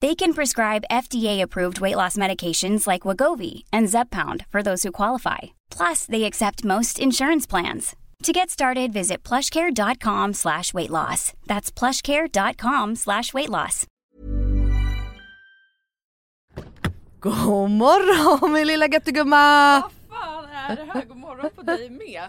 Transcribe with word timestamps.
They 0.00 0.14
can 0.14 0.32
prescribe 0.32 0.84
FDA-approved 0.90 1.80
weight 1.80 1.96
loss 1.96 2.16
medications 2.16 2.86
like 2.86 3.02
Wagovi 3.02 3.64
and 3.70 3.88
Zepbound 3.88 4.46
for 4.48 4.62
those 4.62 4.82
who 4.82 4.92
qualify. 4.92 5.38
Plus, 5.70 6.06
they 6.06 6.24
accept 6.24 6.64
most 6.64 6.98
insurance 6.98 7.46
plans. 7.46 7.96
To 8.22 8.32
get 8.32 8.50
started, 8.50 8.92
visit 8.92 9.22
plushcare.com 9.22 10.34
slash 10.34 10.72
weight 10.74 10.90
loss. 10.90 11.32
That's 11.46 11.70
plushcare.com 11.72 12.96
slash 12.96 13.34
weight 13.34 13.48
loss. 13.50 13.86
God 17.20 17.70
morgon 17.70 18.52
min 18.52 18.66
lilla 18.66 18.88
göttegumma! 18.88 19.80
Vad 19.80 19.92
fan 20.20 20.44
är 20.44 20.76
det 20.76 20.84
här? 20.92 21.04
God 21.04 21.16
morgon 21.16 21.50
på 21.56 21.62
dig 21.62 21.90
med. 21.90 22.28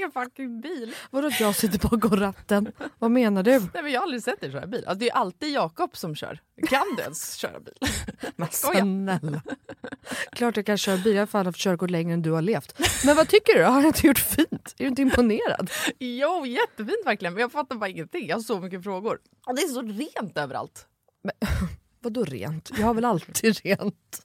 en 0.00 0.12
fucking 0.12 0.60
bil. 0.60 0.94
Vadå 1.10 1.30
jag 1.40 1.54
sitter 1.54 1.88
bakom 1.88 2.16
ratten? 2.16 2.72
Vad 2.98 3.10
menar 3.10 3.42
du? 3.42 3.50
Nej, 3.50 3.82
men 3.82 3.92
jag 3.92 4.00
har 4.00 4.04
aldrig 4.04 4.22
sett 4.22 4.40
dig 4.40 4.52
köra 4.52 4.66
bil. 4.66 4.84
Alltså, 4.86 4.98
det 4.98 5.10
är 5.10 5.14
alltid 5.14 5.52
Jakob 5.52 5.96
som 5.96 6.14
kör. 6.14 6.40
Kan 6.68 6.82
du 6.96 7.02
ens 7.02 7.34
köra 7.34 7.60
bil? 7.60 7.74
Men 8.36 8.48
snälla. 8.50 9.42
Klart 10.32 10.56
jag 10.56 10.66
kan 10.66 10.78
köra 10.78 10.96
bil, 10.96 11.14
jag 11.14 11.22
har 11.22 11.26
fan 11.26 11.46
haft 11.46 11.58
körkort 11.58 11.90
längre 11.90 12.14
än 12.14 12.22
du 12.22 12.30
har 12.30 12.42
levt. 12.42 12.78
Men 13.04 13.16
vad 13.16 13.28
tycker 13.28 13.58
du? 13.58 13.64
Har 13.64 13.80
jag 13.80 13.86
inte 13.86 14.06
gjort 14.06 14.18
fint? 14.18 14.50
Är 14.50 14.84
du 14.84 14.86
inte 14.86 15.02
imponerad? 15.02 15.70
Jo, 15.98 16.46
jättefint 16.46 17.06
verkligen. 17.06 17.34
Men 17.34 17.40
jag 17.40 17.52
fattar 17.52 17.76
bara 17.76 17.88
ingenting. 17.90 18.26
Jag 18.26 18.36
har 18.36 18.42
så 18.42 18.60
mycket 18.60 18.82
frågor. 18.82 19.18
Och 19.46 19.56
det 19.56 19.62
är 19.62 19.68
så 19.68 19.82
rent 19.82 20.38
överallt. 20.38 20.86
Men, 21.24 21.32
vadå 22.00 22.24
rent? 22.24 22.70
Jag 22.78 22.86
har 22.86 22.94
väl 22.94 23.04
alltid 23.04 23.58
rent? 23.64 24.24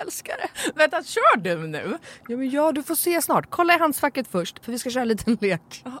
Jag 0.00 0.06
älskar 0.06 0.36
det. 0.36 0.72
Vänta, 0.74 1.02
kör 1.02 1.36
du 1.36 1.56
nu? 1.66 1.98
Ja, 2.28 2.36
men 2.36 2.50
ja, 2.50 2.72
du 2.72 2.82
får 2.82 2.94
se 2.94 3.22
snart. 3.22 3.50
Kolla 3.50 3.74
i 3.74 3.78
handskfacket 3.78 4.28
först, 4.28 4.64
för 4.64 4.72
vi 4.72 4.78
ska 4.78 4.90
köra 4.90 5.02
en 5.02 5.08
liten 5.08 5.38
lek. 5.40 5.84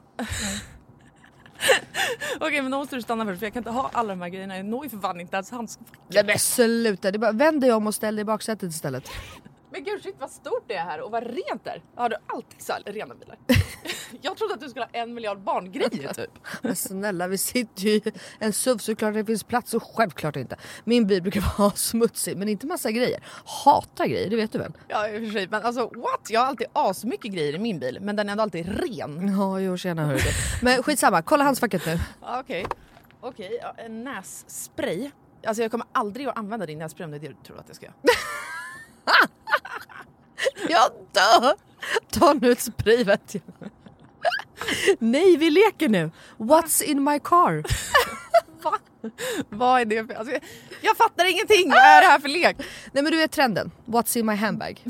Okej, 2.40 2.62
men 2.62 2.70
då 2.70 2.78
måste 2.78 2.96
du 2.96 3.02
stanna 3.02 3.24
först 3.24 3.38
för 3.38 3.46
jag 3.46 3.52
kan 3.52 3.60
inte 3.60 3.70
ha 3.70 3.90
alla 3.92 4.08
de 4.08 4.20
här 4.22 4.28
grejerna. 4.28 4.56
Jag 4.56 4.66
når 4.66 4.84
ju 4.84 4.90
för 4.90 4.98
fan 4.98 5.20
inte 5.20 5.36
ens 5.36 5.50
handskfacket. 5.50 5.98
Nej 6.08 6.24
men 6.24 6.38
sluta, 6.38 7.10
det 7.10 7.18
bara, 7.18 7.32
vänd 7.32 7.60
dig 7.60 7.72
om 7.72 7.86
och 7.86 7.94
ställ 7.94 8.16
dig 8.16 8.22
i 8.22 8.24
baksätet 8.24 8.70
istället. 8.70 9.10
Men 9.72 9.84
gud 9.84 10.02
shit 10.02 10.16
vad 10.18 10.30
stort 10.30 10.64
det 10.66 10.74
är 10.74 10.84
här 10.84 11.00
och 11.00 11.10
vad 11.10 11.22
rent 11.22 11.64
det 11.64 11.70
är. 11.70 11.82
Har 11.94 12.08
du 12.08 12.16
alltid 12.26 12.62
så 12.62 12.72
här 12.72 12.82
rena 12.86 13.14
bilar? 13.14 13.36
jag 14.22 14.36
trodde 14.36 14.54
att 14.54 14.60
du 14.60 14.68
skulle 14.68 14.84
ha 14.84 14.90
en 14.92 15.14
miljard 15.14 15.38
barngrejer 15.40 16.14
typ. 16.14 16.30
Men 16.62 16.76
snälla 16.76 17.28
vi 17.28 17.38
sitter 17.38 17.82
ju 17.82 17.90
i 17.90 18.02
en 18.38 18.52
SUV 18.52 18.78
så 18.78 18.96
klart 18.96 19.14
det 19.14 19.24
finns 19.24 19.44
plats 19.44 19.74
och 19.74 19.82
självklart 19.82 20.36
inte. 20.36 20.56
Min 20.84 21.06
bil 21.06 21.22
brukar 21.22 21.44
vara 21.58 21.70
smutsig 21.70 22.36
men 22.36 22.48
inte 22.48 22.66
massa 22.66 22.90
grejer. 22.90 23.24
Hatar 23.44 24.06
grejer, 24.06 24.30
det 24.30 24.36
vet 24.36 24.52
du 24.52 24.58
väl? 24.58 24.72
Ja 24.88 25.08
i 25.08 25.18
och 25.18 25.24
för 25.24 25.32
sig 25.32 25.48
men 25.50 25.62
alltså 25.62 25.80
what? 25.80 26.20
Jag 26.28 26.40
har 26.40 26.46
alltid 26.46 26.66
asmycket 26.72 27.32
grejer 27.32 27.54
i 27.54 27.58
min 27.58 27.78
bil 27.78 27.98
men 28.00 28.16
den 28.16 28.28
är 28.28 28.32
ändå 28.32 28.42
alltid 28.42 28.68
ren. 28.68 29.34
Ja 29.38 29.60
jo 29.60 29.76
tjena 29.76 30.06
hörru. 30.06 30.18
Men 30.62 30.82
skitsamma, 30.82 31.22
kolla 31.22 31.44
handskfacket 31.44 31.86
nu. 31.86 31.98
Ja, 32.20 32.40
Okej, 32.40 32.66
okej 33.20 33.58
ja, 33.62 33.74
en 33.76 34.04
nässpray. 34.04 35.10
Alltså 35.46 35.62
jag 35.62 35.70
kommer 35.70 35.86
aldrig 35.92 36.26
att 36.26 36.38
använda 36.38 36.66
din 36.66 36.78
nässpray 36.78 37.04
om 37.04 37.10
det 37.10 37.16
är 37.16 37.20
det 37.20 37.28
du 37.28 37.34
tror 37.46 37.58
att 37.58 37.64
jag 37.66 37.76
ska 37.76 37.86
göra. 37.86 37.94
Jag 40.68 40.90
dör! 41.12 41.54
Ta 42.10 42.32
nu 42.32 42.52
ett 42.52 42.60
spray 42.60 43.04
vet 43.04 43.34
jag. 43.34 43.70
Nej 44.98 45.36
vi 45.36 45.50
leker 45.50 45.88
nu. 45.88 46.10
What's 46.38 46.82
in 46.82 47.04
my 47.04 47.18
car? 47.18 47.62
Va? 48.62 48.78
Vad 49.48 49.80
är 49.80 49.84
det 49.84 50.06
för... 50.06 50.14
Alltså, 50.14 50.34
jag, 50.80 50.96
fattar 50.96 51.30
ingenting! 51.30 51.70
Vad 51.70 51.78
är 51.78 52.00
det 52.00 52.06
här 52.06 52.18
för 52.18 52.28
lek? 52.28 52.56
Nej 52.92 53.02
men 53.02 53.12
du 53.12 53.18
vet 53.18 53.32
trenden. 53.32 53.70
What's 53.86 54.18
in 54.18 54.26
my 54.26 54.34
handbag? 54.34 54.84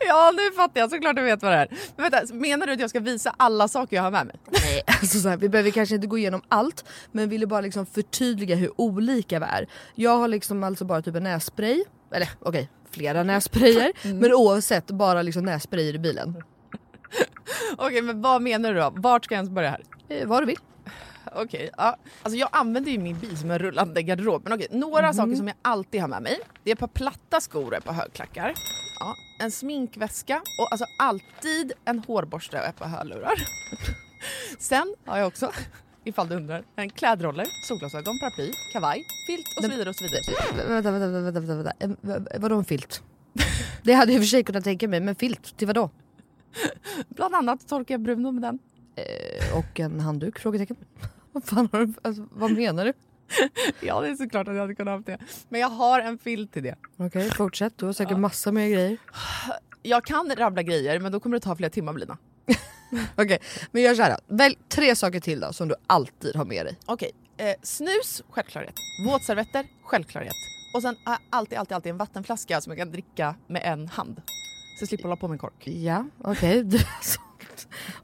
Ja 0.00 0.32
nu 0.36 0.56
fattar 0.56 0.80
jag, 0.80 0.90
såklart 0.90 1.16
du 1.16 1.22
vet 1.22 1.42
vad 1.42 1.52
det 1.52 1.56
är. 1.58 1.68
Men 1.96 2.10
vänta, 2.10 2.34
menar 2.34 2.66
du 2.66 2.72
att 2.72 2.80
jag 2.80 2.90
ska 2.90 3.00
visa 3.00 3.34
alla 3.36 3.68
saker 3.68 3.96
jag 3.96 4.02
har 4.02 4.10
med 4.10 4.26
mig? 4.26 4.36
Nej, 4.50 4.82
alltså 4.86 5.18
så 5.18 5.28
här, 5.28 5.36
vi 5.36 5.48
behöver 5.48 5.70
kanske 5.70 5.94
inte 5.94 6.06
gå 6.06 6.18
igenom 6.18 6.42
allt 6.48 6.84
men 7.12 7.28
ville 7.28 7.46
bara 7.46 7.60
liksom 7.60 7.86
förtydliga 7.86 8.56
hur 8.56 8.80
olika 8.80 9.38
vi 9.38 9.46
är. 9.46 9.68
Jag 9.94 10.18
har 10.18 10.28
liksom 10.28 10.64
alltså 10.64 10.84
bara 10.84 11.02
typ 11.02 11.14
en 11.14 11.22
nässpray, 11.22 11.84
eller 12.12 12.28
okej 12.40 12.68
flera 12.98 13.22
nässprayer. 13.22 13.92
Men 14.14 14.34
oavsett, 14.34 14.86
bara 14.86 15.22
liksom 15.22 15.44
nässprayer 15.44 15.94
i 15.94 15.98
bilen. 15.98 16.42
Okej, 17.76 18.02
men 18.02 18.22
vad 18.22 18.42
menar 18.42 18.74
du 18.74 18.80
då? 18.80 18.92
Vart 18.96 19.24
ska 19.24 19.34
jag 19.34 19.38
ens 19.38 19.50
börja 19.50 19.70
här? 19.70 19.82
Eh, 20.08 20.26
vad 20.26 20.42
du 20.42 20.46
vill. 20.46 20.58
Okej, 21.34 21.70
ja. 21.76 21.96
Alltså 22.22 22.38
jag 22.38 22.48
använder 22.52 22.90
ju 22.90 22.98
min 22.98 23.18
bil 23.18 23.38
som 23.38 23.50
en 23.50 23.58
rullande 23.58 24.02
garderob. 24.02 24.42
Men 24.44 24.52
okej, 24.52 24.66
några 24.70 25.12
saker 25.12 25.34
som 25.34 25.46
jag 25.46 25.56
alltid 25.62 26.00
har 26.00 26.08
med 26.08 26.22
mig. 26.22 26.40
Det 26.64 26.70
är 26.70 26.74
ett 26.74 26.80
par 26.80 26.86
platta 26.86 27.40
skor 27.40 27.66
och 27.66 27.76
ett 27.76 27.84
par 27.84 27.92
högklackar. 27.92 28.54
Ja, 29.00 29.14
en 29.40 29.50
sminkväska 29.50 30.42
och 30.60 30.72
alltså 30.72 30.86
alltid 30.98 31.72
en 31.84 31.98
hårborste 31.98 32.58
och 32.60 32.64
ett 32.66 32.76
par 32.76 32.86
hörlurar. 32.86 33.34
Sen 34.58 34.94
har 35.06 35.18
jag 35.18 35.26
också, 35.26 35.52
ifall 36.08 36.28
du 36.28 36.34
undrar, 36.36 36.64
en 36.76 36.90
klädroller, 36.90 37.46
solglasögon, 37.68 38.18
paraply, 38.18 38.52
kavaj, 38.72 39.04
filt 39.26 39.56
och 39.56 39.64
så 39.64 39.70
vidare 39.70 39.88
och 39.88 39.94
så 39.96 40.04
vidare. 40.04 40.20
Vänta, 40.68 40.90
vänta, 40.90 41.08
vänta, 41.20 41.40
vänta, 41.40 41.54
vänta. 41.54 41.96
V- 42.00 42.38
Vadå 42.38 42.56
en 42.58 42.64
filt? 42.64 43.02
Det 43.82 43.92
hade 43.92 44.12
jag 44.12 44.16
i 44.16 44.18
och 44.18 44.22
för 44.24 44.28
sig 44.28 44.44
kunnat 44.44 44.64
tänka 44.64 44.88
mig, 44.88 45.00
men 45.00 45.14
filt 45.14 45.56
till 45.56 45.66
vadå? 45.66 45.90
Bland 47.08 47.34
annat 47.34 47.68
torkar 47.68 47.94
jag 47.94 48.00
Bruno 48.00 48.30
med 48.32 48.42
den. 48.42 48.58
Eh, 48.96 49.58
Och 49.58 49.80
en 49.80 50.00
handduk? 50.00 50.38
Frågetecken. 50.38 50.76
Vad 51.32 51.44
fan 51.44 51.68
har 51.72 51.86
du, 51.86 51.92
alltså, 52.02 52.26
vad 52.32 52.50
menar 52.50 52.84
du? 52.84 52.92
Ja, 53.80 54.00
det 54.00 54.08
är 54.08 54.14
såklart 54.14 54.48
att 54.48 54.54
jag 54.54 54.60
hade 54.60 54.74
kunnat 54.74 54.94
ha 55.06 55.12
det. 55.12 55.18
Men 55.48 55.60
jag 55.60 55.68
har 55.68 56.00
en 56.00 56.18
filt 56.18 56.52
till 56.52 56.62
det. 56.62 56.74
Okej, 56.96 57.30
fortsätt. 57.30 57.78
Du 57.78 57.86
har 57.86 57.92
säkert 57.92 58.18
massa 58.18 58.52
mer 58.52 58.68
grejer. 58.68 58.96
Jag 59.82 60.04
kan 60.04 60.36
rabbla 60.36 60.62
grejer, 60.62 61.00
men 61.00 61.12
då 61.12 61.20
kommer 61.20 61.36
det 61.36 61.40
ta 61.40 61.56
flera 61.56 61.70
timmar 61.70 61.92
Lina. 61.94 62.18
Okej, 63.16 63.38
men 63.72 63.82
gör 63.82 63.94
så 63.94 64.02
här 64.02 64.10
då. 64.28 64.34
Välj 64.36 64.56
tre 64.68 64.96
saker 64.96 65.20
till 65.20 65.40
då 65.40 65.52
som 65.52 65.68
du 65.68 65.74
alltid 65.86 66.36
har 66.36 66.44
med 66.44 66.66
dig. 66.66 66.76
Okej, 66.86 67.10
eh, 67.36 67.54
snus, 67.62 68.22
självklarhet. 68.30 68.74
Våtservetter, 69.06 69.66
självklarhet. 69.82 70.32
Och 70.74 70.82
sen 70.82 70.96
har 71.04 71.12
jag 71.12 71.20
alltid, 71.30 71.58
alltid, 71.58 71.74
alltid 71.74 71.90
en 71.90 71.98
vattenflaska 71.98 72.60
som 72.60 72.70
jag 72.70 72.78
kan 72.78 72.90
dricka 72.92 73.34
med 73.46 73.62
en 73.64 73.88
hand. 73.88 74.22
Så 74.78 74.82
jag 74.82 74.88
slipper 74.88 75.04
hålla 75.04 75.16
på 75.16 75.28
med 75.28 75.34
en 75.34 75.38
kork. 75.38 75.66
Ja, 75.68 76.04
okej. 76.24 76.70
Så- 77.02 77.20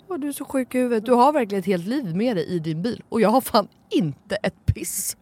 Åh, 0.08 0.18
du 0.18 0.28
är 0.28 0.32
så 0.32 0.44
sjuk 0.44 0.74
i 0.74 0.78
huvudet. 0.78 1.06
Du 1.06 1.12
har 1.12 1.32
verkligen 1.32 1.60
ett 1.60 1.66
helt 1.66 1.86
liv 1.86 2.16
med 2.16 2.36
dig 2.36 2.46
i 2.46 2.58
din 2.58 2.82
bil. 2.82 3.02
Och 3.08 3.20
jag 3.20 3.28
har 3.28 3.40
fan 3.40 3.68
inte 3.90 4.36
ett 4.36 4.66
piss. 4.66 5.16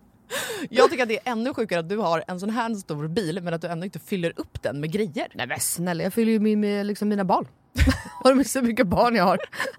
Jag 0.70 0.90
tycker 0.90 1.02
att 1.02 1.08
det 1.08 1.26
är 1.28 1.32
ännu 1.32 1.54
sjukare 1.54 1.80
att 1.80 1.88
du 1.88 1.96
har 1.96 2.24
en 2.28 2.40
sån 2.40 2.50
här 2.50 2.74
stor 2.74 3.08
bil 3.08 3.40
men 3.42 3.54
att 3.54 3.60
du 3.60 3.68
ändå 3.68 3.84
inte 3.84 3.98
fyller 3.98 4.32
upp 4.36 4.62
den 4.62 4.80
med 4.80 4.92
grejer. 4.92 5.28
Nej 5.34 5.46
men 5.46 5.60
snälla, 5.60 6.02
jag 6.02 6.12
fyller 6.14 6.32
ju 6.32 6.38
min 6.38 6.60
med 6.60 6.86
liksom 6.86 7.08
mina 7.08 7.24
barn. 7.24 7.48
har 8.24 8.30
du 8.30 8.36
missat 8.36 8.62
hur 8.62 8.68
mycket 8.68 8.86
barn 8.86 9.14
jag 9.14 9.24
har? 9.24 9.38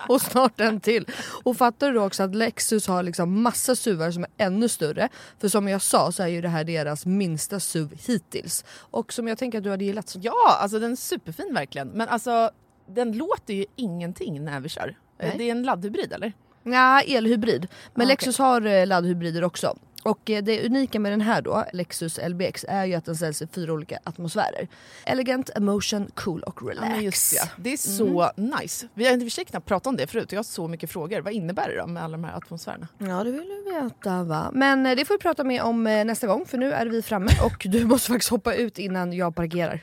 Och 0.10 0.22
snart 0.22 0.60
en 0.60 0.80
till. 0.80 1.08
Och 1.44 1.58
fattar 1.58 1.88
du 1.88 1.94
då 1.94 2.06
också 2.06 2.24
att 2.24 2.36
Lexus 2.36 2.88
har 2.88 3.04
liksom 3.04 3.42
massa 3.42 3.76
SUVar 3.76 4.12
som 4.12 4.24
är 4.24 4.30
ännu 4.46 4.70
större. 4.70 5.10
För 5.40 5.48
som 5.50 5.68
jag 5.68 5.82
sa 5.82 6.12
så 6.12 6.24
är 6.24 6.28
ju 6.28 6.42
det 6.42 6.50
här 6.50 6.64
deras 6.64 7.06
minsta 7.06 7.60
SUV 7.60 7.94
hittills. 8.08 8.66
Och 8.78 9.14
som 9.14 9.28
jag 9.28 9.38
tänker 9.38 9.58
att 9.58 9.64
du 9.64 9.70
hade 9.70 9.86
gillat. 9.86 10.16
Ja, 10.22 10.58
alltså 10.62 10.80
den 10.80 10.92
är 10.92 10.96
superfin 10.96 11.54
verkligen. 11.54 11.88
Men 11.88 12.10
alltså 12.10 12.52
den 12.88 13.12
låter 13.12 13.54
ju 13.54 13.66
ingenting 13.76 14.46
när 14.46 14.60
vi 14.60 14.70
kör. 14.70 14.98
Nej. 15.20 15.36
Det 15.38 15.44
är 15.44 15.52
en 15.52 15.64
laddhybrid 15.64 16.14
eller? 16.14 16.34
Ja, 16.64 17.02
elhybrid. 17.02 17.68
Men 17.94 18.08
Ah, 18.08 18.10
Lexus 18.10 18.38
har 18.38 18.66
eh, 18.66 18.88
laddhybrider 18.88 19.44
också. 19.44 19.78
Och 20.04 20.30
eh, 20.30 20.44
det 20.44 20.66
unika 20.66 21.00
med 21.00 21.12
den 21.12 21.22
här 21.22 21.42
då, 21.42 21.66
Lexus 21.74 22.20
LBX, 22.28 22.66
är 22.68 22.86
ju 22.86 22.94
att 22.94 23.06
den 23.06 23.16
säljs 23.16 23.42
i 23.42 23.48
fyra 23.48 23.74
olika 23.74 24.00
atmosfärer. 24.04 24.68
Elegant, 25.06 25.50
emotion, 25.56 26.12
cool 26.16 26.44
och 26.44 26.68
relax. 26.68 27.34
Ja, 27.34 27.44
ja. 27.44 27.50
Det 27.58 27.74
är 27.74 27.78
så 27.78 28.32
nice. 28.36 28.88
Vi 28.94 29.06
har 29.06 29.14
i 29.14 29.18
och 29.18 29.22
för 29.22 29.30
sig 29.30 29.46
knappt 29.46 29.68
pratat 29.68 29.88
om 29.88 29.98
det 29.98 30.08
förut 30.08 30.26
och 30.26 30.34
jag 30.34 30.40
har 30.40 30.44
så 30.44 30.68
mycket 30.68 30.92
frågor. 30.92 31.22
Vad 31.22 31.34
innebär 31.34 31.70
det 31.70 31.78
då 31.78 31.88
med 31.88 32.04
alla 32.04 32.18
de 32.18 32.24
här 32.24 32.38
atmosfärerna? 32.38 32.88
Ja, 32.98 33.24
det 33.24 33.32
vill 33.32 33.50
du 33.50 33.72
veta 33.72 34.24
va. 34.24 34.50
Men 34.54 34.86
eh, 34.86 34.96
det 34.96 35.06
får 35.06 35.14
vi 35.14 35.20
prata 35.20 35.44
mer 35.44 35.62
om 35.64 35.88
eh, 35.88 36.06
nästa 36.06 36.28
gång 36.28 36.46
för 36.46 36.58
nu 36.58 36.72
är 36.74 36.86
vi 36.86 37.02
framme 37.02 37.32
och 37.46 37.66
du 37.70 37.86
måste 37.86 38.08
faktiskt 38.08 38.32
hoppa 38.32 38.56
ut 38.56 38.80
innan 38.80 39.14
jag 39.14 39.36
parkerar. 39.36 39.82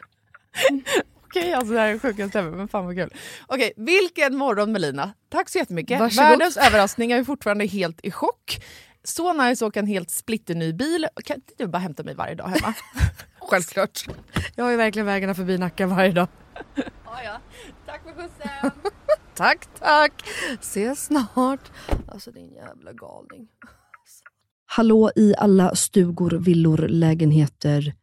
Okej, 1.25 1.53
alltså 1.53 1.73
det 1.73 1.81
här 1.81 1.89
är 1.89 1.93
det 1.93 1.99
sjukaste 1.99 2.39
ever, 2.39 2.51
men 2.51 2.69
fan 2.69 2.85
vad 2.85 2.95
kul. 2.95 3.15
Okej, 3.47 3.73
vilken 3.77 4.37
morgon 4.37 4.73
Melina. 4.73 5.13
Tack 5.29 5.49
så 5.49 5.59
jättemycket. 5.59 6.01
Varsågod. 6.01 6.31
Världens 6.31 6.57
överraskning, 6.57 7.11
jag 7.11 7.21
är 7.21 7.25
fortfarande 7.25 7.67
helt 7.67 8.01
i 8.03 8.11
chock. 8.11 8.63
Så 9.11 9.33
nice 9.33 9.65
att 9.65 9.69
åka 9.69 9.81
en 9.81 9.87
helt 9.87 10.11
splitterny 10.11 10.73
bil. 10.73 11.07
Kan 11.25 11.37
inte 11.37 11.53
du 11.59 11.67
bara 11.67 11.79
hämta 11.79 12.03
mig 12.03 12.15
varje 12.15 12.35
dag 12.35 12.49
hemma? 12.49 12.75
Självklart. 13.41 14.07
Jag 14.57 14.65
har 14.65 14.71
ju 14.71 14.77
verkligen 14.77 15.07
vägarna 15.07 15.35
förbi 15.35 15.59
Nacka 15.59 15.87
varje 15.87 16.13
dag. 16.13 16.29
ja, 16.77 17.23
ja. 17.25 17.41
Tack 17.87 18.03
för 18.03 18.11
skjutsen. 18.13 18.71
Tack, 19.35 19.67
tack. 19.79 20.13
Ses 20.61 21.05
snart. 21.05 21.71
Alltså 22.09 22.31
din 22.31 22.53
jävla 22.55 22.93
galning. 22.93 23.49
Hallå 24.67 25.11
i 25.17 25.35
alla 25.39 25.75
stugor, 25.75 26.31
villor, 26.31 26.79
lägenheter, 26.89 27.95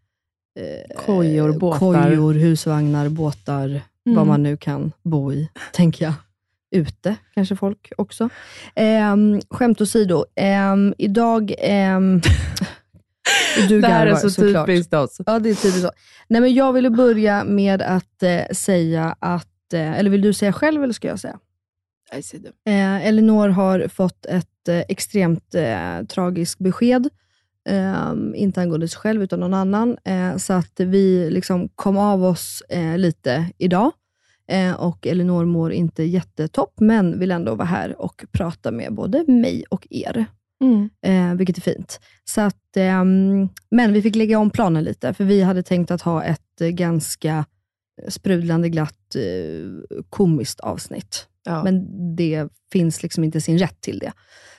eh, 0.59 0.97
Kojor, 1.05 1.59
båtar. 1.59 1.79
kojor, 1.79 2.33
husvagnar, 2.33 3.09
båtar, 3.09 3.81
vad 4.03 4.13
Mm. 4.13 4.27
man 4.27 4.43
nu 4.43 4.57
kan 4.57 4.91
bo 5.03 5.33
i, 5.33 5.49
tänker 5.73 6.05
jag. 6.05 6.13
Ute 6.71 7.15
kanske 7.33 7.55
folk 7.55 7.91
också. 7.97 8.29
Um, 9.13 9.41
skämt 9.49 9.81
åsido, 9.81 10.25
um, 10.71 10.93
idag... 10.97 11.53
Um, 11.97 12.21
du 13.69 13.81
Det 13.81 13.87
här 13.87 14.01
är 14.01 14.05
garvar, 14.05 14.19
så 14.19 14.29
såklart. 14.29 14.67
typiskt 14.67 14.93
oss. 14.93 15.21
Ja, 15.25 15.39
det 15.39 15.49
är 15.49 15.55
typiskt. 15.55 15.89
Nej, 16.27 16.41
men 16.41 16.53
jag 16.53 16.73
ville 16.73 16.89
börja 16.89 17.43
med 17.43 17.81
att 17.81 18.23
eh, 18.23 18.41
säga 18.51 19.15
att, 19.19 19.73
eh, 19.73 19.99
eller 19.99 20.09
vill 20.09 20.21
du 20.21 20.33
säga 20.33 20.53
själv 20.53 20.83
eller 20.83 20.93
ska 20.93 21.07
jag 21.07 21.19
säga? 21.19 21.39
Nej, 22.11 22.23
säg 22.23 22.39
du. 22.39 22.71
Eh, 22.71 23.07
Elinor 23.07 23.49
har 23.49 23.87
fått 23.87 24.25
ett 24.25 24.67
eh, 24.67 24.79
extremt 24.79 25.55
eh, 25.55 26.05
tragiskt 26.07 26.59
besked. 26.59 27.09
Eh, 27.69 28.13
inte 28.35 28.61
angående 28.61 28.87
sig 28.87 28.99
själv, 28.99 29.23
utan 29.23 29.39
någon 29.39 29.53
annan. 29.53 29.97
Eh, 30.03 30.37
så 30.37 30.53
att 30.53 30.79
vi 30.79 31.29
liksom 31.29 31.69
kom 31.75 31.97
av 31.97 32.23
oss 32.23 32.63
eh, 32.69 32.97
lite 32.97 33.45
idag. 33.57 33.91
Eh, 34.51 34.73
och 34.73 35.07
Elinor 35.07 35.45
mår 35.45 35.71
inte 35.71 36.03
jättetopp, 36.03 36.73
men 36.79 37.19
vill 37.19 37.31
ändå 37.31 37.55
vara 37.55 37.67
här 37.67 38.01
och 38.01 38.25
prata 38.31 38.71
med 38.71 38.93
både 38.93 39.23
mig 39.31 39.63
och 39.69 39.87
er. 39.89 40.25
Mm. 40.63 40.89
Eh, 41.05 41.37
vilket 41.37 41.57
är 41.57 41.61
fint. 41.61 41.99
Så 42.23 42.41
att, 42.41 42.77
ehm, 42.77 43.49
men 43.71 43.93
vi 43.93 44.01
fick 44.01 44.15
lägga 44.15 44.39
om 44.39 44.49
planen 44.49 44.83
lite, 44.83 45.13
för 45.13 45.23
vi 45.23 45.41
hade 45.41 45.63
tänkt 45.63 45.91
att 45.91 46.01
ha 46.01 46.23
ett 46.23 46.61
eh, 46.61 46.67
ganska 46.67 47.45
sprudlande 48.07 48.69
glatt 48.69 49.15
eh, 49.15 49.99
komiskt 50.09 50.59
avsnitt. 50.59 51.27
Ja. 51.45 51.63
Men 51.63 51.85
det 52.15 52.47
finns 52.71 53.03
liksom 53.03 53.23
inte 53.23 53.41
sin 53.41 53.57
rätt 53.57 53.81
till 53.81 53.99
det. 53.99 54.11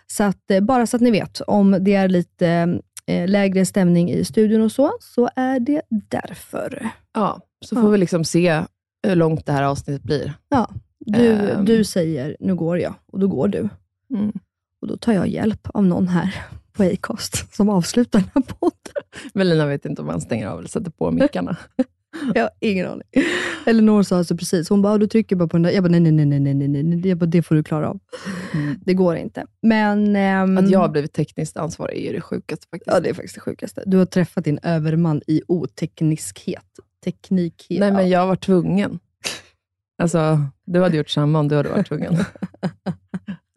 Så 0.06 0.24
att, 0.24 0.50
eh, 0.50 0.60
bara 0.60 0.86
så 0.86 0.96
att 0.96 1.00
ni 1.02 1.10
vet, 1.10 1.40
om 1.40 1.76
det 1.80 1.94
är 1.94 2.08
lite 2.08 2.80
eh, 3.06 3.28
lägre 3.28 3.66
stämning 3.66 4.10
i 4.10 4.24
studion 4.24 4.62
och 4.62 4.72
så, 4.72 4.92
så 5.00 5.30
är 5.36 5.60
det 5.60 5.82
därför. 6.10 6.88
ja, 7.14 7.40
så 7.64 7.74
Ja. 7.76 7.80
får 7.82 7.90
vi 7.90 7.98
liksom 7.98 8.24
se 8.24 8.62
hur 9.06 9.16
långt 9.16 9.46
det 9.46 9.52
här 9.52 9.62
avsnittet 9.62 10.02
blir. 10.02 10.32
Ja, 10.48 10.70
du, 10.98 11.32
um. 11.32 11.64
du 11.64 11.84
säger, 11.84 12.36
nu 12.40 12.54
går 12.54 12.78
jag, 12.78 12.94
och 13.12 13.18
då 13.18 13.28
går 13.28 13.48
du. 13.48 13.68
Mm. 14.14 14.32
Och 14.80 14.88
då 14.88 14.96
tar 14.96 15.12
jag 15.12 15.28
hjälp 15.28 15.68
av 15.74 15.84
någon 15.84 16.08
här 16.08 16.34
på 16.72 16.82
Acast 16.82 17.54
som 17.54 17.68
avslutar 17.68 18.18
den 18.18 18.30
här 18.34 18.42
podden. 18.42 18.78
Melina 19.34 19.66
vet 19.66 19.84
inte 19.84 20.02
om 20.02 20.06
man 20.06 20.20
stänger 20.20 20.46
av 20.46 20.58
eller 20.58 20.68
sätter 20.68 20.90
på 20.90 21.10
mickarna. 21.10 21.56
jag 22.34 22.42
har 22.42 22.50
ingen 22.60 22.86
aning. 22.86 23.08
Eleonore 23.66 24.04
sa 24.04 24.16
alltså 24.16 24.36
precis, 24.36 24.68
hon 24.68 24.82
bara, 24.82 24.98
du 24.98 25.06
trycker 25.06 25.36
bara 25.36 25.48
på 25.48 25.56
den 25.56 25.62
där. 25.62 25.70
Jag 25.70 25.84
bara, 25.84 25.88
nej, 25.88 26.00
nej, 26.00 26.12
nej, 26.12 26.40
nej, 26.40 26.54
nej, 26.54 26.68
nej, 26.68 26.82
nej. 26.82 27.14
Bara, 27.14 27.26
det 27.26 27.42
får 27.42 27.54
du 27.54 27.62
klara 27.62 27.88
av. 27.88 27.98
Mm. 28.54 28.80
Det 28.84 28.94
går 28.94 29.16
inte. 29.16 29.46
Men, 29.62 30.16
ehm, 30.16 30.58
Att 30.58 30.70
jag 30.70 30.78
har 30.78 30.88
blivit 30.88 31.12
tekniskt 31.12 31.56
ansvarig 31.56 31.98
är 31.98 32.06
ju 32.06 32.12
det 32.12 32.20
sjukaste 32.20 32.66
faktiskt. 32.70 32.94
Ja, 32.94 33.00
det 33.00 33.08
är 33.08 33.14
faktiskt 33.14 33.34
det 33.34 33.40
sjukaste. 33.40 33.82
Du 33.86 33.96
har 33.96 34.06
träffat 34.06 34.44
din 34.44 34.58
överman 34.62 35.22
i 35.26 35.42
otekniskhet. 35.48 36.64
Teknikhet. 37.04 37.80
Nej, 37.80 37.92
men 37.92 38.08
jag 38.08 38.26
var 38.26 38.36
tvungen. 38.36 38.98
Alltså, 39.98 40.40
du 40.64 40.82
hade 40.82 40.96
gjort 40.96 41.10
samma 41.10 41.38
om 41.38 41.48
du 41.48 41.56
hade 41.56 41.68
varit 41.68 41.88
tvungen. 41.88 42.16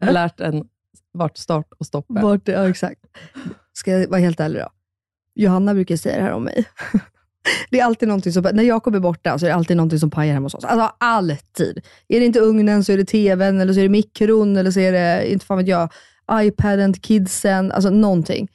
Lärt 0.00 0.40
en 0.40 0.68
vart 1.12 1.38
start 1.38 1.66
och 1.78 1.86
stopp 1.86 2.10
är. 2.10 2.22
Vart, 2.22 2.48
ja, 2.48 2.68
exakt. 2.68 3.00
Ska 3.72 3.90
jag 3.90 4.08
vara 4.08 4.20
helt 4.20 4.40
ärlig 4.40 4.62
då? 4.62 4.68
Johanna 5.34 5.74
brukar 5.74 5.96
säga 5.96 6.16
det 6.16 6.22
här 6.22 6.32
om 6.32 6.44
mig. 6.44 6.64
Det 7.70 7.80
är 7.80 7.84
alltid 7.84 8.08
någonting 8.08 8.32
som, 8.32 8.42
när 8.52 8.62
Jakob 8.62 8.94
är 8.94 9.00
borta 9.00 9.38
så 9.38 9.46
är 9.46 9.48
det 9.48 9.54
alltid 9.54 9.76
någonting 9.76 9.98
som 9.98 10.10
pajar 10.10 10.34
hemma 10.34 10.44
hos 10.44 10.54
oss. 10.54 10.64
Alltså 10.64 10.92
alltid. 10.98 11.84
Är 12.08 12.20
det 12.20 12.26
inte 12.26 12.40
ugnen 12.40 12.84
så 12.84 12.92
är 12.92 12.96
det 12.96 13.04
tvn, 13.04 13.60
eller 13.60 13.72
så 13.72 13.78
är 13.78 13.82
det 13.82 13.88
mikron, 13.88 14.56
eller 14.56 14.70
så 14.70 14.80
är 14.80 14.92
det, 14.92 15.32
inte 15.32 15.46
fan 15.46 15.58
vet 15.58 15.68
jag, 15.68 15.92
iPaden 16.32 16.92
till 16.92 17.02
kidsen. 17.02 17.72
Alltså 17.72 17.90
någonting. 17.90 18.48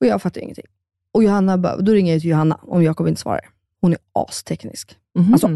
Och 0.00 0.06
jag 0.06 0.22
fattar 0.22 0.40
ingenting. 0.40 0.66
Och 1.12 1.24
Johanna 1.24 1.58
bara, 1.58 1.76
då 1.76 1.92
ringer 1.92 2.12
jag 2.12 2.20
till 2.20 2.30
Johanna 2.30 2.58
om 2.62 2.82
Jakob 2.82 3.08
inte 3.08 3.20
svarar. 3.20 3.48
Hon 3.82 3.92
är 3.92 3.98
asteknisk. 4.12 4.96
Mhm. 5.18 5.32
Alltså, 5.32 5.48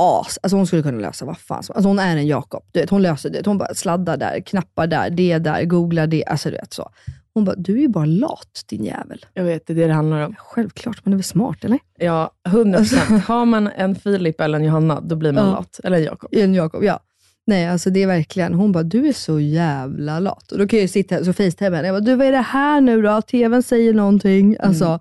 as. 0.00 0.38
Alltså 0.42 0.56
hon 0.56 0.66
skulle 0.66 0.82
kunna 0.82 0.98
lösa 1.00 1.24
vad 1.24 1.38
fan 1.38 1.62
som 1.62 1.76
Alltså 1.76 1.88
hon 1.88 1.98
är 1.98 2.16
en 2.16 2.26
Jakob. 2.26 2.62
Du 2.72 2.80
vet, 2.80 2.90
hon 2.90 3.02
löser 3.02 3.30
det. 3.30 3.46
Hon 3.46 3.58
bara 3.58 3.74
sladdar 3.74 4.16
där, 4.16 4.40
knappar 4.40 4.86
där, 4.86 5.10
det 5.10 5.38
där, 5.38 5.64
googlar 5.64 6.06
det. 6.06 6.24
Alltså 6.24 6.50
du 6.50 6.56
vet 6.56 6.72
så. 6.72 6.90
Hon 7.34 7.44
bara, 7.44 7.56
du 7.56 7.72
är 7.76 7.80
ju 7.80 7.88
bara 7.88 8.04
lat 8.04 8.62
din 8.66 8.84
jävel. 8.84 9.26
jag 9.34 9.44
vet, 9.44 9.66
det 9.66 9.72
är 9.72 9.74
det 9.74 9.86
det 9.86 9.92
handlar 9.92 10.20
om. 10.26 10.34
Självklart, 10.38 11.04
man 11.04 11.12
är 11.12 11.16
väl 11.16 11.24
smart 11.24 11.64
eller? 11.64 11.78
Ja, 11.98 12.30
100 12.48 12.78
procent. 12.78 13.24
Har 13.26 13.44
man 13.44 13.66
en 13.66 13.94
Filip 13.94 14.40
eller 14.40 14.58
en 14.58 14.64
Johanna, 14.64 15.00
då 15.00 15.16
blir 15.16 15.32
man 15.32 15.44
Ja. 15.44 15.50
lat. 15.52 15.80
Eller 15.84 15.96
en 15.96 16.04
Jakob. 16.04 16.34
En 16.34 16.54
Jakob, 16.54 16.84
ja. 16.84 17.00
Nej, 17.46 17.68
alltså 17.68 17.90
det 17.90 18.02
är 18.02 18.06
verkligen, 18.06 18.54
hon 18.54 18.72
bara, 18.72 18.82
du 18.82 19.08
är 19.08 19.12
så 19.12 19.40
jävla 19.40 20.20
lat. 20.20 20.52
Och 20.52 20.58
då 20.58 20.66
kan 20.68 20.76
jag 20.78 20.82
ju 20.82 20.88
sitta 20.88 21.14
här 21.14 21.20
och 21.22 21.26
så 21.26 21.32
facetimea 21.32 21.76
henne. 21.76 21.88
Jag 21.88 21.94
bara, 21.94 22.00
du 22.06 22.14
vad 22.14 22.26
är 22.26 22.32
det 22.32 22.38
här 22.38 22.80
nu 22.80 23.02
då? 23.02 23.22
TVn 23.22 23.62
säger 23.62 23.94
någonting. 23.94 24.56
Alltså, 24.60 24.84
Mm. 24.84 24.98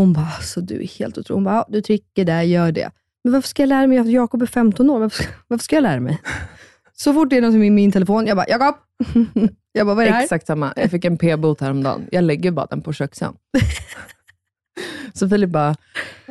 Hon 0.00 0.12
bara, 0.12 0.28
alltså 0.36 0.60
du 0.60 0.82
är 0.82 0.86
helt 0.86 1.18
otrolig. 1.18 1.36
Hon 1.36 1.44
bara, 1.44 1.54
ja, 1.54 1.66
du 1.68 1.80
trycker 1.80 2.24
där, 2.24 2.42
gör 2.42 2.72
det. 2.72 2.90
Men 3.24 3.32
varför 3.32 3.48
ska 3.48 3.62
jag 3.62 3.68
lära 3.68 3.86
mig 3.86 3.98
att 3.98 4.10
Jakob 4.10 4.42
är 4.42 4.46
15 4.46 4.90
år? 4.90 4.98
Varför 4.98 5.22
ska, 5.22 5.32
varför 5.48 5.64
ska 5.64 5.76
jag 5.76 5.82
lära 5.82 6.00
mig? 6.00 6.18
Så 6.92 7.14
fort 7.14 7.30
det 7.30 7.36
är 7.36 7.40
något 7.40 7.54
med 7.54 7.72
min 7.72 7.92
telefon, 7.92 8.26
jag 8.26 8.36
bara, 8.36 8.48
Jakob! 8.48 8.74
jag 9.72 9.86
bara, 9.86 9.94
vad 9.94 10.04
är 10.04 10.08
det 10.08 10.14
här? 10.14 10.22
Exakt 10.22 10.46
samma. 10.46 10.72
Jag 10.76 10.90
fick 10.90 11.04
en 11.04 11.18
p-bot 11.18 11.60
häromdagen. 11.60 12.06
Jag 12.12 12.24
lägger 12.24 12.50
bara 12.50 12.66
den 12.66 12.82
på 12.82 12.92
köksön. 12.92 13.34
Så 15.14 15.28
Filip 15.28 15.50
bara, 15.50 15.76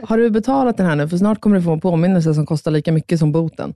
har 0.03 0.17
du 0.17 0.29
betalat 0.29 0.77
den 0.77 0.85
här 0.85 0.95
nu? 0.95 1.07
För 1.09 1.17
snart 1.17 1.41
kommer 1.41 1.55
du 1.55 1.63
få 1.63 1.73
en 1.73 1.79
påminnelse 1.81 2.33
som 2.33 2.45
kostar 2.45 2.71
lika 2.71 2.91
mycket 2.91 3.19
som 3.19 3.31
boten. 3.31 3.73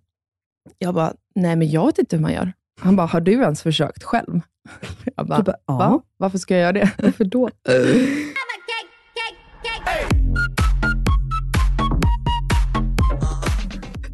Jag 0.77 0.93
bara, 0.93 1.13
nej 1.35 1.55
men 1.55 1.69
jag 1.69 1.85
vet 1.85 1.99
inte 1.99 2.15
hur 2.15 2.21
man 2.21 2.33
gör. 2.33 2.53
Han 2.79 2.95
bara, 2.95 3.07
har 3.07 3.21
du 3.21 3.31
ens 3.31 3.61
försökt 3.61 4.03
själv? 4.03 4.41
Jag 5.15 5.27
bara, 5.27 5.37
Du 5.37 5.43
bara, 5.43 5.57
ja. 5.65 5.77
va? 5.77 6.01
Varför 6.17 6.37
ska 6.37 6.53
jag 6.53 6.61
göra 6.61 6.71
det? 6.71 6.91
Varför 6.97 7.25
då? 7.25 7.49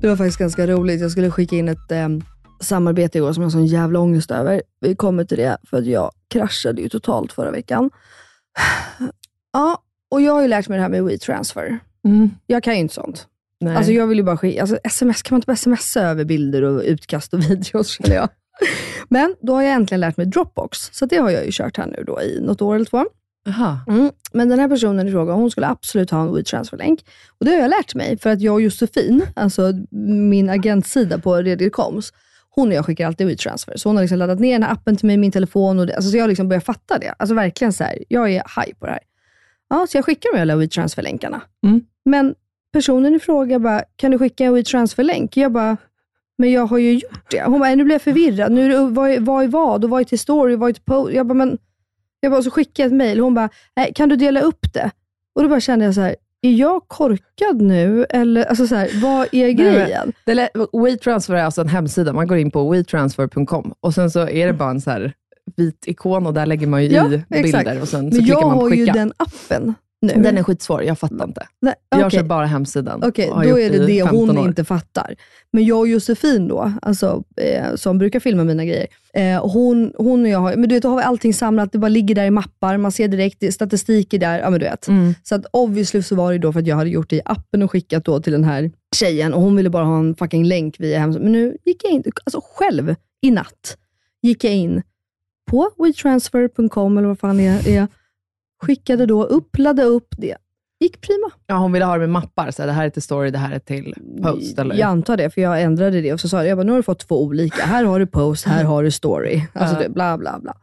Det 0.02 0.08
var 0.08 0.16
faktiskt 0.16 0.40
ganska 0.40 0.68
roligt. 0.68 1.02
Jag 1.02 1.12
skulle 1.12 1.32
skicka 1.32 1.56
in 1.56 1.68
ett 1.68 1.92
eh, 1.92 2.10
samarbete 2.60 3.18
igår 3.18 3.34
som 3.34 3.44
jag 3.44 3.46
har 3.46 3.52
sån 3.52 3.66
jävla 3.66 4.00
ångest 4.00 4.32
över. 4.32 4.62
Vi 4.82 4.96
kommer 4.96 5.24
till 5.24 5.38
det 5.38 5.58
för 5.70 5.78
att 5.78 5.86
jag 5.86 6.12
kraschade 6.28 6.82
ju 6.82 6.90
totalt 6.90 7.34
förra 7.34 7.52
veckan. 7.52 7.90
Ja, 9.54 9.84
och 10.12 10.22
jag 10.22 10.34
har 10.34 10.42
ju 10.42 10.48
lärt 10.48 10.68
mig 10.68 10.78
det 10.78 10.82
här 10.82 10.90
med 10.90 11.04
WeTransfer. 11.04 11.80
Mm. 12.06 12.30
Jag 12.48 12.64
kan 12.64 12.74
ju 12.74 12.80
inte 12.80 12.94
sånt. 12.94 13.28
Nej. 13.60 13.76
Alltså 13.76 13.92
jag 13.92 14.08
vill 14.08 14.18
ju 14.18 14.24
bara 14.24 14.38
skicka, 14.38 14.62
alltså 14.62 14.78
sms, 14.84 15.22
kan 15.22 15.36
man 15.36 15.38
inte 15.38 15.46
bara 15.46 15.56
smsa 15.56 16.02
över 16.02 16.26
bilder 16.26 16.62
och 16.62 16.82
utkast 16.86 17.34
och 17.34 17.40
videos 17.50 17.88
känner 17.88 18.16
jag. 18.16 18.30
Men 19.10 19.36
då 19.42 19.54
har 19.56 19.62
jag 19.62 19.74
äntligen 19.74 20.00
lärt 20.00 20.18
mig 20.18 20.26
Dropbox, 20.26 20.78
så 20.92 21.06
det 21.06 21.18
har 21.18 21.30
jag 21.30 21.46
ju 21.46 21.52
kört 21.52 21.78
här 21.78 21.88
nu 21.88 22.04
då 22.08 22.22
i 22.22 22.42
något 22.42 22.62
år 22.62 22.76
eller 22.76 22.86
två. 22.86 23.06
Mm. 23.88 24.12
Men 24.34 24.50
den 24.50 24.60
här 24.60 24.68
personen 24.68 25.08
i 25.08 25.12
fråga, 25.12 25.34
hon 25.34 25.52
skulle 25.52 25.68
absolut 25.68 26.12
ha 26.12 26.22
en 26.22 26.34
WeTransfer-länk. 26.36 27.00
Och 27.40 27.46
det 27.46 27.52
har 27.52 27.58
jag 27.58 27.70
lärt 27.70 27.96
mig, 27.96 28.18
för 28.18 28.30
att 28.30 28.42
jag 28.42 28.54
och 28.54 28.62
Josefin, 28.62 29.22
alltså 29.36 29.74
min 30.30 30.50
agentsida 30.50 31.18
på 31.20 31.36
Redircoms, 31.36 32.14
hon 32.50 32.68
och 32.68 32.74
jag 32.74 32.86
skickar 32.86 33.08
alltid 33.08 33.28
WeTransfer. 33.28 33.78
Så 33.78 33.90
hon 33.90 33.96
har 33.96 34.04
liksom 34.04 34.18
laddat 34.18 34.40
ner 34.40 34.54
den 34.54 34.64
här 34.64 34.72
appen 34.74 34.96
till 34.98 35.08
mig, 35.08 35.18
min 35.18 35.32
telefon. 35.32 35.80
Och 35.80 35.88
det, 35.88 35.96
alltså 35.96 36.12
så 36.12 36.18
jag 36.18 36.24
har 36.24 36.28
liksom 36.28 36.50
börjat 36.50 36.66
fatta 36.66 36.98
det. 37.00 37.14
Alltså 37.20 37.36
verkligen 37.36 37.74
så 37.74 37.84
här, 37.84 38.04
jag 38.08 38.30
är 38.30 38.34
high 38.34 38.74
på 38.80 38.86
det 38.86 38.92
här. 38.92 39.02
Ja, 39.70 39.88
så 39.90 39.98
jag 39.98 40.06
skickar 40.06 40.34
de 40.36 40.42
alla 40.42 40.56
WeTransfer-länkarna. 40.56 41.42
Mm. 41.66 41.82
Men 42.06 42.36
personen 42.74 43.16
i 43.16 43.20
fråga 43.20 43.60
bara, 43.60 43.84
kan 43.96 44.12
du 44.12 44.18
skicka 44.20 44.46
en 44.46 44.54
WeTransfer-länk? 44.54 45.38
Jag 45.38 45.52
bara, 45.52 45.78
men 46.38 46.52
jag 46.52 46.66
har 46.66 46.78
ju 46.78 46.94
gjort 46.94 47.32
det. 47.32 47.44
Hon 47.44 47.60
bara, 47.60 47.76
nu 47.76 47.84
blir 47.84 47.96
jag 47.96 48.02
förvirrad. 48.02 48.52
Nu 48.52 48.90
vad, 48.90 49.12
är- 49.12 49.20
vad 49.20 49.44
är 49.44 49.48
vad? 49.48 49.84
Och 49.84 49.90
vad 49.90 50.02
är 50.02 50.06
till 50.06 50.20
story? 50.20 50.56
Vad 50.56 50.70
är 50.70 50.74
till 50.74 50.84
post? 50.84 51.14
Jag 51.14 51.28
bara, 51.28 51.34
men 51.34 51.58
jag 52.20 52.32
bara, 52.32 52.42
så 52.44 52.52
skickade 52.52 52.82
jag 52.84 52.88
ett 52.88 52.98
mejl. 52.98 53.20
Hon 53.20 53.34
bara, 53.34 53.50
"Nej, 53.76 53.92
kan 53.96 54.10
du 54.10 54.16
dela 54.16 54.42
upp 54.42 54.74
det? 54.74 54.92
Och 55.36 55.44
då 55.44 55.50
bara 55.50 55.60
kände 55.60 55.86
jag 55.86 55.96
så 55.96 56.02
här, 56.02 56.16
är 56.42 56.52
jag 56.52 56.88
korkad 56.88 57.62
nu? 57.62 58.06
Eller 58.10 58.46
alltså 58.46 58.68
så 58.68 58.76
här, 58.76 58.90
vad 59.02 59.28
är 59.32 59.50
grejen? 59.52 60.14
Det 60.26 60.34
lä- 60.34 60.50
WeTransfer 60.84 61.34
är 61.36 61.44
alltså 61.44 61.62
en 61.62 61.68
hemsida. 61.68 62.14
Man 62.14 62.28
går 62.28 62.38
in 62.38 62.52
på 62.52 62.70
wetransfer.com 62.70 63.74
och 63.80 63.94
sen 63.94 64.12
så 64.12 64.28
är 64.30 64.48
det 64.48 64.54
bara 64.54 64.70
en 64.70 64.82
så 64.82 64.92
här 64.92 65.14
vit 65.56 65.84
ikon 65.88 66.28
och 66.28 66.34
där 66.34 66.46
lägger 66.46 66.68
man 66.68 66.84
ju 66.84 66.90
Ja, 66.90 67.12
i 67.14 67.24
exakt. 67.30 67.66
bilder 67.66 67.82
och 67.82 67.88
sen 67.88 68.00
så 68.12 68.18
Men 68.18 68.26
klickar 68.26 68.34
jag 68.40 68.48
man 68.48 68.54
på 68.58 68.62
har 68.62 68.70
ju 68.70 68.76
skicka. 68.86 68.94
den 68.94 69.14
appen 69.18 69.74
nu. 70.02 70.14
Den 70.14 70.38
är 70.38 70.44
skitsvår, 70.44 70.84
jag 70.84 71.00
fattar 71.00 71.28
inte. 71.28 71.48
Nej, 71.62 71.74
Jag 71.90 72.06
okej. 72.06 72.20
kör 72.20 72.24
bara 72.26 72.46
hemsidan. 72.46 73.04
Okej, 73.04 73.30
har 73.30 73.44
då 73.44 73.60
är 73.60 73.70
det 73.70 73.86
det 73.86 74.02
15 74.04 74.18
hon 74.30 74.38
år. 74.38 74.48
inte 74.48 74.64
fattar. 74.64 75.16
Men 75.52 75.66
jag 75.66 75.80
och 75.80 75.88
Josefin 75.88 76.48
då, 76.48 76.74
alltså, 76.82 77.24
eh, 77.42 77.76
som 77.76 77.98
brukar 77.98 78.20
filma 78.20 78.44
mina 78.44 78.66
grejer, 78.66 78.88
eh, 79.14 79.48
hon, 79.48 79.94
hon 79.98 80.22
och 80.22 80.28
jag 80.30 80.40
har, 80.40 80.56
men 80.56 80.70
du 80.70 80.76
vet, 80.76 80.84
då 80.84 80.90
har 80.90 80.98
vi 80.98 81.04
allting 81.04 81.34
samlat, 81.34 81.72
det 81.72 81.78
bara 81.78 81.90
ligger 81.90 82.16
där 82.16 82.26
i 82.26 82.32
mappar, 82.32 82.78
man 82.78 82.92
ser 82.92 83.08
direkt, 83.08 83.54
statistik 83.54 84.14
är 84.14 84.20
där, 84.20 84.40
ja 84.40 84.50
men 84.50 84.60
du 84.60 84.66
vet. 84.66 84.88
Mm. 84.88 85.14
Så 85.24 85.36
att 85.36 85.46
obviously 85.52 86.02
så 86.04 86.16
var 86.16 86.32
det 86.32 86.38
då 86.38 86.54
för 86.54 86.60
att 86.60 86.68
jag 86.68 86.76
hade 86.76 86.90
gjort 86.90 87.10
det 87.10 87.16
i 87.16 87.22
appen 87.26 87.64
och 87.64 87.72
skickat 87.72 88.06
då 88.06 88.20
till 88.20 88.34
den 88.34 88.44
här 88.44 88.72
tjejen 88.96 89.34
och 89.34 89.42
hon 89.42 89.56
ville 89.56 89.70
bara 89.70 89.86
ha 89.86 90.00
en 90.00 90.16
fucking 90.16 90.44
länk 90.44 90.80
via 90.80 91.00
hemsidan. 91.00 91.24
Men 91.24 91.32
nu 91.32 91.58
gick 91.66 91.84
jag 91.84 91.92
in, 91.92 92.04
alltså 92.24 92.42
själv 92.44 92.96
i 93.22 93.32
natt, 93.32 93.78
gick 94.22 94.44
jag 94.44 94.54
in 94.54 94.82
på 95.52 95.70
wetransfer.com 95.78 96.98
eller 96.98 97.08
vad 97.08 97.20
fan 97.20 97.38
det 97.38 97.46
är, 97.46 97.88
skickade 98.62 99.06
då 99.06 99.24
upp, 99.24 99.58
laddade 99.58 99.90
upp 99.90 100.16
det. 100.18 100.38
Gick 100.80 101.02
prima. 101.02 101.32
Ja, 101.48 101.56
hon 101.56 101.72
ville 101.72 101.86
ha 101.86 101.94
det 101.94 102.00
med 102.00 102.10
mappar, 102.10 102.52
så 102.52 102.62
här, 102.62 102.68
det 102.68 102.74
här 102.74 102.86
är 102.86 102.90
till 102.90 103.02
story, 103.02 103.32
det 103.32 103.38
här 103.38 103.56
är 103.56 103.60
till 103.60 103.96
post. 104.24 104.60
Eller? 104.60 104.76
Jag 104.76 104.90
antar 104.90 105.18
det, 105.18 105.30
för 105.30 105.42
jag 105.42 105.62
ändrade 105.62 106.02
det 106.02 106.14
och 106.14 106.20
så 106.20 106.30
sa 106.30 106.38
jag, 106.38 106.48
jag 106.48 106.58
bara, 106.58 106.64
nu 106.64 106.72
har 106.72 106.78
du 106.78 106.84
fått 106.84 107.08
två 107.08 107.24
olika. 107.24 107.64
Här 107.64 107.84
har 107.84 108.00
du 108.00 108.08
post, 108.08 108.46
här 108.46 108.64
har 108.64 108.84
du 108.84 108.92
story. 108.92 109.42
Alltså 109.54 109.76
det, 109.80 109.90
bla 109.90 110.18
bla 110.18 110.40
bla. 110.40 110.58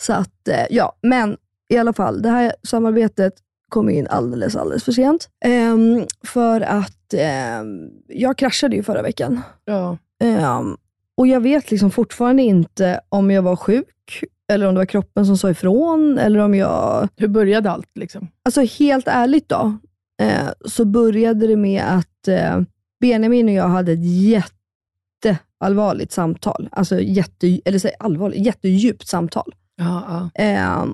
Så 0.00 0.12
att, 0.12 0.48
eh, 0.48 0.66
ja, 0.70 0.96
men 1.02 1.36
i 1.68 1.76
alla 1.76 1.92
fall, 1.92 2.22
det 2.22 2.28
här 2.28 2.52
samarbetet 2.62 3.34
kom 3.68 3.90
in 3.90 4.06
alldeles, 4.06 4.56
alldeles 4.56 4.84
för 4.84 4.92
sent. 4.92 5.28
Ehm, 5.44 6.06
för 6.26 6.60
att 6.60 7.14
ehm, 7.14 7.90
jag 8.08 8.38
kraschade 8.38 8.76
ju 8.76 8.82
förra 8.82 9.02
veckan. 9.02 9.40
Ja. 9.64 9.98
Ehm, 10.22 10.76
och 11.16 11.26
jag 11.26 11.40
vet 11.40 11.70
liksom 11.70 11.90
fortfarande 11.90 12.42
inte 12.42 13.00
om 13.08 13.30
jag 13.30 13.42
var 13.42 13.56
sjuk, 13.56 14.24
eller 14.52 14.66
om 14.66 14.74
det 14.74 14.80
var 14.80 14.86
kroppen 14.86 15.26
som 15.26 15.38
sa 15.38 15.50
ifrån, 15.50 16.18
eller 16.18 16.38
om 16.38 16.54
jag 16.54 17.08
Hur 17.16 17.28
började 17.28 17.70
allt? 17.70 17.90
Liksom? 17.94 18.28
Alltså 18.42 18.60
helt 18.60 19.08
ärligt 19.08 19.48
då, 19.48 19.78
eh, 20.22 20.48
så 20.64 20.84
började 20.84 21.46
det 21.46 21.56
med 21.56 21.82
att 21.82 22.28
eh, 22.28 22.60
Benjamin 23.00 23.48
och 23.48 23.54
jag 23.54 23.68
hade 23.68 23.92
ett 23.92 24.44
jätteallvarligt 25.24 26.12
samtal. 26.12 26.68
Alltså 26.72 27.00
jätte, 27.00 27.60
eller 27.64 27.78
säg 27.78 27.92
allvarligt, 27.98 28.46
jättedjupt 28.46 29.08
samtal. 29.08 29.54
Ja, 29.76 30.30
ja. 30.34 30.44
Eh, 30.44 30.84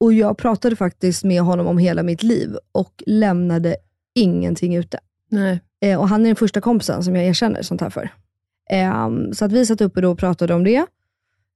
och 0.00 0.12
jag 0.12 0.38
pratade 0.38 0.76
faktiskt 0.76 1.24
med 1.24 1.42
honom 1.42 1.66
om 1.66 1.78
hela 1.78 2.02
mitt 2.02 2.22
liv 2.22 2.56
och 2.72 3.02
lämnade 3.06 3.76
ingenting 4.14 4.76
ute. 4.76 4.98
Nej. 5.30 5.60
Eh, 5.80 6.00
och 6.00 6.08
han 6.08 6.20
är 6.20 6.26
den 6.26 6.36
första 6.36 6.60
kompisen 6.60 7.02
som 7.02 7.16
jag 7.16 7.24
erkänner 7.24 7.62
sånt 7.62 7.80
här 7.80 7.90
för. 7.90 8.08
Eh, 8.70 9.08
så 9.32 9.44
att 9.44 9.52
vi 9.52 9.66
satt 9.66 9.80
uppe 9.80 10.00
då 10.00 10.10
och 10.10 10.18
pratade 10.18 10.54
om 10.54 10.64
det. 10.64 10.86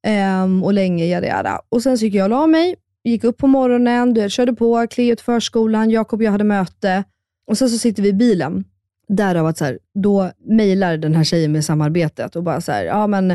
Eh, 0.07 0.65
och 0.65 0.73
länge, 0.73 1.05
jada, 1.07 1.27
jada. 1.27 1.61
Och 1.69 1.83
sen 1.83 1.99
så 1.99 2.05
gick 2.05 2.15
jag 2.15 2.25
och 2.25 2.31
la 2.31 2.47
mig, 2.47 2.77
gick 3.05 3.25
upp 3.25 3.37
på 3.39 3.47
morgonen, 3.47 4.15
du 4.15 4.21
vet, 4.21 4.33
körde 4.33 4.53
på, 4.53 4.87
Cleo 4.91 5.17
till 5.17 5.25
förskolan, 5.25 5.91
Jakob 5.91 6.21
och 6.21 6.25
jag 6.25 6.33
hade 6.33 6.45
möte. 6.45 7.05
Och 7.47 7.59
sen 7.59 7.69
så 7.71 7.79
sitter 7.79 8.03
vi 8.03 8.09
i 8.09 8.13
bilen. 8.13 8.65
Därav 9.09 9.47
att 9.47 9.59
så 9.59 9.65
här, 9.65 9.79
då 9.95 10.31
mejlar 10.45 10.97
den 10.97 11.15
här 11.15 11.25
tjejen 11.25 11.53
med 11.53 11.65
samarbetet 11.65 12.37
och 12.37 12.43
bara 12.43 12.61
så 12.61 12.73
här, 12.73 12.85
ja 12.85 13.07
men 13.07 13.31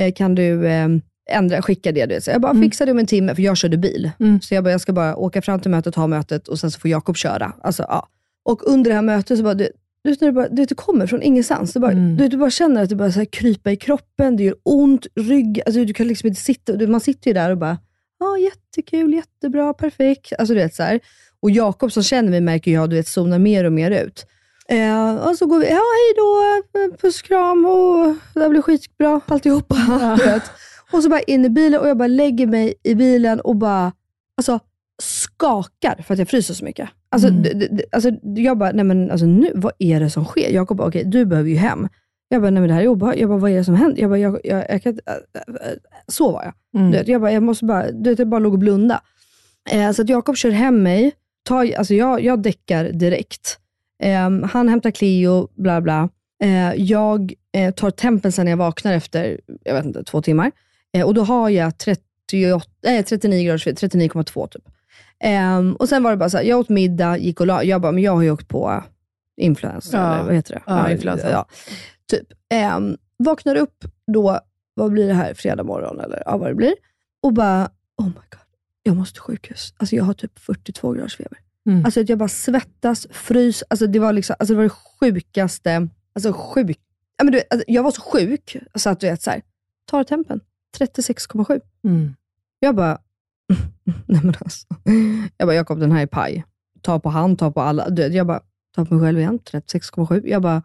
eh, 0.00 0.12
kan 0.16 0.34
du 0.34 0.66
eh, 0.66 0.88
ändra, 1.30 1.62
skicka 1.62 1.92
det? 1.92 2.06
Du 2.06 2.14
vet. 2.14 2.24
Så 2.24 2.30
jag 2.30 2.40
bara 2.40 2.50
Mm. 2.52 2.62
fixar 2.62 2.86
det 2.86 2.92
om 2.92 2.98
en 2.98 3.06
timme, 3.06 3.34
för 3.34 3.42
jag 3.42 3.56
körde 3.56 3.76
bil. 3.76 4.10
Mm. 4.20 4.40
Så 4.40 4.54
jag 4.54 4.64
bara, 4.64 4.70
jag 4.70 4.80
ska 4.80 4.92
bara 4.92 5.16
åka 5.16 5.42
fram 5.42 5.60
till 5.60 5.70
mötet, 5.70 5.94
ha 5.94 6.06
mötet 6.06 6.48
och 6.48 6.58
sen 6.58 6.70
så 6.70 6.80
får 6.80 6.90
Jakob 6.90 7.16
köra. 7.16 7.52
Alltså, 7.62 7.82
ja. 7.88 8.08
Och 8.44 8.68
under 8.68 8.90
det 8.90 8.94
här 8.94 9.02
mötet 9.02 9.38
så 9.38 9.44
bara, 9.44 9.54
du, 10.04 10.14
du, 10.14 10.24
när 10.26 10.32
bara, 10.32 10.48
du 10.48 10.64
det 10.64 10.74
kommer 10.74 11.06
från 11.06 11.22
ingenstans. 11.22 11.72
Du, 11.72 11.80
bara, 11.80 11.92
Mm. 11.92 12.16
du, 12.16 12.28
du 12.28 12.36
bara 12.36 12.50
känner 12.50 12.82
att 12.82 12.88
det 12.88 12.96
bara 12.96 13.12
så 13.12 13.26
krypa 13.26 13.70
i 13.72 13.76
kroppen, 13.76 14.36
det 14.36 14.42
gör 14.42 14.54
ont, 14.62 15.06
rygg, 15.14 15.60
alltså, 15.66 15.84
du 15.84 15.94
kan 15.94 16.08
liksom 16.08 16.26
inte 16.28 16.40
sitta, 16.40 16.72
du, 16.72 16.86
man 16.86 17.00
sitter 17.00 17.30
ju 17.30 17.34
där 17.34 17.50
och 17.50 17.58
bara, 17.58 17.78
ja 18.18 18.38
jättekul, 18.38 19.14
jättebra, 19.14 19.74
perfekt. 19.74 20.32
Alltså 20.38 20.54
du 20.54 20.60
vet 20.60 20.74
så 20.74 20.82
här. 20.82 21.00
Och 21.40 21.50
Jakob 21.50 21.92
som 21.92 22.02
känner 22.02 22.30
mig 22.30 22.40
märker 22.40 22.70
jag, 22.70 22.90
du 22.90 22.96
vet, 22.96 23.08
zonar 23.08 23.38
mer 23.38 23.64
och 23.64 23.72
mer 23.72 23.90
ut. 23.90 24.26
Eh, 24.68 25.14
och 25.16 25.36
så 25.38 25.46
går 25.46 25.58
vi, 25.58 25.66
ja 25.66 25.72
hej 25.72 26.14
då, 26.16 26.96
puss 26.96 27.22
kram 27.22 27.64
och 27.66 28.14
det 28.34 28.40
här 28.40 28.48
blir 28.48 28.62
skitbra 28.62 29.20
alltihopa. 29.26 29.76
Du 30.18 30.24
vet. 30.24 30.42
Och 30.92 31.02
så 31.02 31.08
bara 31.08 31.20
in 31.20 31.44
i 31.44 31.48
bilen 31.50 31.80
och 31.80 31.88
jag 31.88 31.96
bara 31.96 32.08
lägger 32.08 32.46
mig 32.46 32.74
i 32.82 32.94
bilen 32.94 33.40
och 33.40 33.56
bara, 33.56 33.92
alltså 34.36 34.60
skakar 35.02 36.02
för 36.06 36.14
att 36.14 36.18
jag 36.18 36.28
fryser 36.28 36.54
så 36.54 36.64
mycket. 36.64 36.88
Alltså, 37.14 37.28
Mm. 37.28 37.42
d- 37.42 37.68
d- 37.70 37.84
alltså 37.92 38.10
jag 38.36 38.58
bara, 38.58 38.72
nej 38.72 38.84
men 38.84 39.10
alltså 39.10 39.26
nu, 39.26 39.50
vad 39.54 39.72
är 39.78 40.00
det 40.00 40.10
som 40.10 40.24
sker? 40.24 40.50
Jakob 40.50 40.76
bara, 40.76 40.88
okej 40.88 41.04
du 41.04 41.24
behöver 41.24 41.50
ju 41.50 41.56
hem. 41.56 41.88
Jag 42.28 42.42
bara, 42.42 42.50
nej 42.50 42.60
men 42.60 42.68
det 42.68 42.74
här 42.74 42.82
är 42.82 42.86
obehagligt. 42.88 43.20
Jag 43.20 43.30
bara, 43.30 43.38
vad 43.38 43.50
är 43.50 43.56
det 43.56 43.64
som 43.64 43.74
händer? 43.74 44.00
Jag 44.00 44.10
bara, 44.10 44.18
jag, 44.18 44.40
jag, 44.44 44.64
jag 44.70 44.82
kan 44.82 44.92
inte, 44.92 45.02
äh, 45.06 45.54
äh. 45.54 45.72
Så 46.08 46.32
var 46.32 46.42
jag. 46.44 46.80
Mm. 46.80 46.90
Du 46.92 46.98
vet, 46.98 47.08
jag 47.08 47.20
bara, 47.20 47.32
jag 47.32 47.42
måste 47.42 47.64
bara, 47.64 47.90
du 47.90 48.10
vet, 48.10 48.18
jag 48.18 48.28
bara 48.28 48.38
låg 48.40 48.52
och 48.52 48.58
blunda. 48.58 49.00
Eh, 49.70 49.92
så 49.92 50.02
att 50.02 50.08
Jakob 50.08 50.36
kör 50.36 50.50
hem 50.50 50.82
mig, 50.82 51.12
tar, 51.48 51.72
alltså 51.78 51.94
jag, 51.94 52.24
jag 52.24 52.42
däckar 52.42 52.84
direkt. 52.84 53.58
Eh, 54.02 54.30
han 54.46 54.68
hämtar 54.68 54.90
Cleo, 54.90 55.48
bla 55.54 55.80
bla. 55.80 56.08
Eh, 56.44 56.74
jag 56.74 57.32
eh, 57.56 57.74
tar 57.74 57.90
tempen 57.90 58.32
sen 58.32 58.44
när 58.44 58.52
jag 58.52 58.56
vaknar 58.56 58.92
efter, 58.92 59.40
jag 59.64 59.74
vet 59.74 59.84
inte, 59.84 60.04
två 60.04 60.22
timmar. 60.22 60.50
Eh, 60.96 61.06
och 61.06 61.14
då 61.14 61.22
har 61.22 61.50
jag 61.50 61.78
38, 61.78 62.66
eh, 62.86 63.04
39 63.04 63.44
graders 63.46 63.64
feber, 63.64 63.76
39,2 63.88 64.46
typ. 64.48 64.62
Ehm, 65.24 65.76
och 65.76 65.88
sen 65.88 66.02
var 66.02 66.10
det 66.10 66.16
bara 66.16 66.30
så 66.30 66.36
här, 66.36 66.44
jag 66.44 66.58
åt 66.60 66.68
middag, 66.68 67.18
gick 67.18 67.40
och 67.40 67.46
la, 67.46 67.62
jag 67.64 67.80
bara, 67.80 67.92
men 67.92 68.02
jag 68.02 68.12
har 68.12 68.22
ju 68.22 68.30
åkt 68.30 68.48
på 68.48 68.82
influensa, 69.36 69.96
Ja. 69.96 70.14
eller 70.14 70.24
vad 70.24 70.34
heter 70.34 70.54
det? 70.54 70.62
Ja, 70.66 70.90
influensa. 70.90 71.30
Ja, 71.30 71.46
typ. 72.10 72.26
Ehm, 72.50 72.96
vaknar 73.16 73.56
upp 73.56 73.84
då, 74.12 74.40
vad 74.74 74.92
blir 74.92 75.08
det 75.08 75.14
här, 75.14 75.34
fredag 75.34 75.62
morgon 75.64 76.00
eller 76.00 76.22
ja, 76.26 76.36
vad 76.36 76.50
det 76.50 76.54
blir. 76.54 76.74
Och 77.22 77.32
bara, 77.32 77.70
oh 77.96 78.06
my 78.06 78.12
god, 78.12 78.40
jag 78.82 78.96
måste 78.96 79.12
till 79.12 79.20
sjukhus. 79.22 79.74
Alltså 79.76 79.96
jag 79.96 80.04
har 80.04 80.14
typ 80.14 80.38
42 80.38 80.92
graders 80.92 81.16
feber. 81.16 81.38
Mm. 81.66 81.84
Alltså 81.84 82.00
att 82.00 82.08
jag 82.08 82.18
bara 82.18 82.28
svettas, 82.28 83.06
frys. 83.10 83.64
Alltså 83.70 83.86
det 83.86 83.98
var 83.98 84.12
liksom, 84.12 84.36
alltså 84.38 84.52
det 84.52 84.56
var 84.56 84.62
det 84.64 84.70
sjukaste, 85.00 85.88
alltså 86.14 86.32
sjuk. 86.32 86.78
Ja, 87.16 87.24
men 87.24 87.32
du 87.32 87.42
alltså 87.50 87.64
jag 87.68 87.82
var 87.82 87.90
så 87.90 88.00
sjuk, 88.00 88.56
så 88.74 88.90
att 88.90 89.00
du 89.00 89.06
vet 89.06 89.22
så 89.22 89.30
här, 89.30 89.42
tar 89.90 90.04
tempen, 90.04 90.40
36,7. 90.78 91.60
Mm. 91.84 92.14
Jag 92.58 92.74
bara, 92.76 92.98
nej 94.06 94.20
men 94.22 94.34
alltså. 94.40 94.66
Jag 95.36 95.48
bara, 95.48 95.54
Jakob 95.54 95.80
den 95.80 95.92
här 95.92 96.02
är 96.02 96.06
paj. 96.06 96.44
ta 96.80 97.00
på 97.00 97.08
han, 97.08 97.36
ta 97.36 97.50
på 97.50 97.60
alla. 97.60 97.90
Du 97.90 98.02
vet, 98.02 98.14
Jag 98.14 98.26
bara, 98.26 98.40
ta 98.74 98.84
på 98.84 98.94
mig 98.94 99.02
själv 99.02 99.18
igen, 99.18 99.38
36,7. 99.50 100.22
Jag 100.26 100.42
bara, 100.42 100.62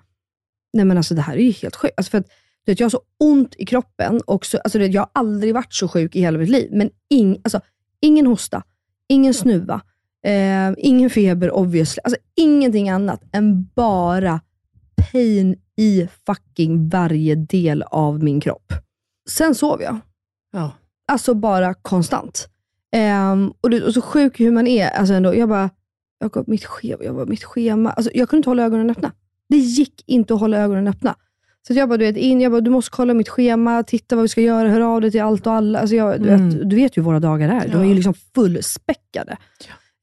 nej 0.74 0.86
men 0.86 0.98
alltså 0.98 1.16
det 1.16 1.22
här 1.22 1.34
är 1.34 1.42
ju 1.42 1.52
helt 1.52 1.76
sjukt. 1.76 1.94
Alltså 1.98 2.12
för 2.12 2.18
att, 2.18 2.28
du 2.66 2.72
vet, 2.72 2.80
jag 2.80 2.86
har 2.86 2.90
så 2.90 3.02
ont 3.20 3.56
i 3.58 3.66
kroppen 3.66 4.22
och 4.22 4.46
så, 4.46 4.58
alltså 4.58 4.78
du 4.78 4.86
vet, 4.86 4.94
jag 4.94 5.02
har 5.02 5.10
aldrig 5.14 5.54
varit 5.54 5.74
så 5.74 5.88
sjuk 5.88 6.16
i 6.16 6.20
hela 6.20 6.38
mitt 6.38 6.50
liv. 6.50 6.70
Men 6.72 6.90
ing, 7.10 7.42
alltså, 7.44 7.62
ingen 8.02 8.26
hosta, 8.28 8.64
ingen 9.10 9.34
snuva, 9.34 9.82
eh, 10.26 10.74
ingen 10.78 11.10
feber 11.10 11.52
obviously. 11.52 12.02
Alltså 12.04 12.20
ingenting 12.36 12.90
annat 12.90 13.24
än 13.32 13.70
bara 13.76 14.42
pain 15.12 15.56
i 15.78 16.08
fucking 16.26 16.90
varje 16.90 17.36
del 17.36 17.82
av 17.84 18.24
min 18.24 18.40
kropp. 18.42 18.74
Sen 19.30 19.56
sov 19.56 19.82
jag. 19.82 20.00
Ja. 20.52 20.72
Alltså 21.08 21.34
bara 21.34 21.74
konstant. 21.74 22.50
Ehm, 22.92 23.54
och, 23.62 23.70
det, 23.70 23.82
och 23.84 23.94
så 23.94 24.02
sjuk 24.02 24.40
hur 24.40 24.52
man 24.52 24.68
är. 24.68 24.90
Alltså 24.90 25.14
ändå, 25.14 25.36
jag 25.36 25.50
bara, 25.50 25.70
Jakob, 26.20 26.48
mitt 26.48 26.66
schema, 26.66 27.04
jag 27.04 27.16
bara, 27.16 27.26
mitt 27.26 27.44
schema. 27.44 27.92
Alltså, 27.92 28.12
jag 28.14 28.30
kunde 28.30 28.40
inte 28.40 28.50
hålla 28.50 28.64
ögonen 28.64 28.90
öppna. 28.90 29.12
Det 29.50 29.58
gick 29.58 30.04
inte 30.06 30.34
att 30.34 30.40
hålla 30.40 30.58
ögonen 30.58 30.88
öppna. 30.88 31.16
Så 31.68 31.74
jag 31.74 31.90
bara, 31.90 31.98
du 31.98 32.06
vet, 32.06 32.18
in, 32.18 32.42
jag 32.42 32.52
bara, 32.52 32.62
du 32.62 32.70
måste 32.72 32.92
kolla 32.92 33.14
mitt 33.14 33.30
schema, 33.30 33.84
titta 33.84 34.16
vad 34.16 34.22
vi 34.24 34.30
ska 34.30 34.42
göra, 34.42 34.70
hör 34.70 34.82
av 34.82 35.02
dig 35.02 35.12
till 35.12 35.22
allt 35.22 35.48
och 35.48 35.54
alla. 35.54 35.80
Alltså 35.80 35.96
jag, 35.96 36.22
du, 36.22 36.30
Mm. 36.30 36.50
vet, 36.50 36.70
du 36.70 36.76
vet 36.76 36.98
ju 36.98 37.02
hur 37.02 37.06
våra 37.06 37.20
dagar 37.20 37.50
är. 37.50 37.68
De 37.68 37.78
är 37.78 37.84
ju 37.84 37.90
Ja. 37.90 37.96
liksom 37.96 38.14
fullspäckade. 38.36 39.38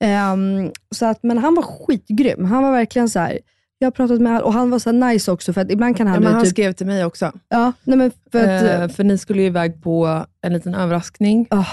Ehm, 0.05 0.71
så 0.95 1.07
att, 1.07 1.23
men 1.23 1.39
han 1.39 1.55
var 1.55 1.63
skitgrym. 1.63 2.45
Han 2.45 2.63
var 2.63 2.73
verkligen 2.73 3.09
så 3.09 3.19
här. 3.19 3.39
jag 3.79 3.87
har 3.87 3.91
pratat 3.91 4.21
med 4.21 4.33
alla, 4.37 4.45
och 4.45 4.53
han 4.53 4.71
var 4.71 4.79
så 4.79 4.93
nice 4.93 5.33
också, 5.33 5.53
för 5.53 5.61
att 5.61 5.71
ibland 5.71 5.97
kan 5.97 6.07
han... 6.07 6.15
Ja, 6.15 6.21
men 6.21 6.33
han 6.33 6.43
typ, 6.43 6.51
skrev 6.51 6.73
till 6.73 6.87
mig 6.87 7.05
också. 7.05 7.33
ja, 7.49 7.73
nej 7.85 7.99
men 7.99 8.11
för 8.33 8.39
att... 8.45 8.63
Eh, 8.91 8.97
för 8.97 9.05
ni 9.05 9.19
skulle 9.19 9.41
ju 9.41 9.47
iväg 9.47 9.83
på 9.83 10.25
en 10.43 10.53
liten 10.53 10.75
överraskning 10.75 11.47
ah, 11.51 11.65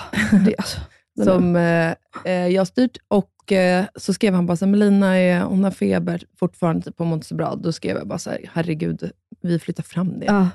det, 0.46 0.56
alltså, 0.58 0.78
som 1.24 1.56
eh, 1.56 1.92
eh, 2.26 2.48
jag 2.48 2.68
styrt. 2.68 2.98
Och 3.08 3.52
eh, 3.52 3.86
så 3.96 4.14
skrev 4.14 4.34
han 4.34 4.46
bara 4.46 4.58
så 4.58 4.66
här, 4.66 4.72
Melina 4.72 5.18
är, 5.18 5.42
hon 5.42 5.64
har 5.64 5.72
feber 5.72 6.24
fortfarande 6.40 6.82
typ, 6.82 6.94
hon 6.98 7.08
mår 7.08 7.16
inte 7.16 7.28
så 7.28 7.36
bra. 7.36 7.56
Då 7.56 7.72
skrev 7.72 7.98
jag 7.98 8.08
bara 8.08 8.20
så 8.20 8.30
här, 8.30 8.40
herregud, 8.54 9.12
vi 9.42 9.60
flyttar 9.60 9.84
fram 9.84 10.20
det. 10.20 10.26
ja. 10.26 10.50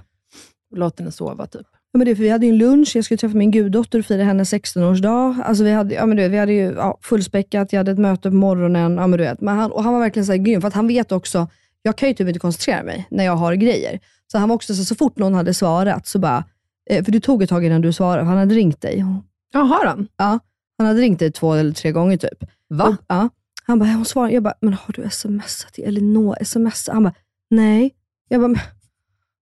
Låt 0.77 0.99
henne 0.99 1.13
sova 1.13 1.47
typ. 1.47 1.67
Ja, 1.93 1.99
men 1.99 2.07
det, 2.07 2.17
för 2.17 2.23
vi 2.23 2.29
hade 2.29 2.47
ju 2.47 2.53
en 2.53 2.59
lunch, 2.59 2.93
jag 2.95 3.05
skulle 3.05 3.19
träffa 3.19 3.37
min 3.37 3.51
guddotter 3.51 3.99
och 3.99 4.05
fira 4.05 4.25
hennes 4.25 4.53
16-årsdag. 4.53 5.43
Alltså 5.45 5.65
vi 5.65 5.73
hade, 5.73 5.95
ja, 5.95 6.07
men 6.07 6.17
du 6.17 6.23
vet, 6.23 6.33
vi 6.33 6.39
hade 6.39 6.53
ju 6.53 6.73
ja, 6.73 6.99
fullspäckat, 7.03 7.73
jag 7.73 7.81
hade 7.81 7.91
ett 7.91 7.99
möte 7.99 8.31
på 8.31 8.37
morgonen. 8.37 8.97
Ja, 8.97 9.07
men 9.07 9.19
du 9.19 9.25
vet. 9.25 9.41
Men 9.41 9.59
han, 9.59 9.73
och 9.73 9.85
han 9.85 9.93
var 9.93 10.01
verkligen 10.01 10.27
så 10.27 10.33
här 10.33 10.39
grym, 10.39 10.61
för 10.61 10.69
att 10.69 10.75
han 10.75 10.89
vet 10.89 11.13
också, 11.13 11.49
jag 11.83 11.97
kan 11.97 12.09
ju 12.09 12.15
typ 12.15 12.29
inte 12.29 12.41
koncentrera 12.41 12.83
mig 12.83 13.07
när 13.11 13.25
jag 13.25 13.37
har 13.37 13.55
grejer. 13.55 14.01
Så 14.33 14.39
han 14.39 14.49
var 14.49 14.57
också 14.57 14.75
så, 14.75 14.85
så 14.85 14.95
fort 14.95 15.19
någon 15.19 15.35
hade 15.35 15.55
svarat, 15.55 16.07
så 16.07 16.19
bara, 16.19 16.45
eh, 16.91 17.05
för 17.05 17.13
det 17.13 17.21
tog 17.21 17.43
ett 17.43 17.49
tag 17.49 17.65
innan 17.65 17.81
du 17.81 17.93
svarade, 17.93 18.23
för 18.23 18.29
han 18.29 18.39
hade 18.39 18.55
ringt 18.55 18.81
dig. 18.81 19.05
Ja, 19.53 19.61
har 19.61 19.87
han? 19.87 20.09
Ja, 20.17 20.39
han 20.79 20.87
hade 20.87 21.01
ringt 21.01 21.19
dig 21.19 21.33
två 21.33 21.53
eller 21.55 21.73
tre 21.73 21.93
gånger 21.93 22.17
typ. 22.17 22.45
Va? 22.69 22.85
Och, 22.89 22.95
ja. 23.09 23.29
Han 23.67 23.79
bara, 23.79 23.89
hon 23.89 24.05
svarar. 24.05 24.31
Jag 24.31 24.43
bara, 24.43 24.55
men 24.61 24.75
har 24.75 24.93
du 24.93 25.11
smsat 25.11 25.73
till 25.73 25.85
Elinor? 25.85 26.37
Sms? 26.41 26.89
Han 26.93 27.03
bara, 27.03 27.15
nej. 27.51 27.95
Jag 28.29 28.41
bara, 28.41 28.61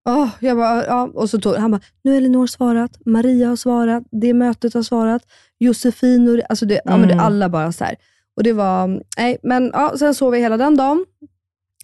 åh. 0.08 0.28
jag 0.40 0.56
bara, 0.56 0.86
ja. 0.86 1.10
Och 1.14 1.30
så 1.30 1.40
tog, 1.40 1.54
han 1.56 1.70
bara, 1.70 1.80
nu 2.04 2.10
har 2.10 2.18
Elinor 2.18 2.46
svarat, 2.46 2.98
Maria 3.06 3.48
har 3.48 3.56
svarat, 3.56 4.04
det 4.10 4.34
mötet 4.34 4.74
har 4.74 4.82
svarat, 4.82 5.22
Josefin 5.58 6.28
och 6.28 6.50
alltså 6.50 6.66
det, 6.66 6.80
ja, 6.84 6.96
men 6.96 7.08
det, 7.08 7.14
Mm. 7.14 7.24
alla 7.26 7.48
bara 7.48 7.72
så 7.72 7.84
här. 7.84 7.96
Och 8.36 8.42
det 8.42 8.52
var, 8.52 9.02
nej, 9.18 9.38
men 9.42 9.70
ja, 9.72 9.94
sen 9.98 10.14
sov 10.14 10.34
jag 10.34 10.42
hela 10.42 10.56
den 10.56 10.76
dagen. 10.76 11.04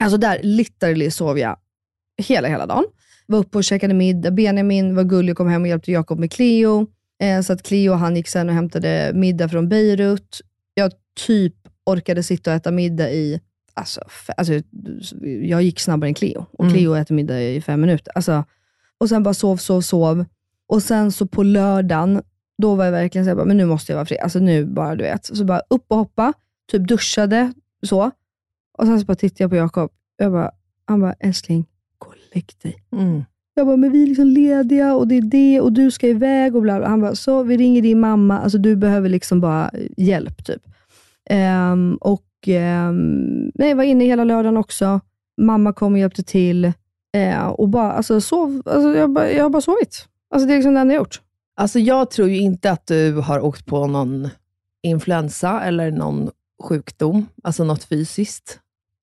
Alltså 0.00 0.16
där 0.18 0.40
literally 0.42 1.10
sov 1.10 1.38
jag 1.38 1.56
hela, 2.22 2.48
hela 2.48 2.66
dagen. 2.66 2.84
Var 3.26 3.38
uppe 3.38 3.58
och 3.58 3.64
käkade 3.64 3.94
middag. 3.94 4.30
Benjamin 4.30 4.94
var 4.96 5.04
gullig 5.04 5.32
och 5.32 5.36
kom 5.36 5.48
hem 5.48 5.62
och 5.62 5.68
hjälpte 5.68 5.92
Jakob 5.92 6.18
med 6.18 6.32
Cleo. 6.32 6.86
Eh, 7.22 7.40
så 7.40 7.52
att 7.52 7.62
Cleo 7.62 7.92
han 7.92 8.16
gick 8.16 8.28
sen 8.28 8.48
och 8.48 8.54
hämtade 8.54 9.12
middag 9.14 9.48
från 9.48 9.68
Beirut. 9.68 10.40
Jag 10.74 10.92
typ 11.26 11.54
orkade 11.86 12.22
sitta 12.22 12.50
och 12.50 12.56
äta 12.56 12.70
middag 12.70 13.10
i, 13.10 13.40
alltså, 13.74 14.00
alltså 14.36 14.52
jag 15.42 15.62
gick 15.62 15.80
snabbare 15.80 16.08
än 16.08 16.14
Cleo. 16.14 16.46
Och 16.52 16.64
Mm. 16.64 16.76
Cleo 16.76 16.94
äter 16.94 17.14
middag 17.14 17.42
i 17.42 17.60
fem 17.60 17.80
minuter. 17.80 18.12
Alltså, 18.14 18.44
och 18.98 19.08
sen 19.08 19.22
bara 19.22 19.34
sov, 19.34 19.56
sov, 19.56 19.80
sov. 19.80 20.24
Och 20.66 20.82
sen 20.82 21.12
så 21.12 21.26
på 21.26 21.42
lördagen, 21.42 22.22
då 22.58 22.74
var 22.74 22.84
jag 22.84 22.92
verkligen 22.92 23.24
såhär, 23.24 23.44
men 23.44 23.56
nu 23.56 23.64
måste 23.66 23.92
jag 23.92 23.96
vara 23.96 24.06
fri. 24.06 24.18
Alltså 24.18 24.38
nu 24.38 24.64
bara, 24.64 24.94
du 24.94 25.04
vet. 25.04 25.24
Så 25.24 25.44
bara 25.44 25.62
upp 25.70 25.84
och 25.88 25.96
hoppa, 25.96 26.32
typ 26.72 26.88
duschade, 26.88 27.52
så. 27.82 28.10
Och 28.78 28.86
sen 28.86 29.00
så 29.00 29.06
bara 29.06 29.14
tittade 29.14 29.44
jag 29.44 29.50
på 29.50 29.56
Jakob. 29.56 29.90
Jag 30.16 30.32
bara, 30.32 30.50
han 30.84 31.00
bara, 31.00 31.12
älskling, 31.12 31.66
gå 31.98 32.08
och 32.08 32.14
lägg 32.34 32.50
dig. 32.62 32.84
Mm. 32.92 33.24
Jag 33.54 33.66
bara, 33.66 33.76
men 33.76 33.92
vi 33.92 34.02
är 34.02 34.06
liksom 34.06 34.26
lediga 34.26 34.94
och 34.94 35.08
det 35.08 35.16
är 35.16 35.22
det 35.22 35.60
och 35.60 35.72
du 35.72 35.90
ska 35.90 36.08
iväg 36.08 36.56
och 36.56 36.62
bla 36.62 36.78
bla. 36.78 36.88
Han 36.88 37.00
bara, 37.00 37.14
så 37.14 37.42
vi 37.42 37.56
ringer 37.56 37.82
din 37.82 38.00
mamma. 38.00 38.38
Alltså 38.38 38.58
du 38.58 38.76
behöver 38.76 39.08
liksom 39.08 39.40
bara 39.40 39.70
hjälp 39.96 40.44
typ. 40.44 40.62
Ehm, 41.30 41.98
och 42.00 42.28
ehm, 42.46 43.50
nej, 43.54 43.74
var 43.74 43.84
inne 43.84 44.04
hela 44.04 44.24
lördagen 44.24 44.56
också. 44.56 45.00
Mamma 45.40 45.72
kom 45.72 45.92
och 45.92 45.98
hjälpte 45.98 46.22
till. 46.22 46.72
Eh, 47.14 47.46
och 47.46 47.68
bara, 47.68 47.92
alltså, 47.92 48.20
sov, 48.20 48.62
alltså, 48.66 48.96
jag, 48.96 49.10
bara, 49.10 49.32
jag 49.32 49.42
har 49.42 49.50
bara 49.50 49.62
sovit. 49.62 50.06
Alltså, 50.30 50.46
det 50.46 50.54
är 50.54 50.56
liksom 50.56 50.74
det 50.74 50.80
enda 50.80 50.94
jag 50.94 51.00
gjort. 51.00 51.20
Alltså 51.56 51.78
jag 51.78 52.10
tror 52.10 52.28
ju 52.28 52.38
inte 52.38 52.70
att 52.70 52.86
du 52.86 53.12
har 53.12 53.40
åkt 53.40 53.66
på 53.66 53.86
någon 53.86 54.28
influensa 54.82 55.60
eller 55.60 55.90
någon 55.90 56.30
sjukdom, 56.62 57.26
alltså 57.42 57.64
något 57.64 57.84
fysiskt. 57.84 58.58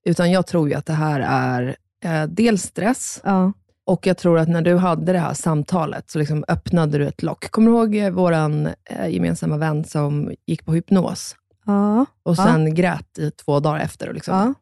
Utan 0.05 0.31
jag 0.31 0.47
tror 0.47 0.69
ju 0.69 0.75
att 0.75 0.85
det 0.85 0.93
här 0.93 1.19
är 1.19 1.75
eh, 2.03 2.29
dels 2.29 2.63
stress, 2.63 3.21
Ja. 3.23 3.53
Och 3.89 4.07
jag 4.07 4.17
tror 4.17 4.39
att 4.39 4.47
när 4.49 4.61
du 4.61 4.75
hade 4.75 5.13
det 5.13 5.19
här 5.19 5.33
samtalet 5.33 6.09
så 6.09 6.19
liksom 6.19 6.45
öppnade 6.47 6.97
du 6.97 7.07
ett 7.07 7.23
lock. 7.23 7.51
Kommer 7.51 7.71
du 7.71 7.77
ihåg 7.77 7.95
eh, 7.95 8.09
vår 8.11 8.31
eh, 8.33 9.07
gemensamma 9.09 9.57
vän 9.57 9.83
som 9.83 10.31
gick 10.45 10.65
på 10.65 10.73
hypnos 10.73 11.35
Ja. 11.65 12.05
och 12.23 12.35
Ja. 12.37 12.45
sen 12.45 12.75
grät 12.75 13.17
i 13.19 13.31
två 13.31 13.59
dagar 13.59 13.79
efter? 13.79 14.07
Och 14.07 14.13
liksom, 14.13 14.35
ja, 14.35 14.53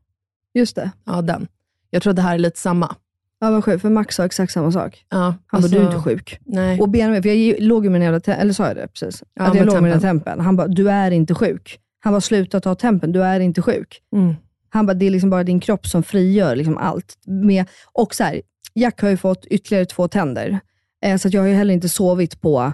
just 0.60 0.76
det. 0.76 0.92
ja, 1.06 1.22
den. 1.22 1.48
Jag 1.90 2.02
tror 2.02 2.12
att 2.12 2.16
det 2.16 2.22
här 2.22 2.34
är 2.36 2.40
lite 2.40 2.60
samma. 2.60 2.96
Ja, 3.40 3.52
vad 3.52 3.66
sjukt, 3.66 3.82
för 3.82 3.90
Max 3.90 4.16
sa 4.16 4.26
exakt 4.26 4.54
samma 4.54 4.72
sak. 4.72 5.06
Ja, 5.10 5.18
Han 5.18 5.36
alltså, 5.50 5.72
bara, 5.72 5.80
du 5.80 5.88
är 5.88 5.92
inte 5.92 6.04
sjuk. 6.10 6.40
Nej. 6.46 6.80
Och 6.82 6.90
Benjamin, 6.90 7.24
för 7.24 7.30
jag 7.30 7.62
låg 7.62 7.84
ju 7.84 7.90
med 7.90 8.02
den 8.02 8.14
jävla, 8.14 8.34
eller 8.36 8.54
sa 8.54 8.68
jag 8.68 8.76
det 8.76 8.88
precis? 8.88 9.24
Ja, 9.34 9.44
att 9.44 9.56
jag 9.56 9.66
låg 9.66 9.82
med 9.82 9.92
den 9.92 10.00
tempen. 10.02 10.20
tempen. 10.26 10.46
Han 10.46 10.56
bara, 10.56 10.68
du 10.68 10.90
är 10.90 11.12
inte 11.12 11.34
sjuk. 11.36 11.80
Han 12.00 12.14
bara, 12.14 12.22
sluta 12.22 12.60
ta 12.60 12.76
tempen, 12.76 13.12
du 13.12 13.24
är 13.24 13.40
inte 13.40 13.62
sjuk. 13.62 14.02
Mm. 14.16 14.36
Han 14.70 14.86
bara, 14.86 14.94
det 14.94 15.06
är 15.06 15.10
liksom 15.12 15.30
bara 15.30 15.44
din 15.44 15.60
kropp 15.60 15.88
som 15.88 16.04
frigör 16.04 16.56
liksom 16.56 16.78
allt. 16.78 17.18
Med, 17.26 17.66
och 17.94 18.16
så 18.16 18.24
här, 18.24 18.42
Jack 18.80 19.02
har 19.02 19.10
ju 19.10 19.18
fått 19.18 19.46
ytterligare 19.46 19.86
två 19.86 20.08
tänder, 20.08 20.60
eh, 21.06 21.18
så 21.18 21.28
att 21.28 21.34
jag 21.34 21.42
har 21.42 21.48
ju 21.48 21.54
heller 21.56 21.74
inte 21.74 21.90
sovit 21.90 22.42
på 22.42 22.74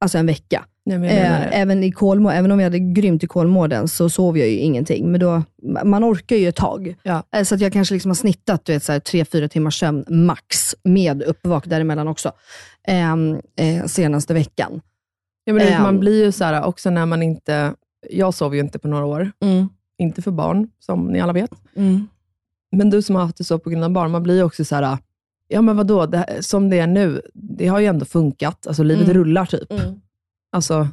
alltså 0.00 0.18
en 0.18 0.26
vecka. 0.26 0.64
Nej, 0.84 0.98
men 0.98 1.08
jag 1.08 1.16
Eh, 1.18 1.22
det. 1.40 1.44
även, 1.46 1.84
i 1.84 1.92
Kolmå, 1.92 2.30
även 2.30 2.52
om 2.52 2.58
vi 2.58 2.64
hade 2.64 2.78
grymt 2.78 3.24
i 3.24 3.26
Kolmården 3.26 3.88
så 3.88 4.10
sov 4.10 4.38
jag 4.38 4.48
ju 4.48 4.56
ingenting. 4.56 5.10
Men 5.10 5.20
då, 5.20 5.42
man 5.84 6.04
orkar 6.04 6.36
ju 6.36 6.48
ett 6.48 6.56
tag. 6.56 6.94
Ja. 7.02 7.22
Eh, 7.36 7.42
Så 7.44 7.54
att 7.54 7.60
jag 7.60 7.72
kanske 7.72 7.94
liksom 7.94 8.10
har 8.10 8.14
snittat 8.14 8.64
du 8.64 8.72
vet, 8.72 8.84
så 8.84 8.92
här, 8.92 9.00
tre, 9.00 9.24
fyra 9.24 9.48
timmars 9.48 9.78
sömn 9.80 10.04
max, 10.08 10.74
med 10.84 11.22
uppvak 11.22 11.66
däremellan 11.66 12.08
också, 12.08 12.32
ehm, 12.88 13.40
eh, 13.56 13.84
senaste 13.86 14.34
veckan. 14.34 14.80
Ja, 15.44 15.52
men 15.52 15.66
vet, 15.66 15.74
Ehm. 15.74 15.82
man 15.82 16.00
blir 16.00 16.24
ju 16.24 16.32
så 16.32 16.44
här, 16.44 16.64
också 16.64 16.90
när 16.90 17.06
man 17.06 17.22
inte... 17.22 17.74
Jag 18.10 18.34
sov 18.34 18.54
ju 18.54 18.60
inte 18.60 18.78
på 18.78 18.88
några 18.88 19.04
år. 19.04 19.32
Inte 19.98 20.22
för 20.22 20.30
barn, 20.30 20.68
som 20.78 21.06
ni 21.08 21.20
alla 21.20 21.32
vet. 21.32 21.50
Men 22.76 22.90
du 22.90 23.02
som 23.02 23.14
har 23.16 23.22
haft 23.22 23.36
det 23.36 23.44
så 23.44 23.58
på 23.58 23.70
grund 23.70 23.84
av 23.84 23.90
barn, 23.90 24.10
man 24.10 24.22
blir 24.22 24.34
ju 24.36 24.42
också 24.42 24.64
så 24.64 24.74
här, 24.74 24.98
ja 25.48 25.62
men 25.62 25.76
vadå, 25.76 26.06
det, 26.06 26.18
här- 26.18 26.40
som 26.40 26.70
det 26.70 26.78
är 26.78 26.86
nu, 26.86 27.22
det 27.34 27.66
har 27.66 27.78
ju 27.80 27.86
ändå 27.86 28.04
funkat. 28.04 28.66
Alltså 28.66 28.82
livet 28.82 29.04
Mm. 29.04 29.16
rullar 29.16 29.46
typ. 29.46 29.72
Alltså, 30.52 30.88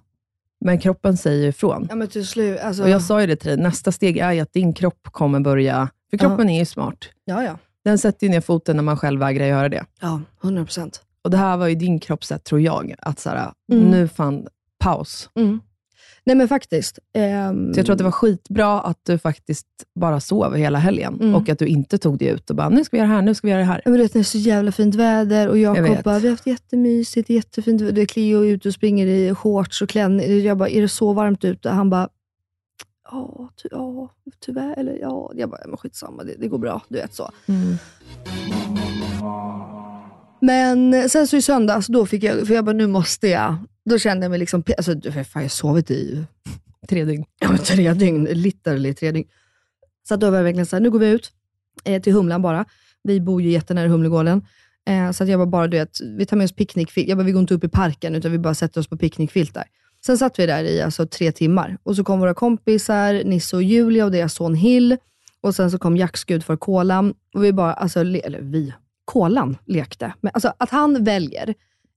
men 0.65 0.79
kroppen 0.79 1.17
säger 1.17 1.43
ju 1.43 1.49
ifrån. 1.49 1.85
Ja 1.89 1.95
men 1.95 2.07
till 2.07 2.27
slut, 2.27 2.59
alltså, 2.59 2.83
Och 2.83 2.89
jag 2.89 3.01
sa 3.01 3.21
ju 3.21 3.27
det 3.27 3.35
till 3.35 3.47
dig, 3.49 3.57
nästa 3.57 3.91
steg 3.91 4.17
är 4.17 4.31
ju 4.31 4.39
att 4.39 4.53
din 4.53 4.73
kropp 4.73 5.07
kommer 5.11 5.39
börja, 5.39 5.89
för 6.11 6.17
kroppen 6.17 6.49
är 6.49 6.59
ju 6.59 6.65
smart. 6.65 6.97
ja, 7.25 7.43
ja. 7.43 7.57
Den 7.83 7.97
sätter 7.97 8.27
ju 8.27 8.31
ner 8.31 8.41
foten 8.41 8.75
när 8.75 8.83
man 8.83 8.97
själv 8.97 9.19
vägrar 9.19 9.45
göra 9.45 9.69
det. 9.69 9.85
Ja, 10.01 10.21
100 10.43 10.63
procent. 10.65 11.01
Och 11.23 11.29
det 11.31 11.37
här 11.37 11.57
var 11.57 11.67
ju 11.67 11.75
din 11.75 11.99
kroppssätt, 11.99 12.43
tror 12.43 12.61
jag, 12.61 12.95
att 12.99 13.19
så 13.19 13.29
här, 13.29 13.51
Mm. 13.71 13.83
nu 13.91 14.07
fan, 14.07 14.47
paus. 14.79 15.29
Nej 16.27 16.35
men 16.35 16.47
faktiskt. 16.47 16.99
ehm, 17.13 17.73
Så 17.73 17.79
jag 17.79 17.85
tror 17.85 17.93
att 17.93 17.97
det 17.97 18.03
var 18.03 18.11
skitbra 18.11 18.81
att 18.81 18.99
du 19.03 19.17
faktiskt 19.17 19.67
bara 19.99 20.19
sov 20.19 20.55
hela 20.55 20.79
helgen 20.79 21.17
Mm. 21.21 21.35
och 21.35 21.49
att 21.49 21.59
du 21.59 21.65
inte 21.67 21.97
tog 21.97 22.17
dig 22.17 22.27
ut 22.27 22.49
och 22.49 22.55
bara, 22.55 22.69
nu 22.69 22.83
ska 22.83 22.97
vi 22.97 22.99
göra 23.01 23.09
det 23.09 23.15
här, 23.15 23.21
nu 23.21 23.35
ska 23.35 23.47
vi 23.47 23.51
göra 23.51 23.59
det 23.61 23.65
här. 23.67 23.81
Men 23.85 23.93
det 23.93 24.15
är 24.15 24.23
så 24.23 24.37
jävla 24.37 24.71
fint 24.71 24.95
väder 24.95 25.47
och 25.47 25.57
Jag 25.57 25.77
Jakob 25.77 25.95
vet. 25.95 26.03
bara, 26.03 26.19
vi 26.19 26.27
har 26.27 26.33
haft 26.33 26.47
jättemysigt, 26.47 27.29
jättefint 27.29 27.81
väder. 27.81 27.91
Det 27.93 28.01
är 28.01 28.05
Cleo 28.05 28.45
ute 28.45 28.67
och 28.67 28.73
springer 28.73 29.07
i 29.07 29.35
shorts 29.35 29.81
och 29.81 29.89
klänning. 29.89 30.41
Jag 30.43 30.57
bara, 30.57 30.69
är 30.69 30.81
det 30.81 30.89
så 30.89 31.13
varmt 31.13 31.43
ute? 31.45 31.69
Han 31.69 31.89
bara, 31.89 32.09
ja, 33.11 33.49
ty, 33.63 33.67
ja 33.71 34.09
tyvärr. 34.45 34.79
Eller 34.79 34.97
ja. 35.01 35.31
Jag 35.35 35.49
bara, 35.49 35.61
men 35.67 35.77
skitsamma, 35.77 36.23
det, 36.23 36.33
det 36.39 36.47
går 36.47 36.57
bra. 36.57 36.81
Du 36.89 36.97
vet 36.97 37.13
så. 37.13 37.29
Mm. 37.47 37.77
Men 40.41 41.09
sen 41.09 41.27
så 41.27 41.37
i 41.37 41.41
söndags, 41.41 41.87
då 41.87 42.05
fick 42.05 42.23
jag, 42.23 42.47
för 42.47 42.53
jag 42.53 42.65
bara, 42.65 42.73
nu 42.75 42.87
måste 42.87 43.27
jag. 43.27 43.55
Då 43.89 43.99
kände 43.99 44.23
jag 44.23 44.29
mig 44.29 44.39
liksom, 44.39 44.63
alltså, 44.77 45.01
fan, 45.01 45.23
jag 45.33 45.41
har 45.41 45.47
sovit 45.47 45.91
i 45.91 46.25
Tre 46.89 47.05
dygn. 47.05 47.25
ja, 47.39 47.57
tre 47.57 47.93
dygn, 47.93 48.23
literally 48.23 48.93
tre 48.93 49.11
dygn. 49.11 49.27
Så 50.07 50.13
att 50.13 50.19
då 50.19 50.29
var 50.29 50.37
jag 50.37 50.43
verkligen 50.43 50.65
såhär, 50.65 50.81
nu 50.81 50.91
går 50.91 50.99
vi 50.99 51.07
ut 51.09 51.31
eh, 51.83 52.01
till 52.01 52.13
Humlan 52.13 52.41
bara. 52.41 52.65
Vi 53.03 53.21
bor 53.21 53.41
ju 53.41 53.49
jättenära 53.49 53.87
Humlegården. 53.87 54.45
Eh, 54.87 55.11
så 55.11 55.23
att 55.23 55.29
jag 55.29 55.37
var 55.37 55.45
bara, 55.45 55.67
du 55.67 55.77
vet, 55.77 55.89
vi 56.17 56.25
tar 56.25 56.37
med 56.37 56.45
oss 56.45 56.55
picknickfilt. 56.55 57.07
Jag 57.07 57.17
bara, 57.17 57.23
vi 57.23 57.31
går 57.31 57.39
inte 57.41 57.53
upp 57.53 57.63
i 57.63 57.67
parken, 57.69 58.15
utan 58.15 58.31
vi 58.31 58.37
bara 58.37 58.53
sätter 58.55 58.81
oss 58.81 58.87
på 58.87 58.97
picknickfiltar. 58.97 59.63
Sen 60.05 60.17
satt 60.17 60.39
vi 60.39 60.45
där 60.45 60.63
i 60.63 60.81
alltså, 60.81 61.05
tre 61.07 61.31
timmar 61.31 61.77
och 61.83 61.95
så 61.95 62.03
kom 62.03 62.19
våra 62.19 62.33
kompisar, 62.33 63.23
Nisse 63.25 63.55
och 63.55 63.63
Julia 63.63 64.05
och 64.05 64.11
deras 64.11 64.33
son 64.33 64.55
Hill. 64.55 64.97
Och 65.41 65.55
sen 65.55 65.71
så 65.71 65.77
kom 65.77 65.97
Jacks 65.97 66.23
gudfar 66.23 66.55
Kolan. 66.57 67.13
Och 67.35 67.43
vi 67.43 67.53
bara, 67.53 67.73
alltså, 67.73 68.03
le- 68.03 68.19
eller 68.25 68.41
vi, 68.41 68.73
Kolan 69.05 69.57
lekte. 69.65 70.13
Men, 70.21 70.31
alltså, 70.33 70.53
att 70.59 70.69
han 70.69 71.03
väljer 71.03 71.53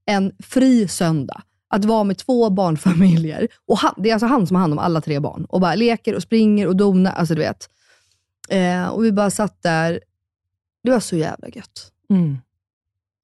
en 0.06 0.32
fri 0.42 0.88
söndag 0.88 1.42
att 1.70 1.84
vara 1.84 2.04
med 2.04 2.18
två 2.18 2.50
barnfamiljer. 2.50 3.48
Och 3.66 3.78
han, 3.78 3.94
det 3.96 4.08
är 4.08 4.12
alltså 4.12 4.26
han 4.26 4.46
som 4.46 4.54
har 4.54 4.60
hand 4.60 4.72
om 4.72 4.78
alla 4.78 5.00
tre 5.00 5.20
barn. 5.20 5.44
Och 5.44 5.60
bara 5.60 5.74
leker 5.74 6.14
och 6.14 6.22
springer 6.22 6.66
och 6.66 6.76
donar. 6.76 7.12
Alltså 7.12 7.34
du 7.34 7.40
vet. 7.40 7.68
Eh, 8.48 8.88
och 8.88 9.04
vi 9.04 9.12
bara 9.12 9.30
satt 9.30 9.62
där. 9.62 10.00
Det 10.84 10.90
var 10.90 11.00
så 11.00 11.16
jävla 11.16 11.48
gött. 11.48 11.92
Mm. 12.10 12.38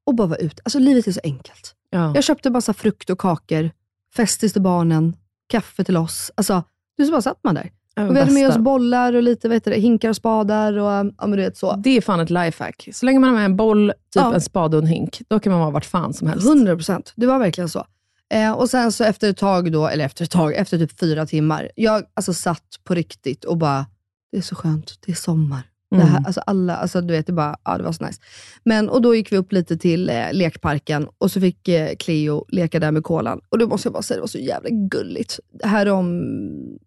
Och 0.07 0.15
bara 0.15 0.29
vara 0.29 0.39
ute. 0.39 0.63
Alltså 0.65 0.79
livet 0.79 1.07
är 1.07 1.13
så 1.13 1.21
enkelt. 1.25 1.75
Ja. 1.91 2.13
Jag 2.15 2.25
köpte 2.25 2.51
massa 2.51 2.75
frukt 2.75 3.11
och 3.11 3.19
kakor, 3.19 3.71
festis 4.17 4.53
till 4.53 4.63
barnen, 4.63 5.17
kaffe 5.47 5.85
till 5.85 5.97
oss. 5.97 6.31
Alltså, 6.35 6.63
du 6.97 7.05
så 7.05 7.11
bara 7.11 7.23
satt 7.23 7.39
man 7.45 7.55
där. 7.55 7.71
Och 7.97 8.17
vi 8.17 8.21
hade 8.21 8.33
med 8.33 8.49
oss 8.49 8.57
bollar 8.59 9.13
och 9.13 9.23
lite 9.23 9.49
heter 9.49 9.71
det, 9.71 9.77
hinkar 9.77 10.09
och 10.09 10.17
spadar. 10.17 10.73
Och, 10.79 10.87
ja, 10.91 11.03
men 11.27 11.31
du 11.31 11.37
vet 11.37 11.57
så. 11.57 11.77
Det 11.77 11.91
är 11.97 12.01
fan 12.01 12.21
ett 12.21 12.31
lifehack. 12.31 12.89
Så 12.93 13.07
länge 13.07 13.19
man 13.19 13.29
har 13.31 13.37
med 13.37 13.45
en 13.45 13.57
boll, 13.57 13.89
typ 13.91 13.97
Ja. 14.23 14.35
en 14.35 14.41
spade 14.41 14.77
och 14.77 14.83
en 14.83 14.89
hink, 14.89 15.23
då 15.29 15.41
kan 15.41 15.53
man 15.53 15.61
vara 15.61 15.71
vart 15.71 15.85
fan 15.85 16.15
som 16.15 16.29
helst. 16.29 16.47
100 16.47 16.77
procent. 16.77 17.13
Det 17.17 17.27
var 17.27 17.39
verkligen 17.39 17.69
så. 17.69 17.87
Eh, 18.35 18.53
och 18.53 18.71
sen 18.71 18.93
så 18.93 19.05
efter 19.05 19.31
ett 19.31 19.37
tag, 19.37 19.73
då, 19.73 19.89
eller 19.89 20.05
efter 20.05 20.25
ett 20.25 20.31
tag, 20.31 20.55
efter 20.55 20.79
typ 20.79 21.01
fyra 21.01 21.27
timmar, 21.27 21.71
jag 21.77 22.03
alltså 22.15 22.35
satt 22.35 22.81
på 22.85 22.95
riktigt 22.95 23.45
och 23.45 23.57
bara, 23.59 23.87
det 24.33 24.39
är 24.39 24.43
så 24.43 24.55
skönt, 24.55 24.99
det 25.07 25.13
är 25.13 25.17
sommar. 25.17 25.63
Det, 25.91 26.01
här, 26.01 26.09
Mm. 26.09 26.25
alltså 26.27 26.41
alla, 26.41 26.77
alltså 26.77 27.01
du 27.01 27.15
vet, 27.15 27.27
det, 27.27 27.33
bara, 27.33 27.57
ja, 27.65 27.79
det 27.79 27.85
var 27.85 27.93
så 27.93 28.05
nice. 28.05 28.21
Men, 28.65 28.89
och 28.89 29.03
då 29.03 29.15
gick 29.15 29.33
vi 29.33 29.37
upp 29.37 29.53
lite 29.53 29.77
till 29.77 30.11
eh, 30.11 30.33
lekparken 30.33 31.09
och 31.19 31.31
så 31.31 31.41
fick 31.41 31.69
eh, 31.69 31.97
Cleo 31.97 32.45
leka 32.49 32.81
där 32.81 32.91
med 32.93 33.05
kolan. 33.05 33.41
Och 33.49 33.59
då 33.59 33.67
måste 33.67 33.87
jag 33.87 33.93
bara 33.93 34.03
säga, 34.03 34.17
det 34.17 34.21
var 34.21 34.29
så 34.29 34.39
jävla 34.39 34.69
gulligt. 34.71 35.41
Här 35.65 35.89
om, 35.89 36.23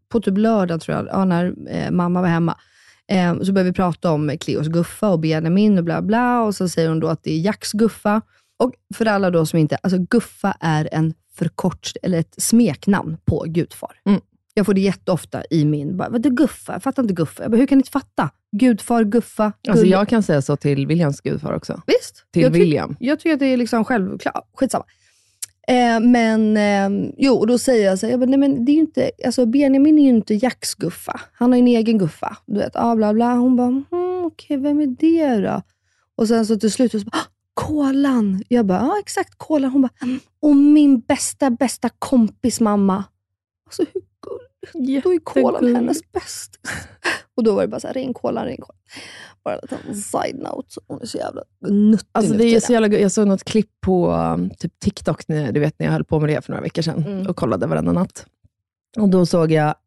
på 0.10 0.22
typ 0.22 0.38
lördag 0.38 0.82
tror 0.82 0.98
jag, 0.98 1.08
ja, 1.08 1.26
när 1.26 1.54
eh, 1.70 1.92
mamma 1.92 2.22
var 2.22 2.28
hemma, 2.28 2.58
eh, 3.12 3.40
så 3.40 3.52
började 3.54 3.70
vi 3.70 3.74
prata 3.74 4.12
om 4.12 4.38
Cleos 4.40 4.68
guffa 4.68 5.10
och 5.10 5.20
Benjamin 5.20 5.78
och 5.78 5.84
bla 5.84 6.02
bla. 6.02 6.42
Och 6.42 6.56
så 6.56 6.70
säger 6.70 6.90
hon 6.90 7.00
då 7.00 7.08
att 7.08 7.24
det 7.24 7.32
är 7.32 7.40
Jacks 7.40 7.72
guffa. 7.72 8.22
Och 8.58 8.72
för 8.96 9.06
alla 9.06 9.32
då 9.32 9.46
som 9.46 9.60
inte, 9.60 9.76
alltså 9.76 9.98
Guffa 10.00 10.58
är 10.60 10.90
en 10.92 11.14
förkort, 11.36 11.92
eller 12.02 12.20
ett 12.20 12.36
smeknamn 12.38 13.18
på 13.26 13.46
gudfar. 13.48 14.00
Mm. 14.06 14.22
Jag 14.54 14.66
får 14.66 14.74
det 14.74 14.82
jätteofta 14.82 15.44
i 15.50 15.66
min, 15.66 15.98
bara, 15.98 16.10
vadå 16.10 16.30
Guffa? 16.30 16.74
Jag 16.74 16.84
fattar 16.84 17.04
inte 17.04 17.14
Guffa. 17.14 17.44
Jag 17.44 17.52
bara, 17.52 17.58
hur 17.58 17.66
kan 17.68 17.78
ni 17.78 17.80
inte 17.80 17.92
fatta? 17.92 18.30
Gudfar, 18.52 19.04
Guffa, 19.04 19.52
Alltså 19.68 19.86
gull- 19.86 19.90
jag 19.92 20.10
kan 20.10 20.24
säga 20.24 20.42
så 20.42 20.56
till 20.56 20.88
Williams 20.88 21.22
gudfar 21.22 21.54
också. 21.54 21.82
Visst? 21.88 22.26
Till 22.32 22.42
jag 22.42 22.54
ty- 22.54 22.60
William. 22.60 22.96
Jag 23.00 23.20
tycker 23.20 23.34
att 23.34 23.40
det 23.40 23.46
är 23.46 23.58
liksom 23.58 23.86
självklart. 23.86 24.44
Skitsamma. 24.54 24.86
Eh, 25.68 26.00
men 26.00 26.58
eh, 26.58 27.10
jo, 27.18 27.34
och 27.34 27.48
då 27.48 27.58
säger 27.58 27.86
jag 27.86 28.00
så 28.00 28.06
här, 28.06 28.12
jag 28.12 28.20
bara, 28.20 28.26
nej 28.30 28.40
men 28.40 28.66
det 28.66 28.72
är 28.72 28.74
ju 28.74 28.80
inte, 28.80 29.12
alltså 29.26 29.46
Benjamin 29.46 30.00
är 30.00 30.04
ju 30.04 30.10
inte 30.10 30.34
Jacks 30.34 30.76
guffa. 30.76 31.22
Han 31.34 31.52
har 31.52 31.58
ju 31.58 31.62
en 31.62 31.68
egen 31.68 31.98
guffa. 31.98 32.38
Du 32.46 32.60
vet, 32.60 32.76
ah, 32.76 32.96
bla 32.96 33.14
bla. 33.14 33.34
Hon 33.34 33.56
bara, 33.56 33.68
hmm, 33.68 34.26
okej, 34.26 34.58
vem 34.58 34.82
är 34.82 34.88
det 34.88 35.42
då? 35.48 35.62
Och 36.16 36.28
sen 36.28 36.46
så 36.46 36.56
till 36.60 36.72
slut 36.72 36.92
så 36.92 36.98
bara, 37.00 37.18
ah, 37.18 37.26
Kolan. 37.58 38.44
Jag 38.48 38.66
bara, 38.66 38.80
ja 38.80 39.00
exakt, 39.00 39.34
Kolan. 39.38 39.72
Hon 39.72 39.82
bara, 39.82 39.92
"Mm, 40.02 40.20
och 40.42 40.56
min 40.56 41.00
bästa, 41.00 41.50
bästa 41.50 41.90
kompis 42.00 42.60
mamma. 42.62 43.04
Alltså 43.66 43.86
hur 43.94 44.02
gulligt? 44.74 45.04
Då 45.04 45.14
är 45.14 45.20
Kolan 45.20 45.76
hennes 45.76 46.12
bästis. 46.12 46.60
Och 47.36 47.44
då 47.44 47.56
var 47.56 47.62
det 47.62 47.68
bara 47.68 47.80
så 47.80 47.88
här, 47.88 47.94
ring 47.94 48.14
Kolan, 48.14 48.46
ring 48.46 48.58
Kolan. 48.58 48.78
Bara 49.44 49.56
en 49.56 49.60
liten 49.62 49.96
side-note. 49.96 50.76
Hon 50.88 51.02
är 51.02 51.06
så 51.06 51.18
jävla 51.18 51.42
nuttig 51.68 52.08
Alltså 52.12 52.34
det 52.34 52.44
är 52.56 52.60
så 52.60 52.74
jävla, 52.74 52.88
jag 52.98 53.12
såg 53.12 53.28
något 53.28 53.44
klipp 53.44 53.70
på 53.82 54.12
um, 54.12 54.50
typ 54.50 54.80
TikTok, 54.80 55.28
när, 55.28 55.52
du 55.52 55.60
vet 55.60 55.80
när 55.80 55.86
jag 55.86 55.94
höll 55.94 56.04
på 56.04 56.20
med 56.20 56.30
det 56.30 56.42
för 56.46 56.52
några 56.52 56.64
veckor 56.64 56.82
sedan 56.82 57.04
Mm. 57.08 57.28
och 57.28 57.36
kollade 57.36 57.68
varenda 57.68 57.92
natt. 57.92 58.26
Och 58.98 59.10
då 59.10 59.26
såg 59.26 59.52
jag 59.52 59.76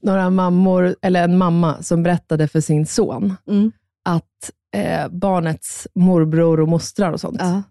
några 0.00 0.30
mammor, 0.30 0.96
eller 1.02 1.24
en 1.24 1.38
mamma 1.38 1.82
som 1.82 2.02
berättade 2.02 2.48
för 2.48 2.60
sin 2.60 2.86
son 2.86 3.34
Mm. 3.48 3.72
att 4.04 4.50
eh, 4.74 5.08
barnets 5.08 5.88
morbror 5.94 6.60
och 6.60 6.68
mostrar 6.68 7.12
och 7.12 7.20
sånt 7.20 7.36
Ja. 7.40 7.62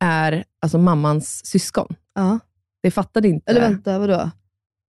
är 0.00 0.44
alltså 0.60 0.78
mammans 0.78 1.46
syskon. 1.46 1.86
ja. 2.14 2.38
Det 2.82 2.90
fattade 2.90 3.28
inte. 3.28 3.50
Eller 3.50 3.60
vänta, 3.60 3.98
vadå? 3.98 4.30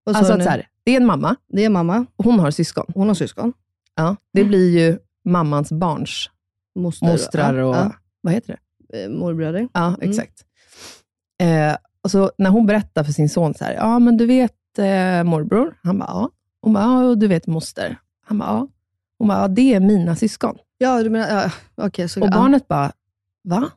Vad 0.04 0.16
alltså 0.16 0.32
att 0.32 0.42
så 0.44 0.48
här, 0.50 0.66
det 0.84 0.92
är 0.92 0.96
en 0.96 1.06
mamma 1.06 1.36
Det 1.48 1.64
är 1.64 1.68
mamma, 1.70 2.06
och 2.16 2.24
hon 2.24 2.38
har 2.40 2.50
syskon. 2.50 2.84
hon 2.94 3.08
har 3.08 3.14
syskon. 3.14 3.52
Ja, 3.94 4.16
det 4.32 4.44
blir 4.44 4.78
ju 4.78 4.98
mammans 5.24 5.72
barns 5.72 6.30
Moster, 6.78 7.06
mostrar 7.06 7.54
och, 7.54 7.74
ja. 7.76 7.92
vad 8.20 8.32
heter 8.32 8.58
det? 8.88 9.02
Eh, 9.04 9.10
morbröder. 9.10 9.68
Ja, 9.72 9.86
Mm. 9.86 10.10
exakt. 10.10 10.44
Eh, 11.42 11.76
och 12.02 12.10
så 12.10 12.30
när 12.38 12.50
hon 12.50 12.66
berättar 12.66 13.04
för 13.04 13.12
sin 13.12 13.28
son 13.28 13.54
så 13.54 13.64
här, 13.64 13.74
ja 13.74 13.98
men 13.98 14.16
du 14.16 14.26
vet 14.26 14.78
eh, 14.78 15.24
morbror? 15.24 15.78
Han 15.82 15.98
bara, 15.98 16.08
ja. 16.08 16.30
Hon 16.60 16.72
bara, 16.72 16.84
ja 16.84 17.04
och 17.04 17.18
du 17.18 17.26
vet 17.28 17.46
moster? 17.46 17.98
Han 18.24 18.38
bara, 18.38 18.48
ja. 18.50 18.68
Hon 19.18 19.28
bara, 19.28 19.40
ja 19.40 19.48
det 19.48 19.74
är 19.74 19.80
mina 19.80 20.16
syskon. 20.16 20.56
Ja, 20.78 21.02
du 21.02 21.10
menar, 21.10 21.28
ja, 21.42 21.50
okej. 21.86 22.08
så, 22.08 22.20
Och 22.20 22.26
ja. 22.26 22.30
barnet 22.30 22.68
bara, 22.68 22.92
va? 23.44 23.70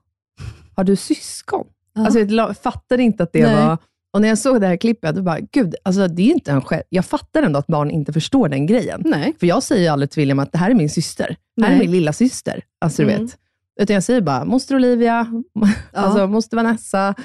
Har 0.75 0.83
du 0.83 0.95
syskon? 0.95 1.67
Ja. 1.93 2.05
Alltså 2.05 2.19
jag 2.19 2.57
fattade 2.57 3.03
inte 3.03 3.23
att 3.23 3.33
det 3.33 3.43
Nej. 3.45 3.55
var... 3.55 3.77
Och 4.13 4.21
när 4.21 4.27
jag 4.27 4.37
såg 4.37 4.61
det 4.61 4.67
här 4.67 4.77
klippet, 4.77 5.15
då 5.15 5.21
bara, 5.21 5.39
gud, 5.39 5.75
alltså 5.83 6.07
det 6.07 6.21
är 6.21 6.31
inte 6.31 6.51
en 6.51 6.61
själv... 6.61 6.83
Jag 6.89 7.05
fattar 7.05 7.43
ändå 7.43 7.59
att 7.59 7.67
barn 7.67 7.91
inte 7.91 8.13
förstår 8.13 8.49
den 8.49 8.65
grejen. 8.65 9.01
Nej. 9.05 9.33
För 9.39 9.47
jag 9.47 9.63
säger 9.63 9.81
ju 9.81 9.87
aldrig 9.87 10.11
till 10.11 10.21
William 10.21 10.39
att 10.39 10.51
det 10.51 10.57
här 10.57 10.69
är 10.71 10.75
min 10.75 10.89
syster. 10.89 11.35
Det 11.55 11.63
här 11.65 11.75
är 11.75 11.79
min 11.79 11.91
lilla 11.91 12.13
syster. 12.13 12.63
Alltså 12.79 13.03
du 13.03 13.09
Mm. 13.11 13.25
vet. 13.25 13.37
Utan 13.81 13.93
jag 13.93 14.03
säger 14.03 14.21
bara, 14.21 14.45
moster 14.45 14.75
Olivia, 14.75 15.27
alltså 15.93 16.27
moster 16.27 16.57
Vanessa. 16.57 17.15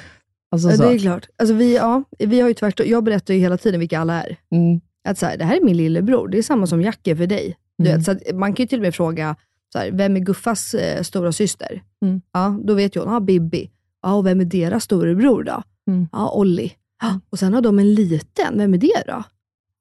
Alltså, 0.51 0.71
Ja, 0.71 0.77
så. 0.77 0.83
det 0.83 0.95
är 0.95 0.99
klart. 0.99 1.29
Alltså, 1.39 1.55
vi, 1.55 1.77
ja, 1.77 2.03
vi 2.19 2.41
har 2.41 2.49
ju 2.49 2.55
tvärtom. 2.55 2.87
Jag 2.89 3.05
berättar 3.05 3.35
ju 3.35 3.41
hela 3.41 3.57
tiden 3.59 3.81
vilka 3.81 4.01
alla 4.01 4.23
är. 4.23 4.37
Mm. 4.51 4.81
Att 5.09 5.19
så 5.19 5.27
här, 5.27 5.37
det 5.37 5.45
här 5.45 5.57
är 5.57 5.61
min 5.65 5.77
lillebror. 5.77 6.29
Det 6.29 6.39
är 6.39 6.43
samma 6.43 6.67
som 6.67 6.83
Jack 6.83 7.07
är 7.07 7.17
för 7.17 7.27
dig. 7.27 7.57
Du 7.79 7.85
Mm. 7.85 7.97
vet, 7.99 8.05
så 8.05 8.11
att 8.13 8.35
man 8.39 8.53
kan 8.55 8.63
ju 8.65 8.69
till 8.69 8.79
och 8.79 8.83
med 8.83 8.95
fråga, 8.95 9.37
så 9.73 9.79
här, 9.79 9.91
vem 9.91 10.17
är 10.17 10.21
Guffas 10.21 10.75
eh, 10.75 11.03
stora 11.03 11.33
syster? 11.33 11.83
Mm. 12.03 12.21
Ja, 12.33 12.59
då 12.65 12.75
vet 12.75 12.97
ju 12.97 13.01
hon, 13.01 13.13
ja, 13.13 13.21
Bibi. 13.21 13.71
Ja, 14.03 14.15
och 14.15 14.27
vem 14.27 14.41
är 14.41 14.45
deras 14.45 14.85
storebror 14.85 15.43
då? 15.43 15.63
Mm. 15.91 16.09
Ja, 16.13 16.31
Olli. 16.35 16.73
Ja, 17.03 17.21
och 17.31 17.39
sen 17.39 17.55
har 17.55 17.61
de 17.61 17.79
en 17.79 17.95
liten. 17.95 18.59
Vem 18.59 18.75
är 18.75 18.79
det 18.79 19.03
då? 19.07 19.23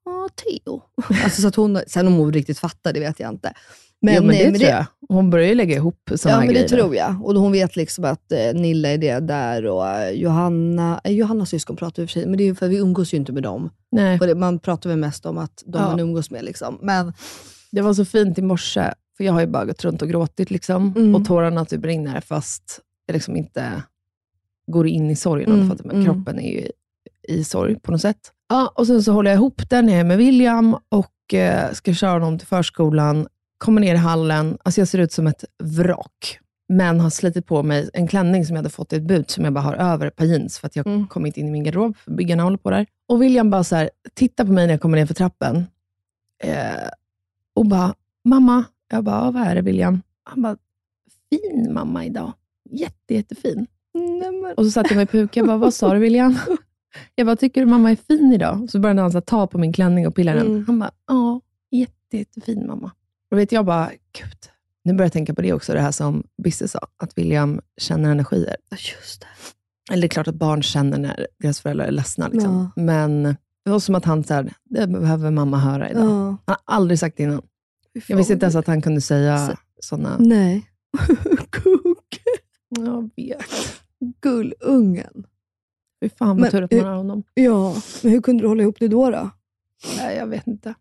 Ja, 0.04 0.28
Theo. 0.34 0.82
Alltså, 1.24 1.42
så 1.42 1.48
att 1.48 1.54
hon, 1.56 1.78
sen 1.86 2.06
om 2.06 2.14
hon 2.14 2.32
riktigt 2.32 2.58
fattar, 2.58 2.92
det 2.92 3.00
vet 3.00 3.20
jag 3.20 3.30
inte. 3.32 3.52
Men, 4.02 4.14
jo, 4.14 4.22
men 4.22 4.28
det 4.36 4.44
eh, 4.44 4.52
tror 4.52 4.70
jag. 4.70 4.84
Hon 5.08 5.30
börjar 5.30 5.48
ju 5.48 5.54
lägga 5.54 5.76
ihop 5.76 6.10
sådana 6.14 6.20
Ja, 6.24 6.40
här 6.40 6.46
men 6.46 6.54
grejer. 6.54 6.68
det 6.68 6.76
tror 6.76 6.96
jag. 6.96 7.24
Och 7.24 7.34
då 7.34 7.40
hon 7.40 7.52
vet 7.52 7.76
liksom 7.76 8.04
att 8.04 8.32
eh, 8.32 8.54
Nilla 8.54 8.88
är 8.88 8.98
det 8.98 9.20
där 9.20 9.66
och 9.66 9.88
eh, 9.88 10.10
Johanna, 10.10 11.00
eh, 11.04 11.12
Johannas 11.12 11.48
syskon 11.50 11.76
pratar 11.76 12.02
vi 12.02 12.06
för 12.06 12.12
sig, 12.12 12.26
men 12.26 12.36
det 12.38 12.44
är 12.44 12.46
ju 12.46 12.54
för 12.54 12.68
vi 12.68 12.76
umgås 12.76 13.14
ju 13.14 13.16
inte 13.18 13.32
med 13.32 13.42
dem. 13.42 13.70
Nej. 13.90 14.18
Och 14.20 14.26
det, 14.26 14.34
man 14.34 14.58
pratar 14.58 14.90
väl 14.90 14.98
mest 14.98 15.26
om 15.26 15.38
att 15.38 15.62
de 15.66 15.78
Ja. 15.82 15.88
man 15.88 16.00
umgås 16.00 16.30
med. 16.30 16.44
Liksom. 16.44 16.78
Men 16.82 17.12
Det 17.72 17.80
var 17.80 17.94
så 17.94 18.04
fint 18.04 18.38
i 18.38 18.42
morse, 18.42 18.92
för 19.16 19.24
jag 19.24 19.32
har 19.32 19.40
ju 19.40 19.46
bara 19.46 19.64
gått 19.64 19.84
runt 19.84 20.02
och 20.02 20.08
gråtit 20.08 20.50
liksom, 20.50 20.92
Mm. 20.96 21.14
och 21.14 21.24
tårarna 21.24 21.64
typ 21.64 21.84
rinner 21.84 22.20
fast 22.20 22.80
jag 23.06 23.14
liksom 23.14 23.36
inte 23.36 23.82
går 24.66 24.86
in 24.86 25.10
i 25.10 25.16
sorgen. 25.16 25.52
Mm, 25.52 25.66
för 25.68 25.74
att, 25.74 25.84
mm. 25.84 26.04
kroppen 26.04 26.38
är 26.40 26.52
ju 26.52 26.68
i 27.28 27.44
sorg 27.44 27.80
på 27.80 27.92
något 27.92 28.00
sätt. 28.00 28.32
Ja, 28.48 28.72
och 28.74 28.86
sen 28.86 29.02
så 29.02 29.12
håller 29.12 29.30
jag 29.30 29.36
ihop 29.38 29.62
den, 29.70 29.88
jag 29.88 30.00
är 30.00 30.04
med 30.04 30.18
William 30.18 30.76
och 30.88 31.34
eh, 31.34 31.72
ska 31.72 31.94
köra 31.94 32.12
honom 32.12 32.38
till 32.38 32.48
förskolan. 32.48 33.28
Kommer 33.58 33.80
ner 33.80 33.94
i 33.94 33.98
hallen, 33.98 34.58
alltså 34.62 34.80
jag 34.80 34.88
ser 34.88 34.98
ut 34.98 35.12
som 35.12 35.26
ett 35.26 35.44
vrak. 35.62 36.38
Men 36.68 37.00
har 37.00 37.10
slitit 37.10 37.46
på 37.46 37.62
mig 37.62 37.90
en 37.92 38.08
klänning 38.08 38.46
som 38.46 38.56
jag 38.56 38.58
hade 38.62 38.70
fått 38.70 38.92
i 38.92 38.96
ett 38.96 39.02
bud, 39.02 39.30
som 39.30 39.44
jag 39.44 39.52
bara 39.52 39.60
har 39.60 39.74
över 39.74 40.06
ett 40.06 40.16
par 40.16 40.24
jeans, 40.24 40.58
för 40.58 40.66
att 40.66 40.76
jag 40.76 40.86
Mm. 40.86 41.06
kom 41.06 41.26
inte 41.26 41.40
in 41.40 41.48
i 41.48 41.50
min 41.50 41.64
garderob, 41.64 41.96
för 41.96 42.10
byggarna 42.10 42.42
håller 42.42 42.56
på 42.58 42.70
där. 42.70 42.86
Och 43.08 43.22
William 43.22 43.50
bara 43.50 43.64
så 43.64 43.76
här, 43.76 43.90
tittar 44.14 44.44
på 44.44 44.52
mig 44.52 44.66
när 44.66 44.74
jag 44.74 44.80
kommer 44.80 44.98
ner 44.98 45.06
för 45.06 45.14
trappen 45.14 45.66
eh, 46.44 46.88
och 47.54 47.66
bara, 47.66 47.94
mamma. 48.24 48.64
Jag 48.88 49.04
bara, 49.04 49.24
"Ja, 49.24 49.30
vad 49.30 49.42
är 49.42 49.54
det 49.54 49.62
William? 49.62 50.02
Han 50.24 50.42
bara, 50.42 50.56
fin 51.30 51.72
mamma 51.72 52.04
idag. 52.04 52.32
Jätte, 52.70 53.14
jättefin. 53.14 53.66
Nej, 53.94 54.30
men. 54.32 54.54
Och 54.56 54.64
så 54.64 54.70
satte 54.70 54.88
jag 54.90 54.96
mig 54.96 55.06
på 55.06 55.16
huk. 55.16 55.36
Jag 55.36 55.46
bara, 55.46 55.56
vad 55.56 55.74
sa 55.74 55.94
du 55.94 56.00
William? 56.00 56.38
Jag 57.14 57.26
bara, 57.26 57.36
tycker 57.36 57.60
du 57.60 57.66
mamma 57.66 57.90
är 57.90 57.96
fin 57.96 58.32
idag? 58.32 58.70
Så 58.70 58.78
började 58.78 59.00
han 59.00 59.12
så 59.12 59.20
ta 59.20 59.46
på 59.46 59.58
min 59.58 59.72
klänning 59.72 60.06
och 60.06 60.14
pilla 60.14 60.34
den. 60.34 60.46
Mm. 60.46 60.64
Han 60.66 60.78
bara, 60.78 60.90
ja, 61.06 61.40
jätte, 61.70 62.16
jättefin 62.16 62.66
mamma. 62.66 62.90
Och 63.30 63.38
vet 63.38 63.52
jag 63.52 63.64
bara, 63.66 63.90
gud. 64.18 64.38
Nu 64.84 64.92
börjar 64.92 65.06
jag 65.06 65.12
tänka 65.12 65.34
på 65.34 65.42
det 65.42 65.52
också, 65.52 65.72
det 65.72 65.80
här 65.80 65.92
som 65.92 66.22
Bisse 66.42 66.68
sa, 66.68 66.78
att 66.96 67.18
William 67.18 67.60
känner 67.76 68.10
energier. 68.10 68.56
Just 68.70 69.20
det. 69.20 69.26
Eller 69.92 70.02
det 70.02 70.06
är 70.06 70.08
klart 70.08 70.28
att 70.28 70.34
barn 70.34 70.62
känner 70.62 70.98
när 70.98 71.26
deras 71.38 71.60
föräldrar 71.60 71.86
är 71.86 71.90
ledsna. 71.90 72.28
Liksom. 72.28 72.70
Men 72.76 73.22
det 73.64 73.70
var 73.70 73.78
som 73.80 73.94
att 73.94 74.04
han 74.04 74.24
sa, 74.24 74.44
det 74.64 74.86
behöver 74.86 75.30
mamma 75.30 75.58
höra 75.58 75.90
idag. 75.90 76.04
Ja. 76.04 76.26
Han 76.26 76.36
har 76.46 76.58
aldrig 76.64 76.98
sagt 76.98 77.16
det 77.16 77.22
innan. 77.22 77.42
Jag 78.08 78.16
visste 78.16 78.32
inte 78.32 78.46
ens 78.46 78.56
att 78.56 78.66
han 78.66 78.82
kunde 78.82 79.00
säga 79.00 79.46
Så- 79.46 79.56
sådana... 79.80 80.16
Nej. 80.18 80.70
Kugge. 81.50 82.22
Jag 82.68 83.10
vet. 83.16 83.44
Gullungen. 84.20 85.26
Fy 86.02 86.08
fan 86.08 86.40
vad 86.40 86.50
tur 86.50 86.62
att 86.62 86.72
man 86.72 86.80
har 86.84 86.94
honom. 86.96 87.22
Ja, 87.34 87.76
men 88.02 88.12
hur 88.12 88.20
kunde 88.20 88.42
du 88.42 88.48
hålla 88.48 88.62
ihop 88.62 88.76
det 88.78 88.88
då? 88.88 89.10
då? 89.10 89.30
Nej, 89.98 90.16
jag 90.16 90.26
vet 90.26 90.46
inte. 90.46 90.74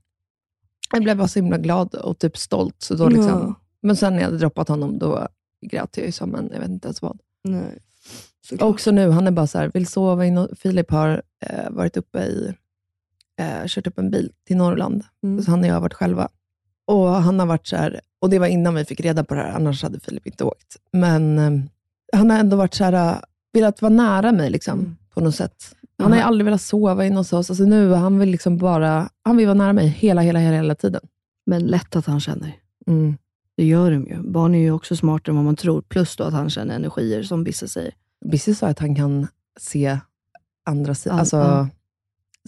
Jag 0.91 1.03
blev 1.03 1.17
bara 1.17 1.27
så 1.27 1.39
himla 1.39 1.57
glad 1.57 1.95
och 1.95 2.19
typ 2.19 2.37
stolt. 2.37 2.75
Så 2.81 2.95
då 2.95 3.09
liksom. 3.09 3.27
Ja. 3.27 3.55
Men 3.81 3.95
sen 3.95 4.13
när 4.13 4.19
jag 4.19 4.25
hade 4.25 4.37
droppat 4.37 4.67
honom, 4.67 4.99
då 4.99 5.27
grät 5.65 5.97
jag 5.97 6.05
ju 6.05 6.11
som 6.11 6.35
en, 6.35 6.49
jag 6.53 6.59
vet 6.59 6.69
inte 6.69 6.87
ens 6.87 7.01
vad. 7.01 7.19
Nej. 7.43 7.79
Såklart. 8.49 8.69
Också 8.73 8.91
nu, 8.91 9.09
han 9.09 9.27
är 9.27 9.31
bara 9.31 9.47
så 9.47 9.57
här, 9.57 9.71
vill 9.73 9.87
sova 9.87 10.25
in 10.25 10.37
och 10.37 10.49
Filip 10.57 10.91
har 10.91 11.21
eh, 11.45 11.69
varit 11.69 11.97
uppe 11.97 12.19
i, 12.19 12.53
eh, 13.39 13.65
kört 13.67 13.87
upp 13.87 13.99
en 13.99 14.11
bil 14.11 14.31
till 14.47 14.57
Norrland. 14.57 15.03
Mm. 15.23 15.43
Så 15.43 15.51
han 15.51 15.59
och 15.59 15.67
jag 15.67 15.73
har 15.73 15.81
varit 15.81 15.93
själva. 15.93 16.29
Och 16.87 17.07
han 17.07 17.39
har 17.39 17.45
varit 17.45 17.67
så 17.67 17.75
här, 17.75 18.01
och 18.19 18.29
det 18.29 18.39
var 18.39 18.47
innan 18.47 18.75
vi 18.75 18.85
fick 18.85 18.99
reda 18.99 19.23
på 19.23 19.33
det 19.35 19.41
här, 19.41 19.51
annars 19.53 19.83
hade 19.83 19.99
Filip 19.99 20.27
inte 20.27 20.43
åkt. 20.43 20.77
Men 20.91 21.39
eh, 21.39 21.51
han 22.13 22.29
har 22.29 22.39
ändå 22.39 22.57
varit 22.57 22.73
så 22.73 22.83
här, 22.83 22.93
eh, 22.93 23.19
velat 23.53 23.81
vara 23.81 23.93
nära 23.93 24.31
mig 24.31 24.49
liksom, 24.49 24.79
Mm. 24.79 24.95
på 25.13 25.21
något 25.21 25.35
sätt. 25.35 25.75
Han 25.97 26.11
har 26.11 26.19
ju 26.19 26.23
aldrig 26.25 26.45
velat 26.45 26.61
sova 26.61 27.05
in 27.05 27.15
hos 27.17 27.33
oss. 27.33 27.49
Alltså 27.49 27.63
nu, 27.63 27.93
han 27.93 28.19
vill 28.19 28.29
liksom 28.29 28.57
bara, 28.57 29.09
han 29.23 29.37
vill 29.37 29.45
vara 29.47 29.57
nära 29.57 29.73
mig 29.73 29.87
hela, 29.87 30.21
hela, 30.21 30.39
hela, 30.39 30.55
hela 30.55 30.75
tiden. 30.75 31.01
Men 31.45 31.63
lätt 31.63 31.95
att 31.95 32.05
han 32.05 32.19
känner. 32.19 32.55
Mm. 32.87 33.17
Det 33.57 33.65
gör 33.65 33.91
de 33.91 34.07
ju. 34.07 34.21
Barn 34.31 34.55
är 34.55 34.59
ju 34.59 34.71
också 34.71 34.95
smartare 34.95 35.31
än 35.31 35.35
vad 35.35 35.45
man 35.45 35.55
tror. 35.55 35.81
Plus 35.81 36.15
då 36.15 36.23
att 36.23 36.33
han 36.33 36.49
känner 36.49 36.75
energier, 36.75 37.23
som 37.23 37.43
vissa 37.43 37.67
säger. 37.67 37.93
Bissi 38.25 38.55
sa 38.55 38.67
att 38.67 38.79
han 38.79 38.95
kan 38.95 39.27
se 39.59 39.99
andra 40.65 40.95
sidan, 40.95 41.19
alltså 41.19 41.37
ja. 41.37 41.67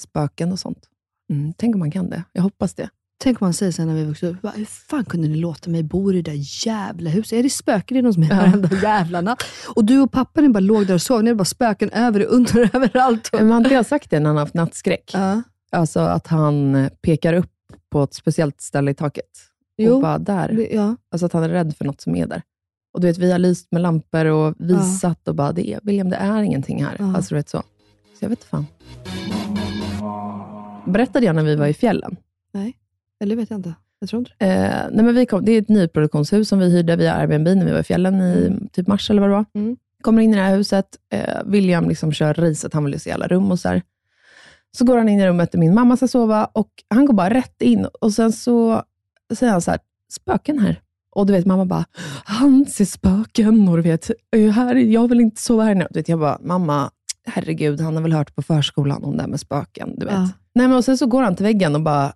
spöken 0.01 0.51
och 0.51 0.59
sånt. 0.59 0.89
Mm, 1.29 1.53
tänk 1.57 1.75
om 1.75 1.79
man 1.79 1.91
kan 1.91 2.09
det. 2.09 2.23
Jag 2.33 2.41
hoppas 2.43 2.73
det. 2.73 2.89
Tänk 3.19 3.41
om 3.41 3.45
man 3.45 3.53
säger 3.53 3.71
sen 3.71 3.87
när 3.87 3.95
vi 3.95 4.03
vuxit 4.03 4.29
upp, 4.29 4.37
hur 4.55 4.65
fan 4.65 5.05
kunde 5.05 5.27
ni 5.27 5.35
låta 5.35 5.69
mig 5.69 5.83
bo 5.83 6.11
i 6.11 6.21
det 6.21 6.31
där 6.31 6.65
jävla 6.67 7.09
huset? 7.09 7.39
Är 7.39 7.43
det 7.43 7.49
spöken 7.49 7.97
inne 7.97 8.07
hos 8.07 8.17
mig 8.17 8.27
Ja. 8.31 8.35
varenda 8.35 8.69
jävla 8.83 9.21
natt? 9.21 9.43
Och 9.75 9.85
du 9.85 9.99
och 10.01 10.11
pappa 10.11 10.41
ni 10.41 10.49
bara 10.49 10.59
låg 10.59 10.87
där 10.87 10.93
och 10.93 11.01
sov, 11.01 11.23
ni 11.23 11.29
hade 11.29 11.35
bara 11.37 11.45
spöken 11.45 11.89
över 11.89 12.27
och 12.27 12.33
under 12.33 12.69
överallt. 12.75 13.29
Men 13.33 13.51
har 13.51 13.57
inte 13.57 13.73
jag 13.73 13.85
sagt 13.85 14.09
det 14.09 14.19
när 14.19 14.27
han 14.27 14.35
har 14.35 14.43
haft 14.43 14.53
nattskräck? 14.53 15.11
Ja. 15.13 15.41
Alltså 15.71 15.99
att 15.99 16.27
han 16.27 16.89
pekar 17.01 17.33
upp 17.33 17.51
på 17.91 18.03
ett 18.03 18.13
speciellt 18.13 18.61
ställe 18.61 18.91
i 18.91 18.93
taket. 18.93 19.25
Jo, 19.77 19.93
Och 19.95 20.01
bara 20.01 20.17
där. 20.17 20.67
ja. 20.71 20.95
Alltså 21.11 21.25
att 21.25 21.33
han 21.33 21.43
är 21.43 21.49
rädd 21.49 21.75
för 21.77 21.85
något 21.85 22.01
som 22.01 22.15
är 22.15 22.27
där. 22.27 22.41
Och 22.93 23.01
du 23.01 23.07
vet, 23.07 23.17
vi 23.17 23.31
har 23.31 23.39
lyst 23.39 23.67
med 23.71 23.81
lampor 23.81 24.25
och 24.25 24.55
visat 24.59 25.27
och 25.27 25.35
bara, 25.35 25.51
det 25.51 25.69
är, 25.69 25.79
William, 25.83 26.09
det 26.09 26.15
är 26.15 26.41
ingenting 26.41 26.83
här. 26.85 26.95
Ja. 26.99 27.15
Alltså 27.15 27.29
du 27.29 27.35
vet 27.35 27.49
så. 27.49 27.57
Så 28.19 28.25
jag 28.25 28.29
vet 28.29 28.43
fan. 28.43 28.65
Berättade 30.85 31.25
jag 31.25 31.35
när 31.35 31.43
vi 31.43 31.55
var 31.55 31.67
i 31.67 31.73
fjällen? 31.73 32.15
Eller 33.19 33.35
vet 33.35 33.49
jag 33.49 33.59
inte. 33.59 33.73
Jag 33.99 34.09
tror 34.09 34.19
inte. 34.19 34.31
Eh, 34.39 34.85
nej 34.91 35.05
men 35.05 35.15
vi 35.15 35.25
kom, 35.25 35.45
det 35.45 35.51
är 35.51 35.61
ett 35.61 35.69
nyproduktionshus 35.69 36.49
som 36.49 36.59
vi 36.59 36.69
hyrde 36.71 36.95
via 36.95 37.13
Airbnb 37.13 37.47
när 37.47 37.65
vi 37.65 37.71
var 37.71 37.79
i 37.79 37.83
fjällen 37.83 38.21
i 38.21 38.69
typ 38.71 38.87
mars 38.87 39.09
eller 39.09 39.21
vad 39.21 39.29
det 39.29 39.35
var. 39.35 39.45
Mm. 39.55 39.77
Kommer 40.01 40.21
in 40.21 40.33
i 40.33 40.37
det 40.37 40.41
här 40.43 40.55
huset. 40.57 40.85
Eh, 41.13 41.43
William 41.45 41.89
liksom 41.89 42.11
kör 42.13 42.33
riset, 42.33 42.73
han 42.73 42.85
vill 42.85 42.99
se 42.99 43.11
alla 43.11 43.27
rum 43.27 43.51
och 43.51 43.59
så 43.59 43.69
här. 43.69 43.81
Så 44.77 44.85
går 44.85 44.97
han 44.97 45.09
in 45.09 45.19
i 45.19 45.27
rummet 45.27 45.51
där 45.51 45.59
min 45.59 45.73
mamma 45.73 45.97
ska 45.97 46.07
sova 46.07 46.45
och 46.45 46.69
han 46.89 47.05
går 47.05 47.13
bara 47.13 47.29
rätt 47.33 47.61
in 47.61 47.85
och 48.01 48.13
sen 48.13 48.31
så 48.31 48.83
säger 49.35 49.51
han 49.51 49.61
så 49.61 49.71
här, 49.71 49.79
spöken 50.11 50.59
här. 50.59 50.81
Och 51.11 51.25
du 51.25 51.33
vet, 51.33 51.45
mamma 51.45 51.65
bara, 51.65 51.85
han 52.25 52.65
ser 52.65 52.85
spöken 52.85 53.67
och 53.69 53.75
du 53.77 53.83
vet, 53.83 54.11
"Eh, 54.35 54.49
här, 54.51 54.75
jag 54.75 55.07
vill 55.09 55.19
inte 55.19 55.41
sova 55.41 55.63
här 55.63 55.75
nu. 55.75 55.87
Du 55.89 55.99
vet, 55.99 56.09
jag 56.09 56.19
bara, 56.19 56.37
mamma, 56.43 56.91
herregud, 57.25 57.81
han 57.81 57.95
har 57.95 58.03
väl 58.03 58.13
hört 58.13 58.35
på 58.35 58.41
förskolan 58.41 59.03
om 59.03 59.17
det 59.17 59.23
här 59.23 59.29
med 59.29 59.39
spöken. 59.39 59.93
Du 59.97 60.05
vet. 60.05 60.15
Ja. 60.15 60.29
Nej, 60.55 60.67
men 60.67 60.77
och 60.77 60.85
sen 60.85 60.97
så 60.97 61.05
går 61.07 61.21
han 61.21 61.35
till 61.35 61.43
väggen 61.45 61.75
och 61.75 61.81
bara 61.81 62.13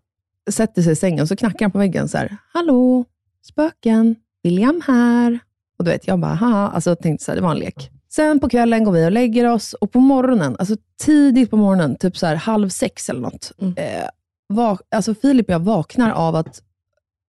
sätter 0.51 0.81
sig 0.81 0.93
i 0.93 0.95
sängen 0.95 1.21
och 1.21 1.27
så 1.27 1.35
knackar 1.35 1.65
han 1.65 1.71
på 1.71 1.77
väggen 1.77 2.07
så 2.09 2.17
här, 2.17 2.37
hallå, 2.53 3.05
spöken, 3.45 4.15
William 4.43 4.81
här. 4.87 5.39
Och 5.79 5.85
du 5.85 5.91
vet, 5.91 6.07
jag 6.07 6.19
bara, 6.19 6.33
haha, 6.33 6.69
alltså 6.69 6.89
jag 6.89 6.99
tänkte 6.99 7.25
så 7.25 7.31
här, 7.31 7.35
det 7.35 7.41
var 7.41 7.51
en 7.51 7.59
lek. 7.59 7.91
Sen 8.09 8.39
på 8.39 8.49
kvällen 8.49 8.83
går 8.83 8.91
vi 8.91 9.07
och 9.07 9.11
lägger 9.11 9.45
oss 9.47 9.73
och 9.73 9.91
på 9.91 9.99
morgonen, 9.99 10.55
alltså 10.59 10.75
tidigt 11.03 11.49
på 11.49 11.57
morgonen, 11.57 11.95
typ 11.95 12.17
så 12.17 12.25
här 12.25 12.35
halv 12.35 12.69
sex 12.69 13.09
eller 13.09 13.21
något, 13.21 13.51
Mm. 13.61 13.73
eh, 13.77 14.07
vak- 14.53 14.81
alltså 14.95 15.15
Filip 15.15 15.47
och 15.47 15.53
jag 15.53 15.59
vaknar 15.59 16.11
av 16.11 16.35
att 16.35 16.61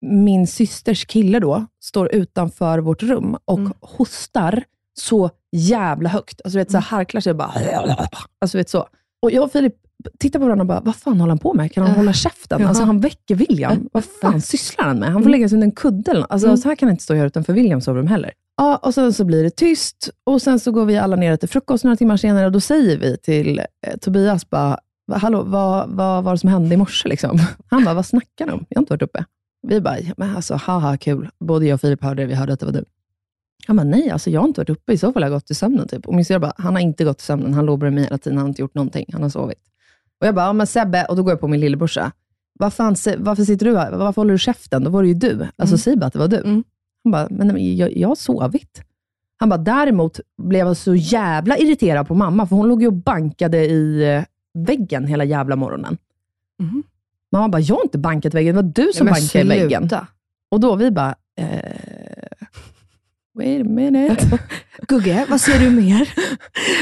min 0.01 0.47
systers 0.47 1.05
kille 1.05 1.39
då 1.41 1.67
står 1.81 2.15
utanför 2.15 2.79
vårt 2.79 3.03
rum 3.03 3.37
och 3.45 3.59
Mm. 3.59 3.73
hostar 3.81 4.65
så 4.95 5.31
jävla 5.53 6.09
högt. 6.09 6.41
Alltså 6.45 6.59
du 6.59 6.59
vet, 6.65 6.71
så 6.71 6.77
här 6.79 6.85
harklar 6.85 7.21
sig 7.21 7.31
och 7.31 7.37
bara... 7.37 7.53
Alltså 8.41 8.59
vet 8.59 8.69
så. 8.71 8.87
Och 9.23 9.31
jag 9.31 9.45
och 9.45 9.53
Filip 9.53 9.75
tittar 10.19 10.39
på 10.39 10.45
varandra 10.45 10.63
och 10.63 10.67
bara, 10.67 10.81
vad 10.81 10.97
fan 10.97 11.21
håller 11.21 11.31
han 11.31 11.39
på 11.39 11.55
med? 11.55 11.73
Kan 11.73 11.87
han 11.87 11.97
hålla 11.97 12.13
käften? 12.13 12.61
Ja. 12.63 12.69
Alltså 12.69 12.85
han 12.85 13.01
väcker 13.01 13.35
William. 13.35 13.89
Vad 13.93 14.05
fan 14.05 14.41
sysslar 14.41 14.85
han 14.85 14.99
med? 14.99 15.13
Han 15.13 15.23
får 15.23 15.31
lägga 15.31 15.49
sig 15.49 15.57
under 15.57 15.67
en 15.67 15.73
kudde. 15.73 16.25
Alltså 16.29 16.47
Mm. 16.49 16.57
så 16.57 16.69
här 16.69 16.77
kan 16.77 16.87
han 16.89 16.93
inte 16.95 17.05
stå 17.05 17.15
och 17.15 17.19
göra 17.19 17.27
utanför 17.27 17.53
Williams 17.53 17.85
sovrum 17.85 18.07
heller. 18.07 18.33
Ja, 18.57 18.77
och 18.77 18.95
sen 18.95 19.13
så 19.13 19.25
blir 19.25 19.43
det 19.43 19.51
tyst 19.51 20.11
och 20.27 20.43
sen 20.43 20.61
så 20.61 20.73
går 20.73 20.85
vi 20.85 20.99
alla 20.99 21.17
ner 21.17 21.37
till 21.37 21.49
frukost 21.49 21.85
några 21.85 21.97
timmar 21.97 22.17
senare 22.17 22.47
och 22.47 22.53
då 22.53 22.61
säger 22.61 22.99
vi 22.99 23.17
till 23.19 23.59
eh, 23.59 23.97
Tobias 24.01 24.51
bara, 24.51 24.79
"Va- 25.07 25.17
hallå, 25.17 25.43
vad, 25.43 25.89
vad 25.91 26.25
var 26.25 26.33
det 26.33 26.39
som 26.39 26.49
hände 26.51 26.75
i 26.75 26.79
morse? 26.79 27.09
Liksom? 27.09 27.39
Han 27.71 27.85
bara, 27.85 27.95
vad 27.95 28.07
snackar 28.07 28.47
du 28.47 28.53
om? 28.53 28.65
Jag 28.69 28.77
har 28.77 28.83
inte 28.83 28.93
varit 28.93 29.03
uppe. 29.03 29.25
Vi 29.69 29.81
bara, 29.81 29.97
men 30.17 30.37
alltså 30.37 30.55
haha 30.55 30.97
kul. 30.97 31.29
Både 31.45 31.67
jag 31.67 31.75
och 31.75 31.81
Filip 31.81 32.03
hörde 32.03 32.23
det, 32.23 32.27
vi 32.27 32.35
hörde 32.35 32.53
att 32.53 32.61
det 32.61 32.67
var 32.67 32.73
du. 32.73 32.85
Han 33.67 33.77
bara, 33.77 33.85
nej, 33.85 34.11
alltså 34.11 34.31
jag 34.31 34.41
har 34.41 34.49
inte 34.49 34.61
varit 34.61 34.71
uppe. 34.71 34.93
I 34.93 34.99
så 34.99 35.13
fall 35.13 35.23
har 35.23 35.31
jag 35.31 35.37
gått 35.37 35.47
till 35.47 35.57
sömnen. 35.57 35.89
Typ. 35.89 36.07
Och 36.07 36.15
min 36.15 36.25
syrra 36.25 36.39
bara, 36.41 36.53
han 36.57 36.75
har 36.75 36.81
inte 36.83 37.05
gått 37.05 37.19
till 37.19 37.27
sömnen. 37.27 37.55
Han 37.55 37.67
låg 37.67 37.79
bredvid 37.79 37.95
mig 37.95 38.05
hela 38.05 38.19
tiden. 38.19 38.37
Han 38.39 38.45
har 38.45 38.49
inte 38.49 38.63
gjort 38.63 38.75
någonting. 38.75 39.05
Han 39.13 39.23
har 39.23 39.29
sovit. 39.31 39.59
Och 40.23 40.29
jag 40.29 40.35
bara, 40.35 40.47
ja, 40.47 40.53
men 40.53 40.67
Sebbe, 40.67 41.05
och 41.05 41.17
då 41.17 41.23
går 41.23 41.33
jag 41.33 41.41
på 41.41 41.49
min 41.49 41.61
lillebrorsa. 41.61 42.13
Se- 42.97 43.17
varför 43.19 43.45
sitter 43.45 43.67
du 43.67 43.77
här? 43.79 43.93
Varför 43.93 44.21
håller 44.21 44.33
du 44.33 44.39
käften? 44.39 44.85
Då 44.85 44.91
var 44.91 45.03
det 45.03 45.09
ju 45.09 45.15
du. 45.15 45.33
Alltså 45.57 45.75
Mm. 45.75 45.79
säg 45.79 45.97
bara 45.97 46.07
att 46.07 46.13
det 46.13 46.19
var 46.19 46.29
du. 46.29 46.37
Mm. 46.37 46.65
Han 47.05 47.11
bara, 47.13 47.27
men 47.31 47.47
nej, 47.47 47.75
jag, 47.79 47.97
jag 47.97 48.09
har 48.09 48.15
sovit. 48.15 48.83
Han 49.37 49.49
bara, 49.49 49.57
däremot 49.59 50.21
blev 50.43 50.67
jag 50.67 50.77
så 50.77 50.95
jävla 50.95 51.57
irriterad 51.59 52.09
på 52.09 52.15
mamma, 52.15 52.47
för 52.47 52.57
hon 52.57 52.69
låg 52.69 52.81
ju 52.83 52.87
och 52.87 52.93
bankade 52.93 53.59
i 53.67 54.15
eh, 54.15 54.23
väggen 54.55 55.07
hela 55.07 55.25
jävla 55.25 55.57
morgonen. 55.57 55.99
Mhm. 56.59 56.83
Mamma 57.33 57.49
bara, 57.49 57.61
jag 57.61 57.75
har 57.77 57.83
inte 57.85 57.99
bankat 57.99 58.35
väggen, 58.35 58.55
det 58.57 58.63
var 58.63 58.73
du 58.87 58.93
som 58.95 59.05
Nej, 59.07 59.13
bankade 59.15 59.57
i 59.57 59.61
väggen. 59.61 59.91
Och 60.51 60.61
då 60.61 60.77
vi 60.77 60.91
bara, 60.91 61.15
eh, 61.39 62.22
wait 63.39 63.61
a 63.61 63.65
minute. 63.69 64.39
Gugge, 64.89 65.27
vad 65.31 65.41
ser 65.41 65.59
du 65.61 65.71
mer? 65.71 66.09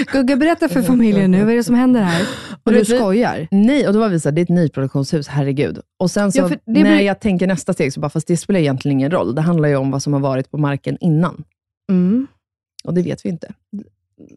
Gugge, 0.13 0.37
berätta 0.37 0.69
för 0.69 0.83
familjen 0.83 1.31
nu. 1.31 1.45
Vad 1.45 1.53
är 1.53 1.57
det 1.57 1.65
som 1.65 1.75
händer 1.75 2.03
här? 2.03 2.27
Och 2.65 2.73
du 2.73 2.85
skojar. 2.85 3.49
Nej, 3.51 3.87
och 3.87 3.93
då 3.93 3.99
var 3.99 4.09
vi 4.09 4.21
såhär, 4.21 4.35
det 4.35 4.41
är 4.41 4.43
ett 4.43 4.49
nyproduktionshus, 4.49 5.29
herregud. 5.29 5.79
Och 5.99 6.11
sen 6.11 6.33
så, 6.33 6.39
Ja, 6.39 6.49
när 6.49 6.83
blir- 6.83 7.01
jag 7.01 7.21
tänker 7.21 7.47
nästa 7.47 7.73
steg, 7.73 7.93
så 7.93 8.01
bara, 8.01 8.11
fast 8.11 8.27
det 8.27 8.37
spelar 8.37 8.61
egentligen 8.61 8.99
ingen 8.99 9.11
roll. 9.11 9.35
Det 9.35 9.41
handlar 9.41 9.69
ju 9.69 9.77
om 9.77 9.91
vad 9.91 10.03
som 10.03 10.13
har 10.13 10.21
varit 10.21 10.51
på 10.51 10.59
marken 10.59 10.97
innan. 11.01 11.45
Mm. 11.91 12.27
Och 12.85 12.95
det 12.95 13.03
vet 13.03 13.25
vi 13.25 13.29
inte. 13.29 13.53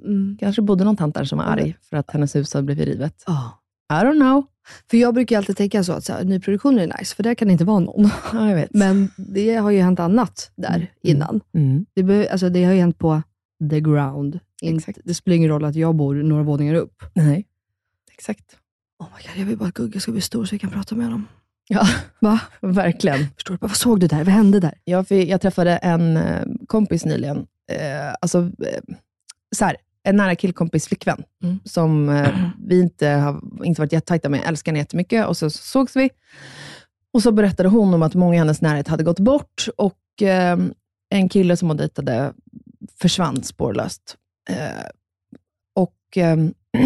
Mm. 0.06 0.38
Kanske 0.40 0.62
bodde 0.62 0.84
någon 0.84 0.98
tant 0.98 1.16
där 1.16 1.24
som 1.24 1.38
var 1.38 1.46
arg 1.46 1.76
för 1.90 1.98
att 1.98 2.12
hennes 2.12 2.36
hus 2.36 2.54
hade 2.54 2.66
blivit 2.66 2.88
rivet. 2.88 3.24
Ja. 3.28 3.60
I 3.94 4.06
don't 4.06 4.20
know. 4.22 4.46
För 4.90 4.98
jag 4.98 5.14
brukar 5.14 5.38
alltid 5.38 5.58
tänka 5.58 5.84
så 5.84 5.94
att 5.94 6.04
så 6.06 6.14
här, 6.14 6.24
nyproduktion 6.24 6.80
är 6.80 6.88
nice, 7.00 7.16
för 7.16 7.24
där 7.24 7.36
kan 7.36 7.48
det 7.48 7.52
inte 7.52 7.66
vara 7.66 7.80
någon. 7.80 8.10
Ja. 8.34 8.66
Men 8.72 9.10
det 9.18 9.56
har 9.56 9.72
ju 9.72 9.82
hänt 9.82 10.00
annat 10.00 10.52
där 10.56 10.76
Mm. 10.76 10.88
innan. 11.02 11.42
Mm. 11.54 11.86
Det, 11.94 12.04
be, 12.04 12.32
alltså, 12.32 12.50
det 12.50 12.64
har 12.64 12.74
ju 12.74 12.80
hänt 12.80 12.98
på 13.00 13.22
the 13.70 13.80
ground. 13.80 14.40
Exakt. 14.62 15.00
det 15.04 15.14
spelar 15.14 15.36
ingen 15.38 15.50
roll 15.50 15.66
att 15.66 15.76
jag 15.76 15.96
bor 15.96 16.16
några 16.16 16.44
våningar 16.44 16.76
upp. 16.76 17.04
Nej, 17.14 17.48
exakt. 18.14 18.58
Oh 19.00 19.08
my 19.18 19.24
God, 19.28 19.40
jag 19.42 19.46
vill 19.46 19.58
bara 19.58 19.68
att 19.70 19.74
Gugge 19.74 20.00
ska 20.00 20.12
bli 20.12 20.22
stor 20.22 20.46
så 20.46 20.54
jag 20.56 20.62
kan 20.62 20.70
prata 20.70 20.96
med 20.96 21.06
honom. 21.06 21.28
Ja, 21.68 21.88
Va? 22.20 22.40
verkligen. 22.62 23.28
Förstår 23.36 23.54
du? 23.54 23.58
Vad 23.62 23.76
såg 23.76 24.00
du 24.00 24.08
där? 24.08 24.18
Vad 24.24 24.34
hände 24.34 24.60
där? 24.60 24.74
Jag, 24.84 25.08
fick- 25.08 25.30
jag 25.30 25.42
träffade 25.42 25.78
en 25.78 26.18
eh, 26.18 26.42
kompis 26.68 27.06
nyligen, 27.06 27.38
eh, 27.72 28.14
alltså, 28.22 28.40
eh, 28.40 28.96
så 29.56 29.66
här, 29.66 29.78
en 30.04 30.16
nära 30.16 30.36
killkompis 30.36 30.88
flickvän, 30.88 31.24
Mm. 31.44 31.60
som 31.66 32.10
eh, 32.10 32.30
vi 32.68 32.80
inte 32.80 33.08
har 33.08 33.66
inte 33.66 33.82
varit 33.82 33.92
jättetajta 33.94 34.30
med. 34.30 34.40
Jag 34.40 34.48
älskar 34.48 34.72
henne 34.72 34.80
jättemycket 34.80 35.28
och 35.28 35.38
så, 35.38 35.50
så 35.50 35.58
sågs 35.64 35.96
vi. 35.96 36.10
Och 37.14 37.24
så 37.24 37.32
berättade 37.32 37.70
hon 37.70 37.94
om 37.94 38.02
att 38.04 38.16
många 38.16 38.36
i 38.36 38.38
hennes 38.38 38.62
närhet 38.62 38.88
hade 38.88 39.04
gått 39.04 39.20
bort 39.20 39.68
och 39.78 40.22
eh, 40.22 40.58
en 41.10 41.30
kille 41.30 41.58
som 41.58 41.68
hon 41.68 41.78
dejtade 41.78 42.34
försvann 43.00 43.44
spårlöst. 43.44 44.18
Eh, 44.50 44.86
och 45.76 46.18
eh, 46.18 46.38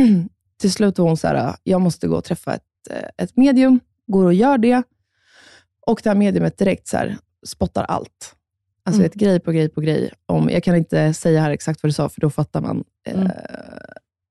till 0.62 0.72
slut 0.72 0.98
var 0.98 1.08
hon 1.08 1.18
så 1.18 1.28
här, 1.28 1.56
jag 1.64 1.82
måste 1.82 2.08
gå 2.08 2.16
och 2.16 2.24
träffa 2.24 2.54
ett, 2.54 2.64
eh, 2.90 3.10
ett 3.18 3.38
medium, 3.38 3.80
går 4.08 4.26
och 4.26 4.34
gör 4.34 4.58
det. 4.58 4.84
Och 5.88 6.02
det 6.04 6.10
här 6.10 6.16
mediumet 6.16 6.58
direkt 6.58 6.88
så 6.88 6.98
här, 6.98 7.18
spottar 7.46 7.84
allt. 7.84 8.36
Alltså 8.88 9.02
Mm. 9.02 9.06
ett 9.06 9.14
grej 9.14 9.40
på 9.40 9.52
grej 9.52 9.70
på 9.70 9.82
grej. 9.82 10.14
Om, 10.26 10.50
jag 10.50 10.64
kan 10.64 10.76
inte 10.76 11.14
säga 11.14 11.42
här 11.42 11.52
exakt 11.52 11.84
vad 11.84 11.90
du 11.90 11.94
sa, 11.94 12.10
för 12.10 12.22
då 12.22 12.30
fattar 12.30 12.62
man 12.62 12.84
eh, 13.08 13.20
Mm. 13.22 13.32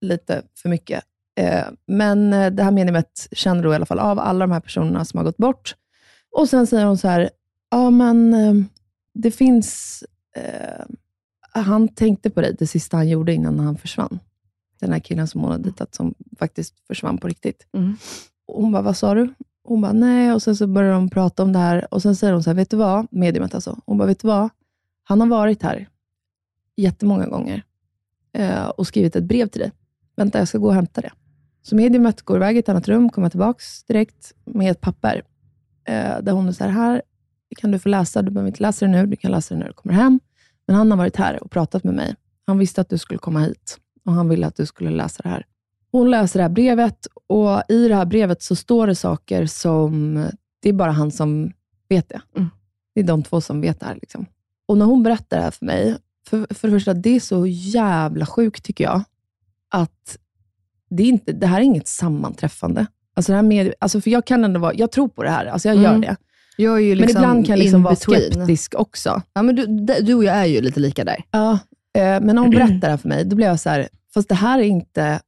lite 0.01 0.43
för 0.63 0.69
mycket. 0.69 1.05
Eh, 1.41 1.65
men 1.87 2.33
eh, 2.33 2.51
det 2.51 2.63
här 2.63 2.71
mediumet 2.71 3.29
känner 3.33 3.63
då 3.63 3.73
i 3.73 3.75
alla 3.75 3.87
fall 3.87 3.99
av 3.99 4.19
alla 4.19 4.47
de 4.47 4.53
här 4.53 4.61
personerna 4.61 5.05
som 5.05 5.19
har 5.19 5.25
gått 5.25 5.37
bort. 5.37 5.75
Och 6.37 6.49
sen 6.49 6.67
säger 6.67 6.85
hon 6.85 6.99
så 6.99 7.09
här, 7.09 7.31
ja 7.71 7.91
men 7.91 8.35
eh, 8.35 8.55
det 9.15 9.31
finns, 9.31 10.05
eh, 10.37 10.85
han 11.51 11.89
tänkte 11.89 12.31
på 12.31 12.41
dig 12.41 12.57
det 12.59 12.67
sista 12.67 12.97
han 12.97 13.09
gjorde 13.09 13.33
innan 13.35 13.59
han 13.61 13.77
försvann. 13.79 14.19
Den 14.81 14.93
här 14.93 14.99
killen 15.01 15.29
som 15.29 15.41
hon 15.41 15.51
har 15.51 15.59
dejtat 15.59 15.95
som 15.95 16.15
faktiskt 16.39 16.75
försvann 16.87 17.19
på 17.19 17.29
riktigt. 17.29 17.67
Mm. 17.75 17.97
Och 18.47 18.63
hon 18.63 18.73
bara, 18.73 18.83
vad 18.83 18.97
sa 18.97 19.15
du? 19.15 19.35
Hon 19.67 19.81
bara, 19.81 19.93
nej. 19.93 20.33
Och 20.33 20.43
sen 20.43 20.57
så 20.57 20.67
börjar 20.67 20.93
de 20.93 21.11
prata 21.11 21.43
om 21.43 21.53
det 21.53 21.59
här. 21.59 21.95
Och 21.95 22.03
sen 22.03 22.17
säger 22.17 22.33
hon 22.33 22.43
så 22.43 22.51
här, 22.51 22.55
vet 22.55 22.71
du 22.71 22.77
vad? 22.77 23.07
Mediumet 23.11 23.55
alltså. 23.55 23.81
Hon 23.87 23.99
bara, 23.99 24.07
vet 24.07 24.21
du 24.21 24.29
vad? 24.29 24.49
Han 25.05 25.21
har 25.21 25.29
varit 25.29 25.63
här 25.63 25.89
jättemånga 26.77 27.27
gånger 27.27 27.63
eh, 28.33 28.67
och 28.67 28.87
skrivit 28.87 29.17
ett 29.17 29.25
brev 29.25 29.47
till 29.47 29.61
dig. 29.61 29.73
Vänta, 30.17 30.39
jag 30.39 30.49
ska 30.49 30.59
gå 30.59 30.67
och 30.67 30.75
hämta 30.75 31.01
det. 31.01 31.13
Så 31.63 31.77
mediumet 31.77 32.23
går 32.23 32.37
iväg 32.37 32.57
i 32.57 32.59
ett 32.59 32.69
annat 32.69 32.89
rum, 32.89 33.11
kommer 33.11 33.29
tillbaka 33.29 33.61
direkt 33.87 34.35
med 34.45 34.71
ett 34.71 34.81
papper. 34.81 35.23
Eh, 35.85 36.21
där 36.23 36.33
hon 36.33 36.49
är 36.49 36.53
så 36.53 36.65
här, 36.65 36.71
här 36.71 37.03
kan 37.57 37.71
du 37.71 37.79
få 37.79 37.89
läsa. 37.89 38.23
Du 38.23 38.31
behöver 38.31 38.49
inte 38.49 38.63
läsa 38.63 38.87
det 38.87 38.91
nu. 38.93 39.07
Du 39.07 39.17
kan 39.17 39.31
läsa 39.31 39.55
det 39.55 39.61
när 39.61 39.67
du 39.67 39.73
kommer 39.73 39.95
hem. 39.95 40.21
Men 40.67 40.77
han 40.77 40.91
har 40.91 40.99
varit 40.99 41.17
här 41.17 41.43
och 41.43 41.51
pratat 41.51 41.85
med 41.85 41.95
mig. 41.95 42.15
Han 42.47 42.59
visste 42.59 42.81
att 42.81 42.89
du 42.89 42.99
skulle 42.99 43.19
komma 43.19 43.41
hit 43.41 43.79
och 44.05 44.13
han 44.13 44.29
ville 44.29 44.47
att 44.47 44.57
du 44.57 44.67
skulle 44.67 44.91
läsa 44.91 45.23
det 45.23 45.29
här. 45.29 45.47
Hon 45.97 46.11
läser 46.11 46.39
det 46.39 46.43
här 46.43 46.51
brevet 46.51 47.07
och 47.27 47.63
i 47.69 47.89
det 47.89 47.95
här 47.95 48.05
brevet 48.05 48.43
så 48.43 48.57
står 48.57 48.87
det 48.87 48.95
saker 48.95 49.47
som, 49.47 50.27
det 50.63 50.69
är 50.69 50.73
bara 50.73 50.91
han 50.91 51.11
som 51.11 51.53
vet 51.89 52.09
det. 52.09 52.21
Mm. 52.37 52.49
Det 52.95 53.01
är 53.01 53.05
de 53.05 53.23
två 53.23 53.41
som 53.41 53.61
vet 53.61 53.81
det 53.81 53.87
här. 53.87 53.95
Liksom. 53.95 54.27
Och 54.69 54.79
när 54.79 54.87
hon 54.87 55.03
berättar 55.03 55.37
det 55.37 55.43
här 55.43 55.51
för 55.51 55.67
mig, 55.67 55.97
för, 56.29 56.55
för 56.55 56.69
det 56.69 56.75
första, 56.75 56.95
det 56.95 57.17
är 57.17 57.21
så 57.21 57.47
jävla 57.47 58.27
sjukt 58.27 58.65
tycker 58.65 58.85
jag, 58.85 59.03
att 59.71 60.19
det, 60.91 61.03
är 61.03 61.07
inte, 61.07 61.33
det 61.33 61.47
här 61.47 61.61
är 61.61 61.65
inget 61.65 61.89
sammanträffande. 61.89 62.87
Alltså 63.15 63.33
det 63.33 63.37
här 63.37 63.43
med, 63.43 63.75
alltså 63.79 64.01
för 64.01 64.11
jag 64.11 64.27
kan 64.27 64.45
ändå 64.45 64.61
vara, 64.61 64.75
jag 64.75 64.93
tror 64.93 65.09
på 65.09 65.23
det 65.23 65.31
här, 65.31 65.47
alltså 65.47 65.69
jag 65.69 65.77
gör 65.77 65.89
Mm. 65.89 66.01
det. 66.01 66.17
Jag 66.57 66.83
ju 66.83 66.89
Men 66.89 66.99
liksom 66.99 67.23
ibland 67.23 67.47
kan 67.47 67.53
jag 67.53 67.63
liksom 67.63 67.83
vara 67.83 67.97
skeptisk 67.97 68.75
också. 68.75 69.23
Ja, 69.33 69.43
men 69.43 69.57
du, 69.57 69.67
du 70.03 70.15
och 70.15 70.25
jag 70.25 70.37
är 70.37 70.45
ju 70.45 70.61
lite 70.61 70.81
lika 70.81 71.05
där. 71.05 71.25
Ja, 71.31 71.53
eh, 71.99 72.03
men 72.03 72.27
när 72.27 72.39
hon 72.39 72.51
berättar 72.51 72.81
det 72.81 72.87
här 72.87 72.97
för 72.97 73.09
mig, 73.09 73.25
då 73.25 73.37
blev 73.37 73.49
jag 73.49 73.61
så 73.61 73.71
här, 73.71 73.89
fast 74.15 74.29
det 74.29 74.35
här 74.35 74.59
är 74.59 74.63
inte... 74.63 75.21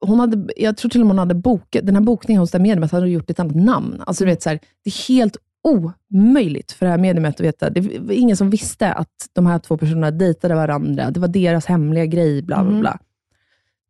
Hon 0.00 0.20
hade, 0.20 0.52
jag 0.56 0.76
tror 0.76 0.88
till 0.90 1.00
och 1.00 1.06
med 1.06 1.10
hon 1.12 1.18
hade 1.18 1.34
bokat, 1.34 1.86
den 1.86 1.94
här 1.94 2.02
bokningen 2.02 2.40
hos 2.40 2.50
det 2.50 2.58
här 2.58 2.62
mediumet 2.62 2.92
hade 2.92 3.08
gjort 3.08 3.30
ett 3.30 3.40
annat 3.40 3.56
namn. 3.56 4.02
Alltså 4.06 4.24
du 4.24 4.30
vet, 4.30 4.42
så 4.42 4.48
här, 4.48 4.58
det 4.84 4.90
är 4.90 5.08
helt 5.08 5.36
omöjligt 5.68 6.72
för 6.72 6.86
det 6.86 6.90
här 6.90 6.98
mediumet 6.98 7.34
att 7.34 7.40
veta. 7.40 7.70
Det 7.70 7.80
var 8.00 8.12
ingen 8.12 8.36
som 8.36 8.50
visste 8.50 8.92
att 8.92 9.28
de 9.32 9.46
här 9.46 9.58
två 9.58 9.76
personerna 9.76 10.10
dejtade 10.10 10.54
varandra. 10.54 11.10
Det 11.10 11.20
var 11.20 11.28
deras 11.28 11.66
hemliga 11.66 12.06
grej, 12.06 12.42
bla 12.42 12.62
bla 12.62 12.70
Mhm. 12.70 12.80
bla. 12.80 12.98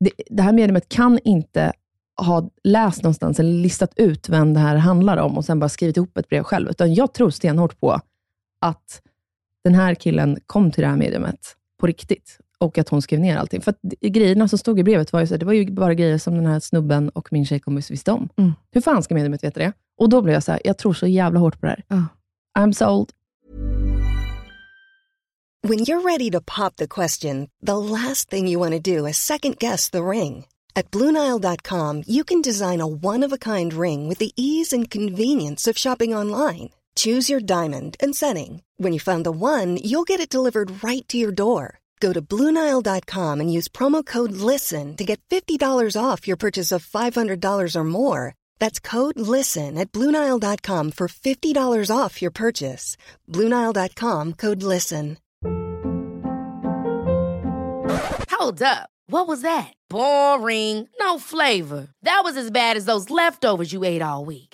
Det, 0.01 0.11
det 0.31 0.43
här 0.43 0.53
mediumet 0.53 0.89
kan 0.89 1.19
inte 1.25 1.73
ha 2.17 2.51
läst 2.65 3.03
någonstans 3.03 3.41
eller 3.41 3.53
listat 3.53 3.93
ut 3.97 4.29
vem 4.29 4.55
det 4.55 4.61
här 4.61 4.77
handlar 4.77 5.17
om 5.17 5.37
och 5.37 5.45
sen 5.45 5.61
bara 5.61 5.69
skrivit 5.69 5.97
ihop 5.97 6.19
ett 6.19 6.29
brev 6.29 6.43
själv. 6.43 6.71
Utan 6.71 6.95
jag 6.95 7.15
tror 7.15 7.31
stenhårt 7.31 7.81
på 7.81 8.01
att 8.61 9.03
den 9.65 9.75
här 9.75 9.95
killen 9.95 10.39
kom 10.47 10.71
till 10.71 10.83
det 10.83 10.89
här 10.89 10.97
mediumet 10.97 11.39
på 11.81 11.87
riktigt 11.87 12.39
och 12.59 12.79
att 12.79 12.89
hon 12.89 13.03
skrev 13.03 13.21
ner 13.21 13.37
allting. 13.37 13.61
För 13.61 13.75
grejerna 14.09 14.49
som 14.49 14.59
stod 14.59 14.79
i 14.79 14.83
brevet 14.83 15.13
var 15.13 15.21
ju, 15.21 15.27
så, 15.27 15.37
det 15.37 15.47
var 15.47 15.53
ju 15.53 15.71
bara 15.71 15.95
grejer 15.95 16.19
som 16.19 16.35
den 16.35 16.47
här 16.47 16.61
snubben 16.61 17.09
och 17.09 17.33
min 17.33 17.47
tjejkompis 17.47 17.91
visste 17.91 18.13
om. 18.13 18.29
Mm. 18.37 18.53
Hur 18.71 18.81
fan 18.81 19.03
ska 19.03 19.15
mediumet 19.15 19.45
veta 19.45 19.61
det? 19.61 19.73
Och 19.99 20.09
då 20.09 20.23
blev 20.23 20.35
jag 20.35 20.43
så 20.43 20.53
här, 20.53 20.61
jag 20.65 20.79
tror 20.79 20.93
så 20.93 21.07
jävla 21.07 21.41
hårt 21.41 21.61
på 21.61 21.67
det 21.67 21.71
här. 21.71 21.85
Ja. 21.89 22.07
I'm 22.59 22.73
sold. 22.73 23.11
When 25.63 25.79
you're 25.79 26.03
ready 26.03 26.31
to 26.31 26.41
pop 26.41 26.77
the 26.77 26.87
question, 26.87 27.49
the 27.67 27.79
last 27.79 28.31
thing 28.31 28.49
you 28.49 28.59
want 28.59 28.73
to 28.73 28.99
do 28.99 29.07
is 29.07 29.17
second 29.17 29.59
guess 29.59 29.91
the 29.91 30.03
ring. 30.03 30.45
At 30.77 30.91
Bluenile.com, 30.91 32.03
you 32.07 32.25
can 32.25 32.43
design 32.43 32.81
a 32.81 32.87
one 32.87 33.23
of 33.23 33.33
a 33.33 33.39
kind 33.39 33.73
ring 33.73 34.09
with 34.09 34.19
the 34.19 34.33
ease 34.37 34.75
and 34.77 34.91
convenience 34.91 35.71
of 35.71 35.79
shopping 35.79 36.15
online. 36.15 36.71
Choose 36.97 37.31
your 37.31 37.41
diamond 37.41 37.97
and 37.99 38.15
setting. 38.15 38.63
When 38.77 38.93
you 38.93 39.01
find 39.01 39.25
the 39.25 39.33
one, 39.33 39.79
you'll 39.83 40.05
get 40.05 40.21
it 40.21 40.29
delivered 40.29 40.85
right 40.85 41.09
to 41.09 41.17
your 41.17 41.33
door. 41.33 41.81
Go 42.01 42.13
to 42.13 42.21
Bluenile.com 42.21 43.41
and 43.41 43.53
use 43.53 43.69
promo 43.69 44.05
code 44.05 44.33
LISTEN 44.33 44.97
to 44.97 45.05
get 45.05 45.21
$50 45.31 45.97
off 45.97 46.29
your 46.29 46.37
purchase 46.37 46.71
of 46.71 46.85
$500 46.87 47.77
or 47.77 47.85
more. 47.85 48.35
That's 48.59 48.79
code 48.79 49.19
LISTEN 49.19 49.79
at 49.79 49.93
Bluenile.com 49.93 50.91
for 50.93 51.09
$50 51.09 51.91
off 51.97 52.21
your 52.21 52.31
purchase. 52.31 52.97
Bluenile.com 53.31 54.33
code 54.35 54.63
LISTEN. 54.63 55.17
Hold 58.31 58.63
up. 58.63 58.91
What 59.07 59.27
was 59.29 59.43
that? 59.43 59.73
Boring. 59.89 60.89
No 61.01 61.19
flavor. 61.19 61.89
That 62.03 62.23
was 62.25 62.37
as 62.37 62.51
bad 62.51 62.77
as 62.77 62.85
those 62.85 63.11
leftovers 63.11 63.73
you 63.73 63.85
ate 63.85 64.03
all 64.03 64.25
week. 64.25 64.54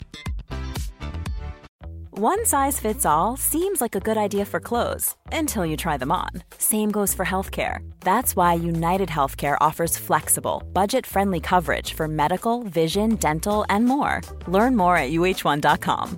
One 2.23 2.45
size 2.45 2.79
fits 2.79 3.03
all 3.03 3.35
seems 3.35 3.81
like 3.81 3.95
a 3.95 3.99
good 3.99 4.17
idea 4.17 4.45
for 4.45 4.59
clothes 4.59 5.15
until 5.31 5.65
you 5.65 5.75
try 5.75 5.97
them 5.97 6.11
on. 6.11 6.29
Same 6.59 6.91
goes 6.91 7.15
for 7.15 7.25
healthcare. 7.25 7.79
That's 8.01 8.35
why 8.35 8.53
United 8.53 9.09
Healthcare 9.09 9.57
offers 9.59 9.97
flexible, 9.97 10.61
budget 10.71 11.07
friendly 11.07 11.39
coverage 11.39 11.95
for 11.95 12.07
medical, 12.07 12.61
vision, 12.63 13.15
dental, 13.15 13.65
and 13.69 13.85
more. 13.85 14.21
Learn 14.47 14.75
more 14.75 14.97
at 14.97 15.11
uh1.com. 15.11 16.17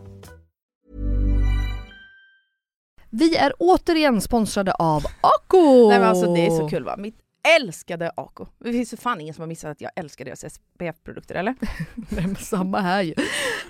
Vi 3.10 3.36
är 3.36 3.54
återigen 3.60 4.22
sponsrade 4.22 4.72
av 4.72 5.06
Ako! 5.22 5.90
Nej 5.90 6.00
men 6.00 6.10
alltså 6.10 6.34
det 6.34 6.46
är 6.46 6.50
så 6.50 6.68
kul 6.68 6.84
va. 6.84 6.96
Mitt 6.98 7.23
älskade 7.58 8.12
Ako. 8.16 8.46
Det 8.60 8.72
finns 8.72 8.94
ju 8.94 8.98
fan 8.98 9.22
ingen 9.22 9.34
som 9.34 9.42
har 9.42 9.48
missat 9.48 9.72
att 9.72 9.82
jag 9.82 9.92
älskar 9.96 10.26
deras 10.26 10.46
SPF-produkter 10.54 11.36
eller? 11.36 11.56
Nej, 12.10 12.36
samma 12.36 12.80
här 12.82 13.02
ju. 13.02 13.14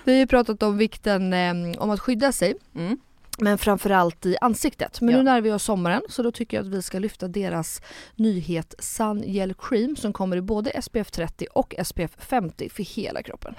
Vi 0.04 0.12
har 0.12 0.18
ju 0.18 0.26
pratat 0.26 0.62
om 0.62 0.76
vikten 0.78 1.32
eh, 1.32 1.80
om 1.82 1.90
att 1.90 2.00
skydda 2.00 2.32
sig. 2.32 2.54
Mm. 2.74 2.98
Men 3.38 3.58
framförallt 3.58 4.26
i 4.26 4.36
ansiktet. 4.40 5.00
Men 5.00 5.10
Ja. 5.10 5.16
nu 5.16 5.22
när 5.22 5.40
vi 5.40 5.50
har 5.50 5.58
sommaren 5.58 6.02
så 6.08 6.22
då 6.22 6.32
tycker 6.32 6.56
jag 6.56 6.66
att 6.66 6.72
vi 6.72 6.82
ska 6.82 6.98
lyfta 6.98 7.28
deras 7.28 7.82
nyhet 8.16 8.74
Sun 8.78 9.22
Gel 9.26 9.54
Cream 9.54 9.96
som 9.96 10.12
kommer 10.12 10.36
i 10.36 10.40
både 10.40 10.82
SPF 10.82 11.10
30 11.10 11.46
och 11.54 11.74
SPF 11.84 12.10
50 12.18 12.68
för 12.68 12.82
hela 12.82 13.22
kroppen. 13.22 13.54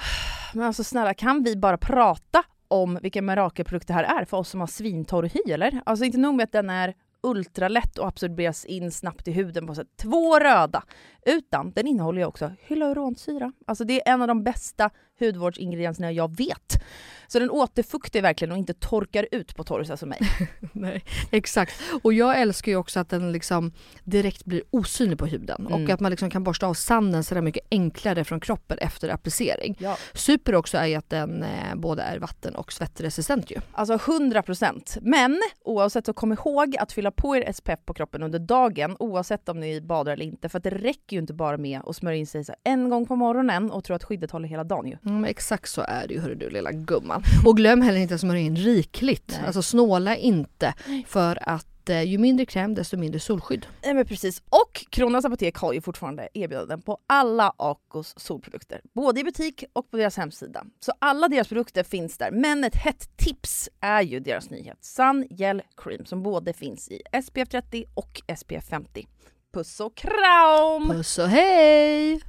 Men 0.53 0.63
alltså 0.67 0.83
snälla 0.83 1.13
kan 1.13 1.43
vi 1.43 1.55
bara 1.55 1.77
prata 1.77 2.43
om 2.67 2.99
vilken 3.01 3.25
mirakelprodukt 3.25 3.87
det 3.87 3.93
här 3.93 4.03
är 4.21 4.25
för 4.25 4.37
oss 4.37 4.49
som 4.49 4.59
har 4.59 4.67
svintorr 4.67 5.23
hy 5.33 5.53
eller? 5.53 5.81
Alltså 5.85 6.05
inte 6.05 6.17
nog 6.17 6.35
med 6.35 6.43
att 6.43 6.51
den 6.51 6.69
är 6.69 6.93
ultralätt 7.25 7.97
och 7.97 8.07
absorberas 8.07 8.65
in 8.65 8.91
snabbt 8.91 9.27
i 9.27 9.31
huden 9.31 9.67
på 9.67 9.75
sätt 9.75 9.87
två 10.01 10.39
röda. 10.39 10.83
Utan 11.25 11.71
den 11.71 11.87
innehåller 11.87 12.21
ju 12.21 12.25
också 12.25 12.51
hyaluronsyra. 12.67 13.51
Alltså 13.67 13.83
det 13.83 14.07
är 14.07 14.13
en 14.13 14.21
av 14.21 14.27
de 14.27 14.43
bästa 14.43 14.89
hudvårdsingredienserna 15.19 16.11
jag 16.11 16.37
vet. 16.37 16.83
Så 17.27 17.39
den 17.39 17.49
återfuktar 17.49 18.21
verkligen 18.21 18.51
och 18.51 18.57
inte 18.57 18.73
torkar 18.73 19.27
ut 19.31 19.55
på 19.55 19.63
torrisa 19.63 19.97
som 19.97 20.09
mig. 20.09 20.19
Nej, 20.71 21.03
exakt. 21.31 21.81
Och 22.03 22.13
jag 22.13 22.41
älskar 22.41 22.71
ju 22.71 22.77
också 22.77 22.99
att 22.99 23.09
den 23.09 23.31
liksom 23.31 23.71
direkt 24.03 24.45
blir 24.45 24.63
osynlig 24.69 25.19
på 25.19 25.25
huden 25.25 25.67
Mm. 25.69 25.83
och 25.83 25.89
att 25.89 25.99
man 25.99 26.09
liksom 26.11 26.29
kan 26.29 26.43
borsta 26.43 26.67
av 26.67 26.73
sanden 26.73 27.23
så 27.23 27.35
där 27.35 27.41
mycket 27.41 27.67
enklare 27.71 28.23
från 28.23 28.39
kroppen 28.39 28.77
efter 28.77 29.09
applicering. 29.09 29.75
Ja. 29.79 29.97
Super 30.13 30.55
också 30.55 30.77
är 30.77 30.85
ju 30.85 30.95
att 30.95 31.09
den 31.09 31.43
eh, 31.43 31.75
både 31.75 32.01
är 32.01 32.19
vatten 32.19 32.55
och 32.55 32.73
svettresistent 32.73 33.51
ju. 33.51 33.57
Alltså 33.71 33.93
100%. 33.95 34.97
Men 35.01 35.41
oavsett 35.63 36.05
så 36.05 36.13
kom 36.13 36.33
ihåg 36.33 36.75
att 36.79 36.91
fylla 36.91 37.11
på 37.11 37.35
er 37.37 37.51
SPF 37.53 37.79
på 37.85 37.93
kroppen 37.93 38.23
under 38.23 38.39
dagen 38.39 38.95
oavsett 38.99 39.49
om 39.49 39.59
ni 39.59 39.81
badar 39.81 40.11
eller 40.13 40.25
inte. 40.25 40.49
För 40.49 40.57
att 40.57 40.63
det 40.63 40.69
räcker 40.69 41.14
ju 41.15 41.21
inte 41.21 41.33
bara 41.33 41.57
med 41.57 41.81
att 41.85 41.95
smörja 41.95 42.17
in 42.17 42.27
sig 42.27 42.45
en 42.63 42.89
gång 42.89 43.05
på 43.05 43.15
morgonen 43.15 43.71
och 43.71 43.83
tro 43.83 43.95
att 43.95 44.03
skyddet 44.03 44.31
håller 44.31 44.47
hela 44.47 44.63
dagen 44.63 44.87
ju. 44.87 44.97
Mm, 45.05 45.25
exakt 45.25 45.69
så 45.69 45.81
är 45.81 46.07
det 46.07 46.13
ju 46.13 46.19
hörru 46.19 46.35
du 46.35 46.49
lilla 46.49 46.71
gumman. 46.71 47.23
Och 47.45 47.57
glöm 47.57 47.81
heller 47.81 47.99
inte 47.99 48.15
att 48.15 48.21
smörja 48.21 48.41
in 48.41 48.55
rikligt. 48.55 49.35
Nej. 49.37 49.45
Alltså 49.45 49.61
snåla 49.61 50.15
inte 50.15 50.73
för 51.07 51.49
att 51.49 51.89
eh, 51.89 52.03
ju 52.03 52.17
mindre 52.17 52.45
kräm 52.45 52.75
desto 52.75 52.97
mindre 52.97 53.19
solskydd. 53.19 53.65
Nej 53.83 53.93
men 53.93 54.05
precis. 54.05 54.43
Och 54.49 54.85
Kronans 54.89 55.25
Apotek 55.25 55.55
har 55.55 55.73
ju 55.73 55.81
fortfarande 55.81 56.29
erbjudanden 56.33 56.81
på 56.81 56.97
alla 57.07 57.53
Acos 57.57 58.13
solprodukter. 58.17 58.81
Både 58.93 59.21
i 59.21 59.23
butik 59.23 59.63
och 59.73 59.91
på 59.91 59.97
deras 59.97 60.17
hemsida. 60.17 60.63
Så 60.79 60.91
alla 60.99 61.27
deras 61.27 61.47
produkter 61.47 61.83
finns 61.83 62.17
där. 62.17 62.31
Men 62.31 62.63
ett 62.63 62.75
hett 62.75 63.17
tips 63.17 63.69
är 63.79 64.01
ju 64.01 64.19
deras 64.19 64.49
nyhet 64.49 64.77
Sun 64.81 65.27
Gel 65.29 65.61
Cream 65.77 66.05
som 66.05 66.23
både 66.23 66.53
finns 66.53 66.89
i 66.89 67.01
SPF 67.25 67.49
30 67.49 67.85
och 67.93 68.21
SPF 68.37 68.65
50. 68.69 69.07
Puss 69.55 69.79
och 69.79 69.95
kram! 69.95 70.89
Puss 70.89 71.17
och 71.17 71.27
hej! 71.27 72.21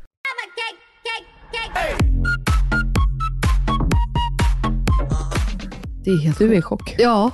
Det 6.04 6.10
är 6.10 6.18
helt 6.24 6.38
Du 6.38 6.52
är 6.54 6.58
i 6.58 6.62
chock. 6.62 6.94
Ja, 6.98 7.32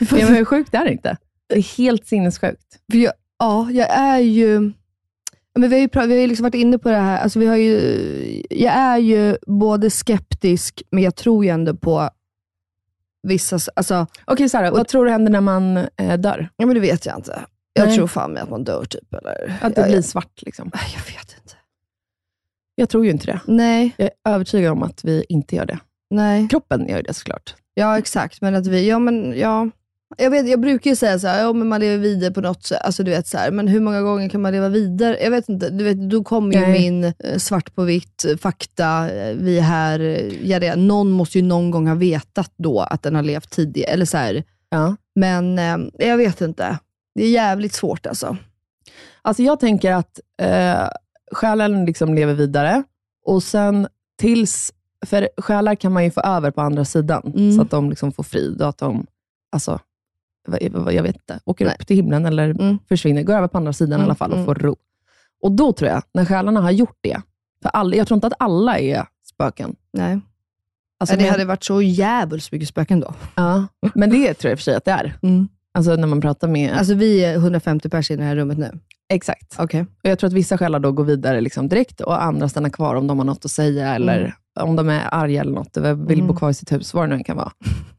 Ja, 0.00 0.06
men 0.10 0.34
hur 0.34 0.44
sjukt 0.44 0.74
är 0.74 0.84
det 0.84 0.92
inte? 0.92 1.16
Det 1.48 1.54
är 1.56 1.78
helt 1.78 2.06
sinnessjukt. 2.06 2.78
för 2.92 2.98
jag, 2.98 3.12
ja, 3.38 3.70
jag 3.70 3.90
är 3.90 4.18
ju... 4.18 4.60
Men 5.54 5.70
vi 5.70 5.76
har 5.76 5.80
ju, 5.80 5.86
pra- 5.86 6.06
vi 6.06 6.14
har 6.14 6.20
ju 6.20 6.26
liksom 6.26 6.44
varit 6.44 6.54
inne 6.54 6.78
på 6.78 6.88
det 6.88 6.96
här. 6.96 7.22
Alltså 7.22 7.38
vi 7.38 7.46
har 7.46 7.56
ju, 7.56 8.42
jag 8.50 8.74
är 8.74 8.98
ju 8.98 9.36
både 9.46 9.90
skeptisk, 9.90 10.82
men 10.90 11.02
jag 11.02 11.16
tror 11.16 11.44
ju 11.44 11.50
ändå 11.50 11.76
på 11.76 12.10
vissa... 13.22 13.58
Alltså, 13.76 14.06
Okej 14.24 14.48
Sara, 14.48 14.70
vad 14.70 14.88
tror 14.88 15.04
du 15.04 15.10
händer 15.10 15.32
när 15.32 15.40
man 15.40 15.76
eh, 15.76 16.18
dör? 16.18 16.48
ja, 16.56 16.66
men 16.66 16.74
det 16.74 16.80
vet 16.80 17.06
jag 17.06 17.18
inte. 17.18 17.46
Jag 17.76 17.86
Nej. 17.86 17.96
tror 17.96 18.06
fan 18.06 18.32
med 18.32 18.42
att 18.42 18.50
man 18.50 18.64
dör 18.64 18.84
typ. 18.84 19.14
Eller, 19.14 19.58
Att 19.60 19.74
det 19.74 19.80
jag, 19.80 19.90
blir 19.90 20.02
svart 20.02 20.42
liksom? 20.42 20.70
jag, 20.72 21.00
vet 21.14 21.36
inte. 21.42 21.54
Jag 22.74 22.88
tror 22.88 23.04
ju 23.04 23.10
inte 23.10 23.26
det. 23.26 23.40
Nej, 23.46 23.94
Jag 23.96 24.10
är 24.24 24.32
övertygad 24.34 24.72
om 24.72 24.82
att 24.82 25.04
vi 25.04 25.24
inte 25.28 25.56
gör 25.56 25.66
det. 25.66 25.78
nej. 26.10 26.48
Kroppen 26.48 26.88
gör 26.88 27.02
det 27.02 27.14
såklart. 27.14 27.54
Ja, 27.74 27.98
exakt. 27.98 28.40
Men 28.40 28.54
att 28.54 28.66
vi, 28.66 28.88
ja 28.88 28.98
men 28.98 29.38
ja. 29.38 29.70
Jag, 30.18 30.30
vet, 30.30 30.48
jag 30.48 30.60
brukar 30.60 30.90
ju 30.90 30.96
säga 30.96 31.18
så 31.18 31.26
här, 31.26 31.42
ja, 31.42 31.52
men 31.52 31.68
man 31.68 31.80
lever 31.80 31.98
vidare 31.98 32.30
på 32.30 32.40
något 32.40 32.64
sätt. 32.64 32.80
Alltså, 32.82 33.02
du 33.02 33.10
vet, 33.10 33.26
så 33.26 33.38
här, 33.38 33.50
men 33.50 33.68
hur 33.68 33.80
många 33.80 34.02
gånger 34.02 34.28
kan 34.28 34.40
man 34.42 34.52
leva 34.52 34.68
vidare? 34.68 35.18
Jag 35.22 35.30
vet 35.30 35.48
inte. 35.48 35.70
Du 35.70 35.84
vet, 35.84 36.10
då 36.10 36.24
kommer 36.24 36.54
ju 36.54 36.66
min 36.66 37.04
eh, 37.04 37.12
svart 37.38 37.74
på 37.74 37.82
vitt, 37.82 38.24
eh, 38.24 38.36
fakta, 38.36 39.10
eh, 39.10 39.34
vi 39.36 39.58
är 39.58 39.62
här. 39.62 40.30
Ja, 40.42 40.60
det, 40.60 40.76
någon 40.76 41.10
måste 41.10 41.38
ju 41.38 41.44
någon 41.44 41.70
gång 41.70 41.86
ha 41.88 41.94
vetat 41.94 42.52
då 42.56 42.80
att 42.80 43.02
den 43.02 43.14
har 43.14 43.22
levt 43.22 43.50
tidigare. 43.50 43.90
Eller 43.90 44.04
så 44.04 44.16
här, 44.16 44.44
Ja. 44.68 44.96
Men 45.14 45.58
eh, 45.58 46.06
jag 46.08 46.16
vet 46.16 46.40
inte. 46.40 46.78
Det 47.16 47.24
är 47.24 47.30
jävligt 47.30 47.72
svårt 47.74 48.06
alltså. 48.06 48.36
Alltså 49.22 49.42
jag 49.42 49.60
tänker 49.60 49.92
att 49.92 50.20
eh, 50.42 50.88
själen 51.32 51.84
liksom 51.84 52.14
lever 52.14 52.34
vidare 52.34 52.82
och 53.24 53.42
sen 53.42 53.88
tills, 54.18 54.72
för 55.06 55.28
själar 55.36 55.74
kan 55.74 55.92
man 55.92 56.04
ju 56.04 56.10
få 56.10 56.20
över 56.20 56.50
på 56.50 56.60
andra 56.60 56.84
sidan, 56.84 57.32
Mm. 57.36 57.52
så 57.56 57.62
att 57.62 57.70
de 57.70 57.90
liksom 57.90 58.12
får 58.12 58.22
frid 58.22 58.62
och 58.62 58.68
att 58.68 58.78
de, 58.78 59.06
alltså, 59.52 59.80
jag 60.90 61.02
vet 61.02 61.14
inte, 61.16 61.40
åker 61.44 61.64
Nej. 61.64 61.76
upp 61.80 61.86
till 61.86 61.96
himlen 61.96 62.26
eller 62.26 62.50
Mm. 62.50 62.78
försvinner, 62.88 63.22
går 63.22 63.34
över 63.34 63.48
på 63.48 63.58
andra 63.58 63.72
sidan 63.72 63.92
i 63.92 63.94
Mm, 63.94 64.04
alla 64.04 64.14
fall 64.14 64.30
och 64.30 64.36
mm. 64.36 64.46
får 64.46 64.54
ro. 64.54 64.76
Och 65.42 65.52
då 65.52 65.72
tror 65.72 65.90
jag, 65.90 66.02
när 66.14 66.24
själarna 66.24 66.60
har 66.60 66.70
gjort 66.70 66.98
det, 67.00 67.20
för 67.62 67.68
alla, 67.68 67.96
jag 67.96 68.08
tror 68.08 68.16
inte 68.16 68.26
att 68.26 68.32
alla 68.38 68.78
är 68.78 69.06
spöken. 69.24 69.76
Nej. 69.92 70.20
Alltså, 70.98 71.16
det 71.16 71.22
men, 71.22 71.30
hade 71.30 71.44
varit 71.44 71.64
så 71.64 71.82
jävligt 71.82 72.52
mycket 72.52 72.68
spöken 72.68 73.00
då. 73.00 73.14
ja, 73.34 73.66
men 73.94 74.10
det 74.10 74.34
tror 74.34 74.48
jag 74.50 74.52
i 74.52 74.54
och 74.54 74.58
för 74.58 74.64
sig 74.64 74.74
att 74.74 74.84
det 74.84 74.90
är. 74.90 75.18
Mm. 75.22 75.48
Alltså 75.76 75.96
när 75.96 76.06
man 76.06 76.20
pratar 76.20 76.48
med... 76.48 76.72
Alltså 76.72 76.94
vi 76.94 77.24
är 77.24 77.34
150 77.34 77.88
personer 77.88 78.16
i 78.18 78.20
det 78.20 78.26
här 78.28 78.36
rummet 78.36 78.58
nu. 78.58 78.78
exakt. 79.08 79.54
Okej. 79.58 79.80
Och 79.80 80.10
Jag 80.10 80.18
tror 80.18 80.28
att 80.28 80.34
vissa 80.34 80.58
själar 80.58 80.78
då 80.80 80.92
går 80.92 81.04
vidare 81.04 81.40
liksom 81.40 81.68
direkt 81.68 82.00
och 82.00 82.22
andra 82.24 82.48
stannar 82.48 82.70
kvar 82.70 82.94
om 82.94 83.06
de 83.06 83.18
har 83.18 83.24
något 83.24 83.44
att 83.44 83.50
säga 83.50 83.94
eller 83.94 84.18
Mm. 84.20 84.32
om 84.70 84.76
de 84.76 84.88
är 84.88 85.02
arga 85.14 85.40
eller 85.40 85.52
något, 85.52 85.76
eller 85.76 85.94
vill 85.94 86.18
Mm. 86.18 86.26
bo 86.28 86.36
kvar 86.36 86.50
i 86.50 86.54
sitt 86.54 86.72
hus, 86.72 86.94
vad 86.94 87.08
det 87.10 87.16
nu 87.16 87.24
kan 87.24 87.36
vara. 87.36 87.52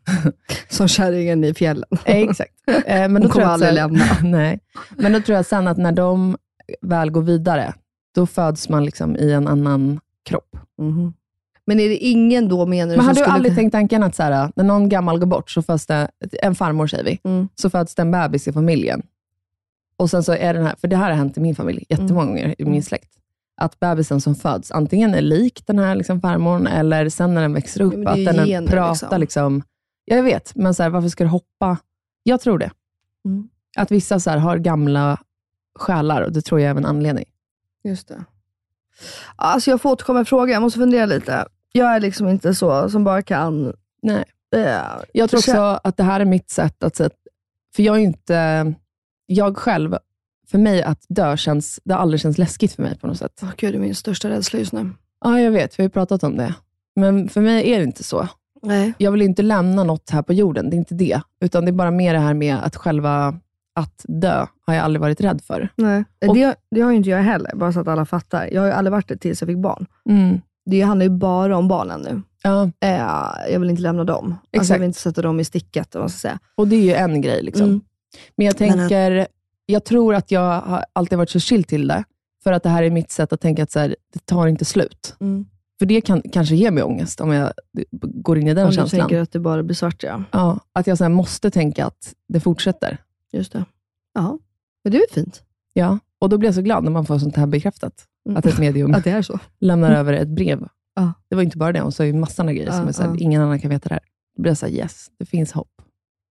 Som 0.70 0.88
kärringen 0.88 1.44
i 1.44 1.54
fjällen. 1.54 1.90
Exakt. 2.06 2.52
Eh, 2.68 2.76
Men 3.00 3.12
Hon 3.12 3.22
då 3.22 3.28
tror 3.28 3.32
kommer 3.34 3.46
aldrig 3.48 3.74
lämna. 3.74 4.06
Nej. 4.24 4.60
Men 4.96 5.14
då 5.14 5.22
tror 5.22 5.36
jag 5.36 5.46
sen 5.46 5.68
att 5.68 5.78
när 5.78 5.92
de 5.92 6.38
väl 6.82 7.10
går 7.12 7.22
vidare, 7.22 7.74
då 8.16 8.26
föds 8.26 8.70
man 8.70 8.86
liksom 8.86 9.16
i 9.16 9.32
en 9.32 9.48
annan 9.48 10.00
kropp. 10.30 10.58
Mhm. 10.82 11.14
Men 11.68 11.80
är 11.80 11.90
det 11.90 11.98
ingen 11.98 12.48
då 12.48 12.66
menar 12.66 12.92
du 12.92 12.98
Men 12.98 13.06
har 13.06 13.14
du 13.14 13.20
skulle... 13.20 13.34
aldrig 13.34 13.56
tänkt 13.56 13.72
tanken 13.72 14.04
att 14.04 14.16
så 14.16 14.24
här, 14.24 14.52
när 14.56 14.64
någon 14.64 14.90
gammal 14.90 15.20
går 15.20 15.28
bort, 15.28 15.50
så 15.52 15.62
föds 15.62 15.86
det, 15.86 16.08
en 16.42 16.56
farmor 16.56 16.88
säger 16.88 17.04
vi, 17.04 17.20
Mm. 17.24 17.48
så 17.56 17.70
föds 17.70 17.96
det 17.96 18.02
en 18.02 18.12
bebis 18.12 18.48
i 18.48 18.54
familjen. 18.54 19.02
Och 19.98 20.10
sen 20.10 20.24
så 20.24 20.34
är 20.34 20.54
den 20.54 20.64
här, 20.66 20.76
för 20.82 20.88
det 20.88 20.96
här 20.96 21.10
har 21.10 21.18
hänt 21.18 21.38
i 21.38 21.40
min 21.40 21.56
familj 21.56 21.86
jättemånga 21.90 22.22
Mm. 22.32 22.42
gånger 22.44 22.56
i 22.58 22.66
min 22.66 22.84
släkt, 22.84 23.14
att 23.62 23.80
bebisen 23.80 24.22
som 24.22 24.36
föds 24.36 24.72
antingen 24.72 25.14
är 25.14 25.22
lik 25.22 25.64
den 25.68 25.80
här 25.80 25.96
liksom 25.96 26.22
farmorn, 26.22 26.68
eller 26.68 27.10
sen 27.10 27.34
när 27.34 27.42
den 27.42 27.54
växer 27.54 27.82
upp, 27.82 28.08
att 28.08 28.16
den 28.26 28.46
gener, 28.46 28.68
pratar 28.68 29.18
liksom. 29.18 29.20
liksom. 29.20 29.64
Jag 30.06 30.24
vet, 30.24 30.56
men 30.56 30.74
så 30.74 30.84
här, 30.84 30.90
varför 30.90 31.10
ska 31.10 31.24
du 31.24 31.30
hoppa? 31.30 31.78
Jag 32.24 32.42
tror 32.42 32.58
det. 32.58 32.72
Mm. 33.26 33.50
Att 33.78 33.92
vissa 33.92 34.20
så 34.20 34.30
här, 34.30 34.38
har 34.38 34.58
gamla 34.58 35.18
själar, 35.80 36.22
och 36.22 36.32
det 36.32 36.42
tror 36.42 36.62
jag 36.62 36.72
är 36.72 36.76
en 36.76 36.86
anledning. 36.86 37.26
Just 37.84 38.08
det. 38.08 38.24
Alltså 39.36 39.70
jag 39.72 39.82
får 39.82 39.90
återkomma 39.92 40.20
med 40.20 40.28
frågan, 40.28 40.54
jag 40.54 40.62
måste 40.62 40.80
fundera 40.80 41.06
lite. 41.06 41.46
Jag 41.72 41.96
är 41.96 42.00
liksom 42.00 42.28
inte 42.28 42.54
så 42.56 42.90
som 42.90 43.04
bara 43.04 43.22
kan... 43.22 43.74
Nej. 44.02 44.24
Eh, 44.56 44.78
Jag 45.14 45.30
tror 45.30 45.40
så- 45.42 45.52
också 45.52 45.80
att 45.84 45.98
det 45.98 46.04
här 46.04 46.20
är 46.20 46.26
mitt 46.26 46.50
sätt 46.50 46.84
att 46.84 46.96
säga, 46.96 47.10
för 47.76 47.84
jag 47.84 47.96
är 47.96 48.00
inte, 48.00 48.74
jag 49.26 49.58
själv, 49.58 49.98
för 50.48 50.58
mig 50.58 50.84
att 50.84 51.06
dö 51.10 51.38
känns, 51.38 51.80
det 51.84 51.94
har 51.94 52.02
aldrig 52.02 52.22
känts 52.22 52.38
läskigt 52.38 52.74
för 52.74 52.84
mig 52.84 52.98
på 52.98 53.08
något 53.08 53.18
sätt. 53.18 53.40
Åh, 53.44 53.50
Gud, 53.58 53.74
det 53.74 53.78
är 53.78 53.80
min 53.80 53.96
största 53.96 54.30
rädsla 54.30 54.60
just 54.60 54.74
nu. 54.74 54.90
Ja, 55.26 55.40
jag 55.42 55.52
vet, 55.52 55.80
vi 55.80 55.84
har 55.84 55.86
ju 55.86 55.90
pratat 55.90 56.24
om 56.24 56.38
det. 56.38 56.54
Men 56.96 57.30
för 57.30 57.42
mig 57.42 57.72
är 57.72 57.78
det 57.78 57.84
inte 57.84 58.04
så. 58.04 58.28
Nej. 58.62 58.94
Jag 58.98 59.12
vill 59.12 59.22
inte 59.22 59.42
lämna 59.42 59.84
något 59.84 60.10
här 60.10 60.22
på 60.22 60.34
jorden, 60.34 60.70
det 60.70 60.76
är 60.76 60.78
inte 60.78 60.96
det. 60.96 61.22
Utan 61.42 61.66
det 61.66 61.70
är 61.72 61.74
bara 61.74 61.92
mer 61.92 62.14
det 62.14 62.20
här 62.20 62.34
med 62.34 62.56
att 62.64 62.76
själva, 62.76 63.40
att 63.76 64.06
dö, 64.08 64.46
har 64.68 64.74
jag 64.74 64.84
aldrig 64.84 65.02
varit 65.02 65.22
rädd 65.22 65.42
för. 65.44 65.70
Nej. 65.76 66.04
Och- 66.28 66.36
Det, 66.36 66.56
det 66.72 66.82
har 66.82 66.92
ju 66.92 66.98
inte 66.98 67.10
jag 67.10 67.18
heller, 67.18 67.56
bara 67.56 67.74
så 67.74 67.80
att 67.80 67.88
alla 67.88 68.06
fattar. 68.06 68.50
Jag 68.52 68.62
har 68.62 68.68
ju 68.68 68.74
aldrig 68.74 68.92
varit 68.92 69.08
det 69.08 69.18
tills 69.18 69.42
jag 69.42 69.48
fick 69.48 69.58
barn. 69.58 69.86
Mm. 70.10 70.42
Det 70.70 70.82
handlar 70.82 71.04
ju 71.04 71.10
bara 71.10 71.58
om 71.58 71.68
barnen 71.68 72.02
nu. 72.02 72.22
Ja, 72.44 72.72
Eh, 72.80 73.52
jag 73.54 73.60
vill 73.60 73.70
inte 73.70 73.82
lämna 73.82 74.04
dem. 74.04 74.26
Alltså, 74.26 74.48
Exakt. 74.52 74.70
jag 74.70 74.80
vill 74.80 74.88
inte 74.88 75.00
sätta 75.00 75.22
dem 75.22 75.40
i 75.40 75.46
sticket, 75.46 75.96
om 75.96 76.02
man 76.02 76.10
ska 76.10 76.18
säga. 76.20 76.40
och 76.56 76.68
det 76.68 76.76
är 76.76 76.82
ju 76.82 76.94
en 76.94 77.22
grej. 77.22 77.44
Liksom. 77.44 77.66
Mm. 77.66 77.82
Men 78.36 78.46
jag 78.46 78.56
Men 78.62 78.70
att- 78.70 78.78
tänker, 78.78 79.28
jag 79.66 79.84
tror 79.86 80.16
att 80.16 80.32
jag 80.32 80.62
har 80.62 80.86
alltid 80.94 81.18
varit 81.18 81.30
så 81.30 81.40
chill 81.40 81.64
till 81.64 81.88
det, 81.88 82.04
för 82.44 82.52
att 82.52 82.64
det 82.64 82.70
här 82.70 82.84
är 82.84 82.90
mitt 82.90 83.12
sätt 83.12 83.34
att 83.34 83.42
tänka 83.42 83.64
att 83.64 83.72
så 83.72 83.80
här, 83.80 83.96
det 84.14 84.26
tar 84.26 84.48
inte 84.48 84.66
slut. 84.66 85.16
Mm. 85.20 85.46
För 85.80 85.86
det 85.86 86.02
kan 86.02 86.22
kanske 86.22 86.56
ge 86.56 86.72
mig 86.72 86.84
ångest 86.84 87.22
om 87.22 87.32
jag 87.32 87.52
går 88.02 88.38
in 88.38 88.48
i 88.48 88.54
den 88.54 88.64
Om 88.66 88.70
du 88.70 88.76
känslan. 88.76 89.00
tänker 89.00 89.22
att 89.22 89.32
det 89.32 89.40
bara 89.40 89.64
blir 89.64 89.76
svart, 89.76 90.04
ja. 90.04 90.24
Ja, 90.32 90.60
att 90.74 90.88
jag 90.88 90.98
så 90.98 91.10
måste 91.10 91.52
tänka 91.52 91.86
att 91.86 92.14
det 92.28 92.40
fortsätter. 92.40 92.98
Just 93.32 93.54
det. 93.54 93.66
Jaha. 94.14 94.40
Men 94.84 94.92
det 94.94 94.98
är 94.98 95.14
fint? 95.14 95.44
Ja, 95.74 96.00
och 96.20 96.30
då 96.30 96.38
blir 96.38 96.48
jag 96.48 96.56
så 96.56 96.62
glad 96.62 96.84
när 96.84 96.92
man 96.92 97.06
får 97.06 97.20
sånt 97.20 97.36
här 97.36 97.46
bekräftat. 97.48 98.06
Att 98.36 98.46
ett 98.46 98.60
medium 98.60 98.94
Att 98.96 99.04
det 99.04 99.12
är 99.12 99.22
så? 99.22 99.40
lämnar 99.60 99.92
över 99.92 100.14
ett 100.14 100.28
brev. 100.28 100.68
Ja. 100.96 101.14
Det 101.30 101.36
var 101.36 101.44
inte 101.44 101.58
bara 101.58 101.72
det, 101.72 101.80
hon 101.80 101.92
sa 101.92 102.06
ju 102.06 102.14
massor 102.14 102.44
av 102.44 102.52
grejer 102.52 102.72
som 102.72 102.88
är 102.88 102.92
så 102.92 103.02
här, 103.02 103.10
ja. 103.10 103.16
ingen 103.20 103.42
annan 103.42 103.60
kan 103.60 103.70
veta 103.70 103.90
det 103.90 103.96
här. 103.96 104.04
Då 104.36 104.42
blir 104.42 104.50
jag 104.50 104.58
så 104.58 104.66
här, 104.66 104.74
yes, 104.74 105.08
det 105.20 105.26
finns 105.26 105.52
hopp. 105.52 105.72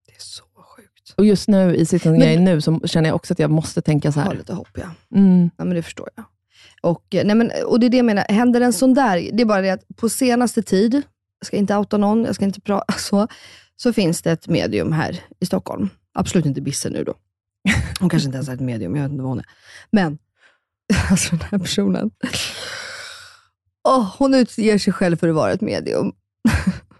Det 0.07 0.12
är 0.12 0.20
så 0.20 0.42
sjukt. 0.76 1.14
Och 1.16 1.26
just 1.26 1.49
nu, 1.49 1.76
i 1.76 1.86
situationen 1.86 2.20
jag 2.20 2.32
är 2.32 2.40
nu, 2.40 2.61
så 2.61 2.80
känner 2.84 3.09
jag 3.09 3.16
också 3.16 3.32
att 3.32 3.38
jag 3.38 3.51
måste 3.51 3.82
tänka 3.82 4.12
så 4.12 4.20
Ha 4.20 4.28
här. 4.28 4.36
lite 4.36 4.55
hopp, 4.55 4.68
ja. 4.74 4.90
Mm, 5.18 5.51
Ja, 5.57 5.64
men 5.64 5.74
det 5.74 5.82
förstår 5.82 6.09
jag. 6.16 6.24
Och, 6.82 7.14
eh, 7.14 7.26
nej, 7.26 7.36
men, 7.36 7.51
och 7.66 7.80
det 7.80 7.86
är 7.86 7.90
det 7.90 7.97
jag 7.97 8.07
menar, 8.07 8.24
händer 8.28 8.61
en 8.61 8.72
sån 8.72 8.94
där, 8.94 9.30
det 9.32 9.42
är 9.42 9.44
bara 9.47 9.61
det 9.61 9.70
att 9.70 9.84
på 9.97 10.09
senaste 10.09 10.62
tid, 10.62 10.94
jag 11.40 11.47
ska 11.47 11.57
inte 11.57 11.76
outa 11.76 11.97
någon, 11.97 12.24
jag 12.24 12.34
ska 12.34 12.44
inte 12.44 12.61
prata 12.61 12.92
så, 12.99 13.28
så 13.76 13.92
finns 13.92 14.22
det 14.22 14.32
ett 14.32 14.49
medium 14.49 14.92
här 14.92 15.20
i 15.40 15.47
Stockholm. 15.47 15.88
Absolut 16.14 16.47
inte 16.47 16.61
Bisse 16.61 16.90
nu 16.90 17.05
då. 17.05 17.14
Hon 18.01 18.09
kanske 18.09 18.26
inte 18.26 18.36
ens 18.36 18.49
är 18.49 18.55
ett 18.55 18.61
medium, 18.61 18.97
jag 18.97 19.03
vet 19.03 19.11
inte 19.12 19.22
vad 19.22 19.30
hon 19.30 19.38
är. 19.38 19.47
Men, 19.90 20.18
alltså 21.11 21.37
den 21.37 21.47
här 21.51 21.59
personen. 21.59 22.11
Åh, 23.89 24.14
hon 24.18 24.34
utger 24.34 24.78
sig 24.78 24.93
själv 24.93 25.16
för 25.16 25.28
att 25.28 25.34
vara 25.34 25.53
ett 25.53 25.61
medium. 25.61 26.12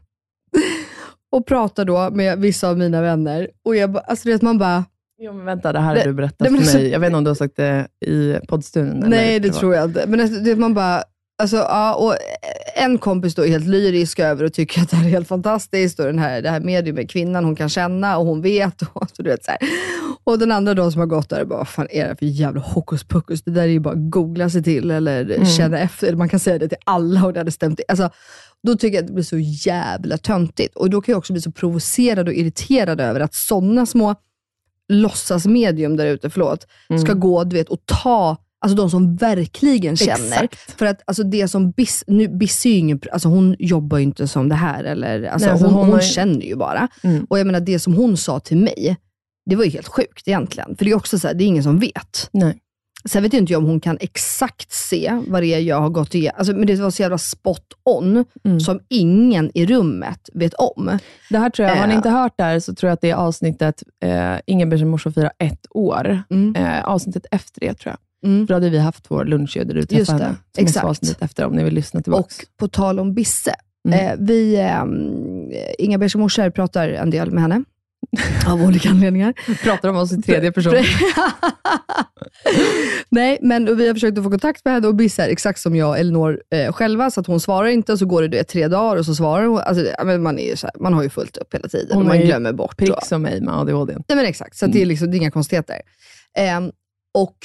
och 1.33 1.47
pratar 1.47 1.85
då 1.85 2.11
med 2.11 2.39
vissa 2.39 2.69
av 2.69 2.79
mina 2.79 3.03
vänner. 3.03 3.51
Och 3.65 3.77
jag 3.77 3.91
bara, 3.93 4.03
alltså 4.03 4.29
det 4.29 4.35
att 4.35 4.43
man 4.43 4.59
bara, 4.59 4.85
Jo, 5.19 5.33
men 5.33 5.45
vänta, 5.47 5.73
det 5.73 5.81
här 5.81 5.97
har 5.97 6.05
du 6.05 6.13
berättat 6.13 6.49
för 6.49 6.57
alltså- 6.57 6.79
mig. 6.79 6.89
Jag 6.89 7.01
vet 7.01 7.07
inte 7.07 7.19
om 7.19 7.25
du 7.25 7.31
har 7.31 7.35
sagt 7.35 7.57
det 7.57 7.89
i 8.01 8.37
poddstunden? 8.49 9.11
Nej, 9.11 9.41
det 9.41 9.51
tror 9.53 9.75
jag 9.75 9.85
inte. 9.85 10.05
Men 10.07 10.21
alltså, 10.21 10.41
det, 10.41 10.57
man 10.57 10.75
bara, 10.75 11.05
alltså, 11.39 11.57
ja, 11.57 11.95
och 11.95 12.17
en 12.77 12.99
kompis 12.99 13.35
då 13.35 13.45
är 13.45 13.49
helt 13.49 13.67
lyrisk 13.67 14.19
över 14.19 14.45
och 14.45 14.53
tycker 14.53 14.83
att 14.83 14.91
det 14.91 14.97
här 14.97 15.07
är 15.07 15.11
helt 15.11 15.29
fantastiskt. 15.29 15.99
Och 16.01 16.07
den 16.07 16.19
här, 16.19 16.43
det 16.43 16.51
här 16.51 16.61
mediumet, 16.61 17.11
kvinnan 17.11 17.45
hon 17.45 17.57
kan 17.57 17.69
känna 17.69 18.19
och 18.19 18.27
hon 18.27 18.43
vet. 18.43 18.83
Och, 18.93 19.11
så 19.17 19.23
du 19.23 19.31
vet, 19.31 19.45
så 19.45 19.51
här. 19.51 19.59
och 20.25 20.39
den 20.39 20.53
andra 20.53 20.75
då 20.75 20.91
som 20.91 21.01
har 21.01 21.07
gått 21.07 21.29
där 21.29 21.45
bara, 21.45 21.59
vad 21.59 21.69
fan 21.69 21.89
är 21.91 22.09
det 22.09 22.17
för 22.17 22.27
jävla 22.27 22.61
hokus 22.61 23.05
pokus? 23.05 23.43
Det 23.43 23.51
där 23.51 23.63
är 23.63 23.67
ju 23.67 23.81
bara 23.81 23.95
att 23.95 24.11
googla 24.11 24.51
sig 24.51 24.63
till 24.63 24.91
eller 24.91 25.25
Mm. 25.31 25.47
känna 25.47 25.79
efter. 25.79 26.15
Man 26.15 26.29
kan 26.29 26.41
säga 26.41 26.59
det 26.59 26.69
till 26.69 26.79
alla 26.85 27.25
och 27.27 27.33
det 27.33 27.41
hade 27.41 27.53
stämt. 27.53 27.81
Alltså, 27.89 28.11
då 28.63 28.77
tycker 28.77 28.97
jag 28.97 29.03
att 29.03 29.07
det 29.09 29.13
blir 29.15 29.25
så 29.25 29.39
jävla 29.39 30.19
töntigt. 30.19 30.77
Och 30.77 30.91
då 30.91 31.01
kan 31.01 31.13
jag 31.13 31.19
också 31.19 31.33
bli 31.33 31.43
så 31.43 31.51
provocerad 31.53 32.29
och 32.29 32.35
irriterad 32.35 33.01
över 33.01 33.21
att 33.21 33.35
sådana 33.35 33.87
små 33.87 34.15
låtsasmedium 34.89 35.97
där 35.97 36.07
ute, 36.07 36.31
förlåt, 36.31 36.67
ska 37.05 37.13
gå 37.13 37.45
du 37.45 37.57
vet, 37.57 37.69
och 37.69 37.81
ta 37.87 38.37
Alltså 38.67 38.77
de 38.77 38.91
som 38.91 39.17
verkligen 39.17 39.97
känner. 39.97 40.43
Exakt. 40.45 40.79
För 40.79 40.87
att 40.87 41.03
alltså 41.05 41.23
det 41.23 41.49
som 41.49 41.71
Biss, 41.71 42.05
nu 42.07 42.29
Biss 42.29 42.67
är 42.67 42.71
ju 42.71 42.77
ingen, 42.77 43.01
alltså 43.13 43.29
hon 43.29 43.57
jobbar 43.59 43.99
ju 43.99 44.05
inte 44.05 44.29
som 44.29 44.49
det 44.49 44.55
här. 44.55 44.85
Eller, 44.85 45.23
alltså 45.25 45.49
Nej, 45.53 45.61
hon, 45.63 45.71
hon 45.75 45.87
hon, 45.89 46.01
ju- 46.01 46.07
känner 46.07 46.47
ju 46.47 46.57
bara. 46.57 46.89
Mm. 47.03 47.25
Och 47.31 47.39
jag 47.39 47.47
menar 47.47 47.61
det 47.61 47.79
som 47.79 47.95
hon 47.95 48.17
sa 48.17 48.41
till 48.41 48.57
mig, 48.57 48.97
det 49.51 49.57
var 49.57 49.65
ju 49.65 49.71
helt 49.71 49.89
sjukt 49.89 50.29
egentligen. 50.29 50.77
För 50.77 50.85
det 50.85 50.91
är 50.91 50.97
också 50.97 51.19
så 51.19 51.27
här, 51.29 51.35
det 51.35 51.45
är 51.45 51.47
ingen 51.47 51.63
som 51.63 51.79
vet. 51.79 52.29
Nej. 52.33 52.59
Sen 53.09 53.23
vet 53.23 53.35
ju 53.35 53.39
inte 53.39 53.53
jag 53.53 53.63
om 53.63 53.69
hon 53.69 53.81
kan 53.81 53.97
exakt 54.01 54.73
se 54.73 55.21
vad 55.29 55.43
det 55.43 55.47
är 55.55 55.59
jag 55.61 55.81
har 55.81 55.89
gått 55.89 56.15
igenom. 56.15 56.35
Alltså, 56.39 56.53
men 56.57 56.67
det 56.67 56.75
var 56.81 56.91
så 56.91 57.03
jävla 57.03 57.19
spot 57.19 57.63
on, 57.85 58.25
Mm. 58.45 58.61
som 58.61 58.81
ingen 58.89 59.51
i 59.55 59.67
rummet 59.67 60.29
vet 60.35 60.55
om. 60.55 60.99
Det 61.31 61.39
här 61.39 61.51
tror 61.51 61.69
jag, 61.69 61.77
har 61.77 61.87
ni 61.87 61.93
Eh. 61.93 61.97
inte 61.97 62.11
hört 62.11 62.33
det 62.37 62.45
här 62.45 62.61
så 62.61 62.75
tror 62.75 62.89
jag 62.89 62.95
att 62.95 63.01
det 63.01 63.11
är 63.11 63.15
avsnittet 63.15 63.83
eh, 64.05 64.35
Ingebergs 64.47 64.83
morsa 64.83 65.11
firar 65.11 65.33
ett 65.39 65.67
år. 65.71 66.23
Mm. 66.31 66.57
Eh, 66.57 66.85
avsnittet 66.85 67.27
efter 67.31 67.61
det 67.61 67.75
tror 67.75 67.91
jag. 67.93 67.99
Mm. 68.27 68.47
För 68.47 68.55
då 68.55 68.57
hade 68.57 68.71
vi 68.71 68.79
haft 68.79 69.05
vår 69.09 69.25
lunch 69.25 69.57
där 69.57 69.65
du 69.65 69.79
Just 69.81 69.91
träffade 69.91 70.25
henne. 70.25 70.37
Exakt. 70.59 71.23
efter 71.23 71.45
om 71.47 71.53
ni 71.53 71.65
vill 71.65 71.75
lyssna 71.75 72.03
tillbaka. 72.03 72.23
Och 72.23 72.33
på 72.59 72.69
tal 72.69 73.01
om 73.01 73.15
Bisse. 73.15 73.55
Mm. 73.89 74.07
Eh, 74.07 74.15
vi, 74.19 74.57
eh, 74.57 74.85
Inga 75.79 75.99
Beige 75.99 76.17
morsor 76.17 76.51
pratar 76.51 76.89
en 76.89 77.11
del 77.11 77.31
med 77.31 77.43
henne. 77.43 77.65
Av 78.47 78.63
olika 78.63 78.91
anledningar. 78.91 79.35
pratar 79.63 79.89
om 79.89 79.97
oss 79.97 80.13
i 80.13 80.23
tredje 80.23 80.53
person. 80.53 80.75
Nej, 83.09 83.39
men 83.43 83.77
vi 83.77 83.87
har 83.87 83.95
försökt 83.95 84.19
att 84.19 84.25
få 84.25 84.31
kontakt 84.31 84.65
med 84.65 84.75
henne 84.75 84.87
och 84.89 84.95
Bisse 84.95 85.25
är 85.25 85.29
exakt 85.29 85.61
som 85.61 85.77
jag 85.77 85.89
och 85.89 85.99
Elinor 85.99 86.43
eh, 86.51 86.73
själva, 86.73 87.11
så 87.11 87.21
att 87.21 87.27
hon 87.27 87.41
svarar 87.41 87.69
inte 87.69 87.93
och 87.93 87.99
så 87.99 88.07
går 88.07 88.23
det 88.23 88.29
du 88.29 88.37
vet, 88.37 88.49
tre 88.49 88.69
dagar 88.69 88.97
och 88.97 89.07
så 89.07 89.15
svarar 89.15 89.47
hon. 89.47 89.59
Alltså, 89.59 90.19
man, 90.19 90.39
är 90.39 90.57
så 90.57 90.67
här, 90.67 90.75
man 90.81 90.95
har 90.95 91.03
ju 91.03 91.11
fullt 91.11 91.37
upp 91.37 91.55
hela 91.55 91.69
tiden 91.69 91.89
Hon 91.93 92.03
och 92.03 92.09
man 92.09 92.21
glömmer 92.21 92.53
bort. 92.53 92.77
Prick 92.77 92.91
och- 92.91 93.03
som 93.03 93.23
mig 93.23 93.41
med 93.41 93.55
ADHD. 93.55 93.93
Nej, 94.09 94.17
men 94.17 94.27
exakt, 94.27 94.57
så 94.57 94.67
det, 94.67 94.83
är 94.83 94.87
liksom, 94.87 95.11
det 95.11 95.17
är 95.17 95.19
inga 95.19 95.31
konstigheter. 95.31 95.81
Ehm, 96.39 96.71
och 97.15 97.37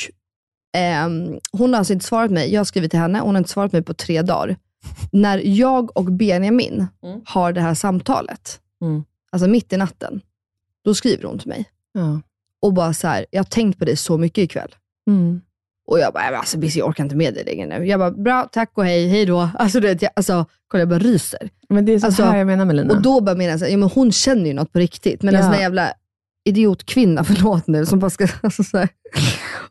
ehm, 0.74 1.39
Hon 1.51 1.74
har 1.74 1.78
alltså 1.78 1.93
inte 1.93 2.05
svarat 2.05 2.32
mig. 2.32 2.53
Jag 2.53 2.59
har 2.59 2.65
skrivit 2.65 2.91
till 2.91 2.99
henne, 2.99 3.19
hon 3.19 3.36
har 3.36 3.38
inte 3.38 3.49
svarat 3.49 3.72
mig 3.72 3.82
på 3.82 3.93
tre 3.93 4.22
dagar. 4.22 4.55
När 5.11 5.38
jag 5.45 5.97
och 5.97 6.05
Benjamin 6.05 6.88
Mm. 7.03 7.22
har 7.26 7.53
det 7.53 7.61
här 7.61 7.74
samtalet, 7.74 8.59
Mm. 8.82 9.03
alltså 9.32 9.47
mitt 9.47 9.74
i 9.74 9.78
natten, 9.78 10.22
då 10.86 10.93
skriver 10.93 11.24
hon 11.24 11.39
till 11.39 11.47
mig 11.49 11.65
Ja. 11.93 12.22
och 12.61 12.74
bara 12.74 12.93
så 12.93 13.07
här, 13.07 13.26
jag 13.32 13.39
har 13.39 13.43
tänkt 13.45 13.80
på 13.80 13.86
dig 13.86 13.95
så 13.97 14.17
mycket 14.17 14.38
ikväll. 14.43 14.76
Mm. 15.07 15.41
Och 15.88 15.99
jag 15.99 16.13
bara, 16.13 16.24
"Men 16.32 16.39
alltså 16.39 16.57
Bissi 16.57 16.80
jag 16.80 16.88
orkar 16.88 17.03
inte 17.03 17.15
med 17.15 17.34
dig 17.34 17.43
längre 17.45 17.80
nu. 17.80 17.86
Jag 17.88 17.99
bara, 17.99 18.11
bra, 18.11 18.49
tack 18.51 18.72
och 18.78 18.86
hej, 18.86 19.07
hej 19.07 19.26
då. 19.26 19.49
Alltså, 19.59 19.80
du 19.80 19.88
vet, 19.88 20.01
jag, 20.01 20.11
alltså, 20.15 20.45
kolla 20.67 20.82
jag 20.82 20.89
bara 20.89 20.99
ryser. 20.99 21.49
Men 21.69 21.86
det 21.86 21.91
är 21.93 21.99
så 21.99 22.05
Alltså, 22.05 22.24
här 22.24 22.38
jag 22.38 22.47
menar 22.47 22.65
med 22.65 22.76
Lina. 22.76 22.93
Och 22.93 23.01
då 23.01 23.22
bara 23.22 23.36
menar 23.36 23.49
jag 23.51 23.59
så 23.59 23.65
här, 23.65 23.72
ja, 23.72 23.78
men 23.78 23.89
hon 23.89 24.11
känner 24.11 24.45
ju 24.45 24.53
något 24.53 24.72
på 24.74 24.80
riktigt. 24.80 25.22
Men 25.24 25.34
Ja. 25.34 25.39
en 25.39 25.51
sån 25.51 25.61
jävla 25.61 25.93
idiotkvinna, 26.46 27.24
förlåt 27.24 27.68
nu, 27.68 27.86
som 27.86 28.00
bara 28.00 28.10
ska... 28.10 28.28
Alltså 28.44 28.64
så 28.72 28.78
här, 28.78 28.89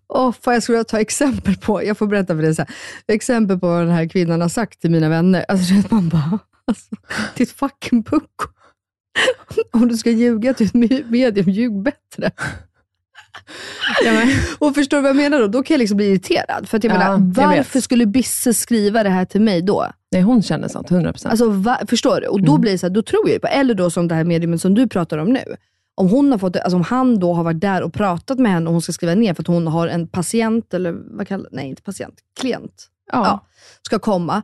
Åh, 0.09 0.33
fan, 0.43 0.55
jag 0.55 0.63
skulle 0.63 0.85
ta 0.85 1.01
exempel 1.01 1.57
på, 1.57 1.85
jag 1.85 1.99
får 1.99 2.07
berätta 2.07 2.35
för 2.37 2.43
dig, 2.43 2.55
här, 2.59 2.67
exempel 3.09 3.59
på 3.59 3.67
vad 3.69 3.83
den 3.83 3.91
här 3.95 4.09
kvinnan 4.09 4.41
har 4.41 4.49
sagt 4.49 4.81
till 4.81 4.91
mina 4.91 5.09
vänner. 5.09 5.45
Alltså 5.49 5.75
man 5.91 6.09
bara, 6.09 6.39
alltså, 6.67 6.87
ditt 7.37 7.51
fucking 7.53 8.03
pucko. 8.05 8.47
Om 9.73 9.89
du 9.89 9.97
ska 9.97 10.11
ljuga 10.11 10.55
till 10.55 10.67
ett 10.67 10.73
me- 10.73 11.11
medium, 11.11 11.49
ljug 11.51 11.83
bättre. 11.83 12.31
Ja, 14.05 14.23
Och 14.59 14.75
förstår 14.75 14.97
du 14.97 15.03
vad 15.03 15.09
jag 15.11 15.17
menar 15.17 15.39
då? 15.41 15.47
Då 15.47 15.63
kan 15.63 15.75
jag 15.75 15.79
liksom 15.79 15.97
bli 15.97 16.07
irriterad. 16.11 16.69
För 16.69 16.77
att 16.77 16.85
jag 16.85 16.93
Ja, 16.95 16.99
menar, 16.99 17.13
jag 17.13 17.49
varför 17.57 17.75
vet. 17.79 17.85
skulle 17.85 18.07
Bisse 18.07 18.55
skriva 18.55 19.03
det 19.03 19.09
här 19.11 19.25
till 19.25 19.41
mig 19.41 19.63
då? 19.63 19.87
nej, 20.13 20.23
hon 20.23 20.43
känner 20.43 20.69
sånt, 20.69 20.91
100%. 20.91 21.27
Alltså, 21.29 21.51
va, 21.51 21.79
förstår 21.89 22.21
du? 22.21 22.27
Och 22.27 22.43
då 22.43 22.59
blir 22.59 22.73
det 22.73 22.79
så 22.79 22.87
här, 22.87 22.95
då 22.95 23.03
tror 23.03 23.31
jag 23.31 23.41
på, 23.41 23.47
eller 23.47 23.75
då 23.75 23.91
som 23.91 24.09
det 24.09 24.15
här 24.15 24.25
mediumet 24.25 24.61
som 24.61 24.75
du 24.75 24.89
pratar 24.89 25.19
om 25.19 25.29
nu. 25.29 25.45
Om, 26.01 26.09
hon 26.09 26.31
har 26.31 26.39
fått, 26.39 26.57
alltså 26.57 26.77
om 26.77 26.83
han 26.83 27.19
då 27.19 27.33
har 27.33 27.45
varit 27.45 27.61
där 27.61 27.83
och 27.83 27.93
pratat 27.93 28.39
med 28.39 28.53
henne 28.53 28.67
och 28.67 28.73
hon 28.73 28.83
ska 28.83 28.93
skriva 28.93 29.15
ner 29.15 29.35
för 29.35 29.43
att 29.43 29.47
hon 29.47 29.67
har 29.67 29.89
en 29.89 30.09
patient, 30.09 30.75
eller 30.75 30.93
vad 31.17 31.29
kallar 31.29 31.49
Nej, 31.53 31.69
inte 31.69 31.83
patient. 31.83 32.15
Klient. 32.41 32.89
ja. 33.13 33.25
Ja. 33.25 33.47
Ska 33.83 33.99
komma. 33.99 34.43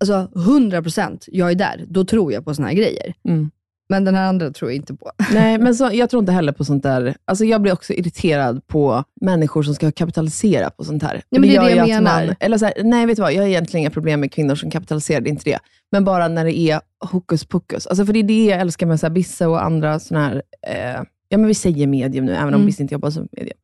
Alltså 0.00 0.30
100% 0.34 1.24
jag 1.26 1.50
är 1.50 1.54
där. 1.54 1.84
Då 1.88 2.04
tror 2.04 2.32
jag 2.32 2.44
på 2.44 2.54
såna 2.54 2.68
här 2.68 2.74
grejer. 2.74 3.14
Mm. 3.28 3.50
Men 3.88 4.04
den 4.04 4.14
här 4.14 4.28
andra 4.28 4.50
tror 4.50 4.70
jag 4.70 4.76
inte 4.76 4.94
på. 4.94 5.10
Nej, 5.32 5.58
men 5.58 5.74
så, 5.74 5.90
jag 5.92 6.10
tror 6.10 6.20
inte 6.20 6.32
heller 6.32 6.52
på 6.52 6.64
sånt 6.64 6.82
där. 6.82 7.16
Alltså, 7.24 7.44
jag 7.44 7.62
blir 7.62 7.72
också 7.72 7.92
irriterad 7.92 8.66
på 8.66 9.04
människor 9.20 9.62
som 9.62 9.74
ska 9.74 9.92
kapitalisera 9.92 10.70
på 10.70 10.84
sånt 10.84 11.02
här. 11.02 11.22
men 11.30 11.42
det 11.42 11.56
är 11.56 11.64
det 11.64 11.70
jag 11.70 11.88
menar. 11.88 12.36
eller 12.40 12.58
så 12.58 12.64
här, 12.64 12.74
nej, 12.84 13.06
vet 13.06 13.16
du 13.16 13.22
vad? 13.22 13.32
Jag 13.32 13.42
har 13.42 13.48
egentligen 13.48 13.80
inga 13.80 13.90
problem 13.90 14.20
med 14.20 14.32
kvinnor 14.32 14.54
som 14.54 14.70
kapitaliserar, 14.70 15.20
det 15.20 15.28
är 15.28 15.32
inte 15.32 15.50
det. 15.50 15.58
Men 15.92 16.04
bara 16.04 16.28
när 16.28 16.44
det 16.44 16.58
är 16.58 16.80
hokus 17.00 17.44
pokus. 17.44 17.86
Alltså, 17.86 18.06
för 18.06 18.12
det 18.12 18.18
är 18.18 18.22
det 18.24 18.44
jag 18.44 18.60
älskar 18.60 18.86
med 18.86 19.00
så 19.00 19.06
här, 19.06 19.12
Bisse 19.12 19.46
och 19.46 19.64
andra 19.64 20.00
såna 20.00 20.26
här, 20.26 20.42
eh, 20.62 21.02
ja 21.28 21.38
men 21.38 21.46
vi 21.46 21.54
säger 21.54 21.86
medium 21.86 22.24
nu, 22.24 22.32
även 22.32 22.48
om 22.48 22.54
Mm. 22.54 22.66
Bisse 22.66 22.82
inte 22.82 22.94
jobbar 22.94 23.10
som 23.10 23.28
medium. 23.32 23.58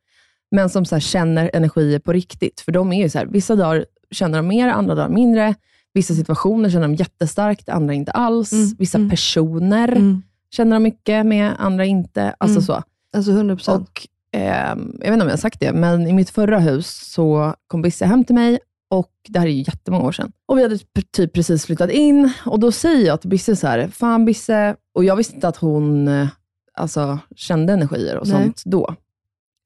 Men 0.51 0.71
som 0.71 0.85
så 0.85 0.95
här, 0.95 1.01
känner 1.01 1.51
energier 1.55 1.99
på 1.99 2.13
riktigt. 2.13 2.61
För 2.61 2.73
de 2.73 2.93
är 2.93 3.03
ju 3.03 3.09
så 3.09 3.19
här, 3.19 3.27
vissa 3.27 3.57
dagar 3.57 3.85
känner 4.11 4.39
de 4.39 4.49
mer, 4.49 4.69
andra 4.69 4.95
dagar 4.95 5.09
mindre. 5.09 5.55
Vissa 5.95 6.15
situationer 6.15 6.71
känner 6.71 6.89
de 6.89 6.95
jättestarkt, 6.95 7.69
andra 7.69 7.95
inte 7.95 8.13
alls. 8.13 8.53
Mm, 8.53 8.69
Vissa 8.79 8.99
mm. 8.99 9.11
personer 9.11 10.21
känner 10.51 10.77
de 10.77 10.83
mycket 10.83 11.27
med, 11.27 11.55
andra 11.59 11.85
inte. 11.85 12.35
Alltså 12.39 12.57
Mm. 12.59 12.63
så. 12.63 12.83
Alltså 13.17 13.33
100%. 13.33 13.69
Och, 13.81 14.07
ehm, 14.33 14.93
jag 15.01 15.07
vet 15.07 15.13
inte 15.13 15.23
om 15.23 15.29
jag 15.29 15.33
har 15.33 15.37
sagt 15.37 15.61
det, 15.61 15.73
men 15.73 16.07
i 16.07 16.13
mitt 16.13 16.31
förra 16.31 16.59
hus 16.59 17.13
så 17.13 17.55
kom 17.67 17.83
Bisse 17.83 18.05
hem 18.05 18.25
till 18.25 18.35
mig 18.35 18.59
och 18.91 19.11
det 19.29 19.39
här 19.39 19.47
är 19.47 19.51
ju 19.51 19.59
jättemånga 19.59 20.05
år 20.05 20.13
sedan. 20.13 20.33
Och 20.47 20.59
vi 20.59 20.63
hade 20.63 20.79
typ 21.11 21.33
precis 21.33 21.67
flyttat 21.67 21.91
in 21.91 22.33
och 22.47 22.61
då 22.61 22.73
säger 22.73 23.07
jag 23.07 23.21
till 23.21 23.31
Bisse 23.31 23.57
så 23.57 23.67
här, 23.67 23.89
fan 23.89 24.25
Bisse, 24.25 24.77
och 24.95 25.05
jag 25.05 25.17
visste 25.17 25.35
inte 25.35 25.49
att 25.49 25.57
hon 25.57 26.09
eh, 26.09 26.29
alltså, 26.75 27.19
kände 27.37 27.73
energier 27.73 28.17
och 28.17 28.29
Nej. 28.29 28.43
sånt 28.43 28.63
då. 28.65 28.95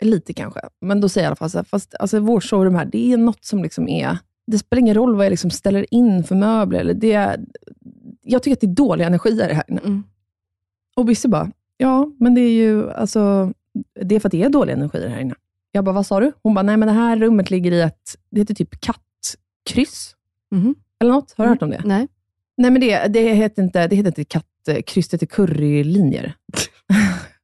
Lite 0.03 0.33
kanske, 0.33 0.61
men 0.81 1.01
då 1.01 1.09
säger 1.09 1.24
jag 1.24 1.29
i 1.29 1.31
alla 1.31 1.37
fall 1.37 1.51
så 1.51 1.59
här, 1.59 1.64
fast 1.64 1.95
alltså, 1.95 2.20
vårt 2.20 2.45
sovrum 2.45 2.74
här, 2.74 2.85
det 2.85 3.12
är 3.12 3.16
något 3.16 3.45
som 3.45 3.62
liksom 3.62 3.89
är, 3.89 4.18
det 4.47 4.59
spelar 4.59 4.80
ingen 4.80 4.94
roll 4.94 5.16
vad 5.16 5.24
jag 5.24 5.30
liksom 5.30 5.51
ställer 5.51 5.94
in 5.94 6.24
för 6.24 6.34
möbler. 6.34 6.80
Eller 6.80 6.94
det, 6.94 7.36
jag 8.22 8.42
tycker 8.42 8.53
att 8.57 8.61
det 8.61 8.66
är 8.66 8.74
dåliga 8.74 9.07
energier 9.07 9.55
här 9.55 9.64
inne. 9.68 9.80
Mm. 9.80 10.05
Och 10.97 11.05
Bisse 11.05 11.28
bara, 11.28 11.51
ja, 11.76 12.11
men 12.18 12.34
det 12.34 12.40
är 12.40 12.53
ju 12.53 12.90
alltså, 12.90 13.53
det 14.01 14.14
är 14.14 14.20
för 14.20 14.28
att 14.28 14.32
det 14.32 14.42
är 14.42 14.49
dåliga 14.49 14.76
energier 14.76 15.09
här 15.09 15.20
inne. 15.20 15.34
Jag 15.72 15.84
bara, 15.84 15.92
vad 15.92 16.07
sa 16.07 16.20
du? 16.20 16.32
Hon 16.42 16.55
bara, 16.55 16.62
nej 16.62 16.76
men 16.76 16.88
det 16.88 16.94
här 16.94 17.16
rummet 17.16 17.51
ligger 17.51 17.72
i 17.72 17.80
ett, 17.80 18.16
det 18.30 18.40
heter 18.40 18.55
typ 18.55 18.80
kattkryss. 18.80 20.14
Mhm. 20.51 20.74
Eller 21.01 21.12
något. 21.12 21.34
Har 21.36 21.44
du 21.44 21.49
hört 21.51 21.62
om 21.62 21.70
det? 21.70 21.82
Nej. 21.84 22.09
Nej, 22.57 22.70
men 22.70 22.80
det, 22.80 23.07
det, 23.07 23.34
heter 23.34 23.62
inte, 23.62 23.88
det 23.88 23.97
heter 23.97 24.09
inte 24.20 24.24
kattkryss, 24.24 25.09
det 25.09 25.14
heter 25.14 25.26
currylinjer. 25.26 26.34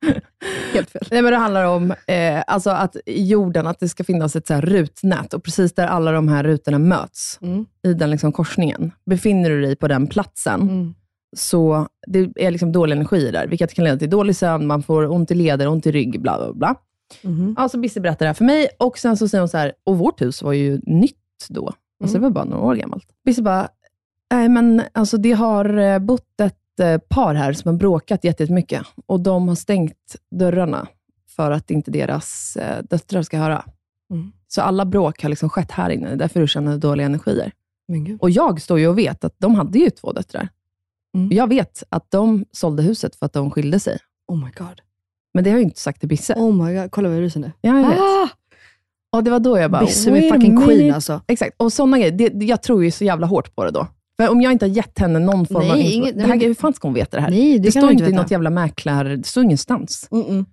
Helt 0.74 0.90
fel. 0.90 1.02
Nej, 1.10 1.22
men 1.22 1.32
det 1.32 1.38
handlar 1.38 1.64
om 1.64 1.90
eh, 2.06 2.42
alltså 2.46 2.70
att 2.70 2.96
jorden, 3.06 3.66
att 3.66 3.80
det 3.80 3.88
ska 3.88 4.04
finnas 4.04 4.36
ett 4.36 4.46
så 4.46 4.60
rutnät 4.60 5.34
och 5.34 5.44
precis 5.44 5.72
där 5.74 5.86
alla 5.86 6.12
de 6.12 6.28
här 6.28 6.44
rutorna 6.44 6.78
möts, 6.78 7.38
Mm. 7.42 7.66
i 7.86 7.94
den 7.94 8.10
liksom 8.10 8.32
korsningen, 8.32 8.92
befinner 9.10 9.50
du 9.50 9.60
dig 9.62 9.76
på 9.76 9.88
den 9.88 10.06
platsen, 10.06 10.60
Mm. 10.60 10.94
så 11.36 11.86
det 12.06 12.28
är 12.36 12.50
liksom 12.50 12.72
dålig 12.72 12.96
energi 12.96 13.30
där, 13.30 13.46
vilket 13.46 13.74
kan 13.74 13.84
leda 13.84 13.96
till 13.98 14.10
dålig 14.10 14.36
sömn, 14.36 14.66
man 14.66 14.82
får 14.82 15.10
ont 15.12 15.30
i 15.30 15.34
leder, 15.34 15.68
ont 15.68 15.86
i 15.86 15.92
rygg, 15.92 16.20
bla 16.22 16.38
bla 16.38 16.52
bla. 16.52 16.74
Mhm. 17.22 17.54
Ja, 17.58 17.68
så 17.68 17.78
Bissi 17.78 18.00
berättar 18.00 18.18
det 18.26 18.28
här 18.28 18.34
för 18.34 18.44
mig 18.44 18.68
och 18.78 18.98
sen 18.98 19.16
så 19.16 19.28
säger 19.28 19.42
hon 19.42 19.48
så 19.48 19.58
här, 19.58 19.72
och 19.84 19.98
vårt 19.98 20.20
hus 20.22 20.42
var 20.42 20.52
ju 20.52 20.80
nytt 20.86 21.16
då. 21.48 21.72
Alltså 22.02 22.16
det 22.18 22.22
var 22.22 22.30
bara 22.30 22.44
några 22.44 22.62
år 22.64 22.74
gammalt. 22.74 23.06
Bissi 23.24 23.42
bara, 23.42 23.68
nej 24.34 24.48
men 24.48 24.82
alltså 24.92 25.16
det 25.16 25.32
har 25.32 25.76
eh, 25.78 25.98
bott 25.98 26.40
ett 26.42 26.56
par 27.08 27.34
här 27.34 27.52
som 27.52 27.68
har 27.70 27.78
bråkat 27.78 28.24
jätte- 28.24 28.42
jättemycket 28.42 28.82
och 29.06 29.20
de 29.20 29.48
har 29.48 29.54
stängt 29.54 30.16
dörrarna 30.30 30.86
för 31.36 31.50
att 31.50 31.70
inte 31.70 31.90
deras 31.90 32.56
eh, 32.56 32.82
döttrar 32.90 33.22
ska 33.22 33.38
höra. 33.38 33.64
Mm. 34.10 34.32
Så 34.48 34.62
alla 34.62 34.84
bråk 34.84 35.22
har 35.22 35.28
liksom 35.28 35.48
skett 35.50 35.70
här 35.70 35.90
inne, 35.90 36.14
därför 36.16 36.40
du 36.40 36.48
känner 36.48 36.78
dåliga 36.78 37.06
energier. 37.06 37.52
Och 38.20 38.30
jag 38.30 38.60
står 38.62 38.78
ju 38.78 38.88
och 38.88 38.98
vet 38.98 39.24
att 39.24 39.34
de 39.38 39.54
hade 39.54 39.78
ju 39.78 39.90
två 39.90 40.12
döttrar. 40.12 40.48
Mm. 41.14 41.32
Jag 41.32 41.48
vet 41.48 41.82
att 41.88 42.10
de 42.10 42.44
sålde 42.52 42.82
huset 42.82 43.16
för 43.16 43.26
att 43.26 43.32
de 43.32 43.50
skilde 43.50 43.80
sig. 43.80 43.98
Oh 44.28 44.44
my 44.44 44.50
god. 44.58 44.80
Men 45.34 45.44
det 45.44 45.50
har 45.50 45.54
jag 45.56 45.60
ju 45.60 45.64
inte 45.64 45.80
sagt 45.80 46.00
till 46.00 46.08
Bisse. 46.08 46.34
Oh 46.34 46.64
my 46.64 46.74
god. 46.74 46.90
Kolla 46.90 47.08
vad 47.08 47.16
jag 47.18 47.22
ryser 47.22 47.40
nu. 47.40 47.52
Ja, 47.60 47.80
jag 47.80 47.88
vet. 47.88 47.98
Ah! 48.00 48.28
Och 49.12 49.24
det 49.24 49.30
var 49.30 49.40
då 49.40 49.58
jag 49.58 49.70
bara, 49.70 49.80
Bisse 49.84 50.12
a 50.12 50.32
fucking 50.32 50.64
queen 50.66 50.94
alltså. 50.94 51.20
Exakt, 51.26 51.54
och 51.56 51.72
sådana 51.72 51.98
grejer, 51.98 52.30
det, 52.30 52.44
jag 52.44 52.62
tror 52.62 52.84
ju 52.84 52.90
så 52.90 53.04
jävla 53.04 53.26
hårt 53.26 53.54
på 53.54 53.64
det 53.64 53.70
då. 53.70 53.86
För 54.16 54.28
om 54.28 54.40
jag 54.40 54.52
inte 54.52 54.64
har 54.66 54.70
gett 54.70 54.98
henne 54.98 55.18
någon 55.18 55.46
form 55.46 55.62
Nej, 55.62 55.70
av 55.70 55.76
info, 55.78 55.92
inget- 55.92 56.18
det 56.18 56.22
här, 56.26 56.40
hur 56.40 56.54
fan 56.54 56.72
ska 56.74 56.88
hon 56.88 56.94
veta 56.94 57.16
det 57.16 57.22
här? 57.22 57.30
Nej, 57.30 57.52
det, 57.58 57.64
det 57.64 57.70
står 57.70 57.82
inte 57.82 57.92
inte 57.92 58.04
i 58.04 58.06
veta. 58.06 58.22
något 58.22 58.30
jävla 58.30 58.50
mäklar, 58.50 59.04
det 59.04 59.26
står 59.26 59.44
ingenstans. 59.44 60.08
Mm-mm. 60.10 60.44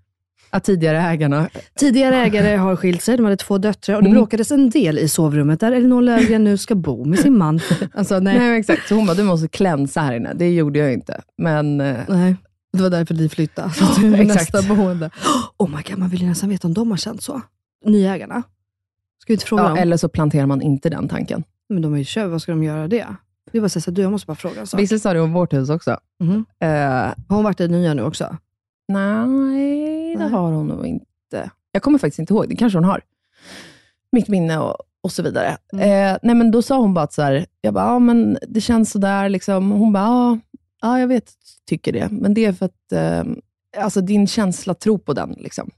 Att 0.50 0.64
tidigare 0.64 1.02
ägarna, 1.02 1.50
Tidigare 1.76 2.16
ägare 2.16 2.56
har 2.56 2.76
skilt 2.76 3.02
sig, 3.02 3.18
de 3.18 3.24
hade 3.24 3.38
två 3.38 3.58
döttrar 3.58 3.96
och 3.96 4.02
det 4.04 4.10
Mm. 4.10 4.20
bråkades 4.20 4.52
en 4.52 4.70
del 4.70 5.00
i 5.00 5.08
sovrummet 5.08 5.60
där 5.60 5.72
Elinor 5.72 6.02
Löfgren 6.02 6.44
nu 6.44 6.58
ska 6.58 6.76
bo 6.76 7.06
med 7.06 7.20
sin 7.20 7.38
man. 7.38 7.60
Alltså, 7.94 8.20
nej. 8.20 8.40
nej. 8.40 8.60
exakt, 8.60 8.88
så 8.88 8.96
hon 8.96 9.06
bara, 9.06 9.14
du 9.18 9.24
måste 9.24 9.48
klänsa 9.48 10.02
här 10.02 10.14
inne. 10.14 10.34
Det 10.34 10.50
gjorde 10.54 10.80
jag 10.80 10.94
inte. 10.94 11.22
Men 11.38 11.82
eh, 11.82 11.96
nej. 12.10 12.36
Det 12.78 12.84
var 12.84 12.90
därför 12.90 13.14
ni 13.16 13.30
flyttade. 13.30 13.70
Så 13.70 13.84
att 14.22 14.28
nästa 14.28 14.62
boende. 14.62 15.10
Oh 15.58 15.70
my 15.70 15.82
god, 15.90 15.98
man 16.00 16.10
vill 16.10 16.22
ju 16.22 16.28
nästan 16.28 16.50
veta 16.50 16.68
om 16.68 16.74
de 16.74 16.92
har 16.92 16.98
känt 16.98 17.24
så. 17.24 17.42
Nyägarna. 17.86 18.44
Ska 19.22 19.28
vi 19.28 19.34
inte 19.34 19.46
fråga 19.46 19.64
ja, 19.64 19.70
dem? 19.70 19.78
eller 19.78 19.98
så 19.98 20.10
planterar 20.10 20.46
man 20.46 20.62
inte 20.62 20.90
den 20.90 21.08
tanken. 21.08 21.44
Men 21.70 21.82
de 21.82 21.92
har 21.92 22.00
ju 22.00 22.06
köpt, 22.06 22.32
vad 22.32 22.42
ska 22.42 22.52
de 22.52 22.64
göra 22.64 22.88
det? 22.88 23.06
Var 23.52 23.68
så 23.68 23.80
här, 23.80 23.92
du, 23.92 24.02
jag 24.02 24.12
måste 24.12 24.28
bara 24.28 24.36
fråga 24.36 24.60
en 24.62 24.68
sak. 24.68 24.80
Vissa 24.80 25.00
sa 25.00 25.14
det 25.14 25.22
om 25.22 25.34
vårt 25.34 25.54
hus 25.54 25.70
också. 25.70 25.98
Mhm. 26.20 26.46
Eh, 26.60 26.70
Har 26.70 27.36
hon 27.36 27.44
varit 27.44 27.60
i 27.60 27.68
nya 27.68 27.94
nu 27.94 28.04
också? 28.04 28.38
nej, 28.88 30.16
det 30.16 30.20
Nej. 30.24 30.32
har 30.32 30.52
hon 30.52 30.68
nog 30.68 30.86
inte. 30.86 31.52
Jag 31.72 31.84
kommer 31.84 31.98
faktiskt 31.98 32.20
inte 32.20 32.34
ihåg, 32.34 32.50
det 32.50 32.56
kanske 32.56 32.78
hon 32.78 32.84
har. 32.86 33.02
Mitt 34.12 34.28
minne 34.28 34.58
och, 34.60 34.76
och 35.02 35.12
så 35.12 35.24
vidare. 35.24 35.48
Eh, 35.74 36.18
nej, 36.22 36.36
men 36.36 36.52
då 36.52 36.62
sa 36.62 36.78
hon 36.78 36.94
bara 36.94 37.04
att 37.04 37.14
så 37.14 37.22
här, 37.22 37.46
jag 37.62 37.74
bara, 37.74 37.86
ja, 37.86 38.00
men 38.00 38.38
det 38.48 38.62
känns 38.62 38.92
sådär. 38.92 39.30
Liksom. 39.30 39.72
Hon 39.72 39.94
bara, 39.94 40.04
ja, 40.04 40.40
ja, 40.82 41.00
jag 41.00 41.08
vet, 41.08 41.32
tycker 41.70 41.94
det. 41.94 42.08
Men 42.12 42.34
det 42.34 42.46
är 42.46 42.54
för 42.54 42.66
att 42.66 42.92
eh, 42.92 43.24
alltså, 43.84 44.02
din 44.02 44.28
känsla 44.28 44.74
tror 44.74 44.98
på 44.98 45.14
den. 45.14 45.36
Liksom. 45.38 45.72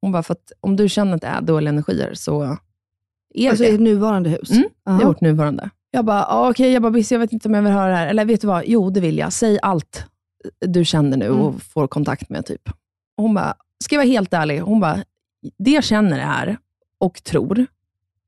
Hon 0.00 0.12
bara, 0.12 0.22
för 0.22 0.32
att 0.32 0.52
om 0.60 0.76
du 0.76 0.88
känner 0.88 1.14
att 1.14 1.20
det 1.20 1.26
är 1.26 1.40
dåliga 1.40 1.68
energier, 1.68 2.14
så 2.14 2.42
är 3.34 3.50
Alltså 3.50 3.62
det 3.64 3.70
i 3.70 3.74
ett 3.74 3.80
nuvarande 3.80 4.30
hus? 4.30 4.50
Mm, 4.50 4.64
Det 4.84 4.90
är 4.90 5.06
vårt 5.06 5.20
nuvarande. 5.20 5.70
Jag 5.90 6.04
bara, 6.04 6.24
ah, 6.26 6.50
okej, 6.50 6.72
jag 6.72 6.82
bara, 6.82 6.98
jag 6.98 7.18
vet 7.18 7.32
inte 7.32 7.48
om 7.48 7.54
jag 7.54 7.62
vill 7.62 7.72
höra 7.72 7.90
det 7.90 7.96
här. 7.96 8.06
Eller 8.06 8.24
vet 8.24 8.40
du 8.40 8.46
vad? 8.46 8.62
Jo, 8.66 8.90
det 8.90 9.00
vill 9.00 9.18
jag. 9.18 9.32
Säg 9.32 9.58
allt 9.62 10.04
du 10.66 10.84
känner 10.84 11.16
nu 11.16 11.28
och 11.30 11.48
Mm. 11.48 11.60
får 11.60 11.86
kontakt 11.86 12.28
med. 12.30 12.46
typ. 12.46 12.68
Och 13.16 13.22
hon 13.24 13.34
bara, 13.34 13.54
ska 13.84 13.94
jag 13.94 14.00
vara 14.00 14.08
helt 14.08 14.32
ärlig? 14.34 14.60
Hon 14.60 14.80
bara, 14.80 14.98
det 15.58 15.70
jag 15.70 15.84
känner 15.84 16.18
är 16.18 16.58
och 16.98 17.22
tror 17.24 17.66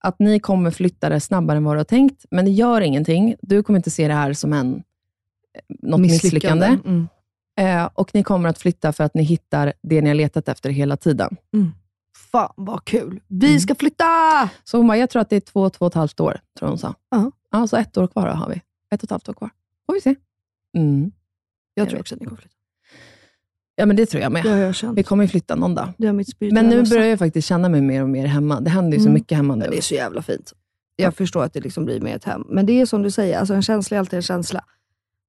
att 0.00 0.18
ni 0.18 0.40
kommer 0.40 0.70
flytta 0.70 1.08
det 1.08 1.20
snabbare 1.20 1.56
än 1.56 1.64
vad 1.64 1.74
du 1.74 1.78
har 1.78 1.84
tänkt, 1.84 2.24
men 2.30 2.44
det 2.44 2.50
gör 2.50 2.80
ingenting. 2.80 3.34
Du 3.42 3.62
kommer 3.62 3.78
inte 3.78 3.90
se 3.90 4.08
det 4.08 4.14
här 4.14 4.32
som 4.32 4.52
en, 4.52 4.82
något 5.82 6.00
misslyckande. 6.00 6.66
Mm. 6.66 7.08
Eh, 7.60 7.88
och 7.94 8.14
ni 8.14 8.22
kommer 8.22 8.48
att 8.48 8.58
flytta 8.58 8.92
för 8.92 9.04
att 9.04 9.14
ni 9.14 9.22
hittar 9.22 9.72
det 9.82 10.00
ni 10.00 10.08
har 10.10 10.14
letat 10.14 10.48
efter 10.48 10.70
hela 10.70 10.96
tiden. 10.96 11.36
Fan 12.32 12.52
vad 12.56 12.84
kul. 12.84 13.20
Vi 13.28 13.46
Mm. 13.48 13.60
ska 13.60 13.74
flytta! 13.74 14.04
Så 14.64 14.76
hon 14.76 14.86
bara, 14.86 14.96
jag 14.98 15.10
tror 15.10 15.22
att 15.22 15.30
det 15.30 15.36
är 15.36 15.40
två, 15.40 15.70
två 15.70 15.84
och 15.86 15.90
ett 15.92 15.94
halvt 15.94 16.20
år, 16.20 16.40
tror 16.58 16.68
hon 16.68 16.78
sa. 16.78 16.94
Ja. 17.10 17.30
Ja, 17.52 17.66
så 17.66 17.76
ett 17.76 17.96
år 17.98 18.06
kvar 18.06 18.26
då 18.28 18.32
har 18.32 18.48
vi. 18.48 18.54
Ett 18.90 19.00
och 19.00 19.04
ett 19.04 19.10
halvt 19.10 19.28
år 19.28 19.32
kvar. 19.34 19.50
Får 19.86 19.94
vi 19.94 20.00
se. 20.00 20.14
Mm. 20.76 21.12
Jag 21.74 21.82
Jag 21.84 21.90
tror 21.90 22.00
också 22.00 22.14
att 22.14 22.20
ni 22.20 22.26
kommer 22.26 22.40
flytta. 22.40 22.54
Ja, 23.76 23.86
men 23.86 23.96
det 23.96 24.06
tror 24.06 24.22
jag 24.22 24.32
med. 24.32 24.42
Det 24.44 24.50
har 24.50 24.56
jag 24.58 24.74
känt. 24.74 24.98
Vi 24.98 25.02
kommer 25.02 25.24
ju 25.24 25.28
flytta 25.28 25.54
någon 25.54 25.74
dag. 25.74 25.88
Men 26.40 26.66
nu 26.68 26.82
börjar 26.84 27.06
jag 27.06 27.18
faktiskt 27.18 27.48
känna 27.48 27.68
mig 27.68 27.80
mer 27.80 28.02
och 28.02 28.08
mer 28.08 28.26
hemma. 28.26 28.60
Det 28.60 28.70
händer 28.70 28.92
ju 28.92 28.98
så 28.98 29.08
Mm. 29.08 29.14
mycket 29.14 29.36
hemma 29.36 29.54
nu. 29.54 29.64
Ja, 29.64 29.70
det 29.70 29.76
är 29.76 29.82
så 29.82 29.94
jävla 29.94 30.22
fint. 30.22 30.52
Jag 30.96 31.14
förstår 31.16 31.44
att 31.44 31.52
det 31.52 31.60
liksom 31.60 31.84
blir 31.84 32.00
mer 32.00 32.16
ett 32.16 32.24
hem. 32.24 32.44
Men 32.48 32.66
det 32.66 32.80
är 32.80 32.86
som 32.86 33.02
du 33.02 33.10
säger, 33.10 33.38
alltså 33.38 33.54
en 33.54 33.62
känsla 33.62 33.94
är 33.96 33.98
alltid 33.98 34.16
en 34.16 34.22
känsla. 34.22 34.64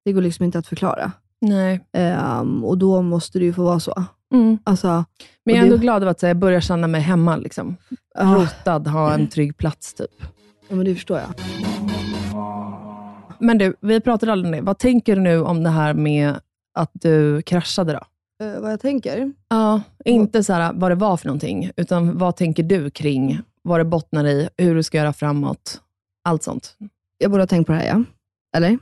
Det 0.05 0.11
går 0.13 0.21
liksom 0.21 0.45
inte 0.45 0.59
att 0.59 0.67
förklara. 0.67 1.11
Nej. 1.41 1.85
Ehm, 1.91 2.63
och 2.65 2.77
då 2.77 3.01
måste 3.01 3.39
det 3.39 3.45
ju 3.45 3.53
få 3.53 3.63
vara 3.63 3.79
så. 3.79 4.03
Mm. 4.33 4.57
Alltså, 4.63 5.05
Men 5.43 5.55
jag 5.55 5.57
är 5.61 5.63
ändå 5.65 5.75
det- 5.75 5.81
glad 5.81 6.01
över 6.01 6.11
att 6.11 6.19
så 6.19 6.25
här, 6.25 6.29
jag 6.29 6.37
börjar 6.37 6.61
känna 6.61 6.87
mig 6.87 7.01
hemma. 7.01 7.35
Liksom. 7.37 7.75
ja, 8.15 8.23
Rotad, 8.23 8.87
ha 8.87 9.13
en 9.13 9.27
trygg 9.27 9.57
plats 9.57 9.93
typ. 9.93 10.11
ja, 10.67 10.75
men 10.75 10.85
det 10.85 10.95
förstår 10.95 11.17
jag. 11.19 11.29
Men 13.43 13.57
du, 13.57 13.75
vi 13.81 13.99
pratade 13.99 14.31
aldrig 14.31 14.45
om 14.53 14.57
det. 14.59 14.61
Vad 14.61 14.77
tänker 14.79 15.15
du 15.15 15.21
nu 15.21 15.41
om 15.41 15.63
det 15.63 15.69
här 15.69 15.93
med 15.93 16.33
att 16.73 16.91
du 16.93 17.41
kraschade 17.41 17.93
då? 17.93 17.99
Eh, 18.45 18.59
vad 18.61 18.71
jag 18.71 18.79
tänker? 18.79 19.31
Ja, 19.49 19.81
inte 20.05 20.43
så 20.43 20.53
här, 20.53 20.73
vad 20.73 20.91
det 20.91 20.95
var 20.95 21.17
för 21.17 21.25
någonting, 21.27 21.71
utan 21.77 22.17
vad 22.17 22.35
tänker 22.35 22.63
du 22.63 22.89
kring 22.89 23.39
vad 23.61 23.79
det 23.79 23.83
bottnar 23.85 24.25
i, 24.25 24.49
hur 24.57 24.75
du 24.75 24.83
ska 24.83 24.97
göra 24.97 25.13
framåt, 25.13 25.81
allt 26.23 26.43
sånt. 26.43 26.75
Jag 27.17 27.31
borde 27.31 27.43
ha 27.43 27.47
tänkt 27.47 27.67
på 27.67 27.73
det 27.73 27.79
här, 27.79 27.87
ja. 27.87 28.03
Eller? 28.57 28.77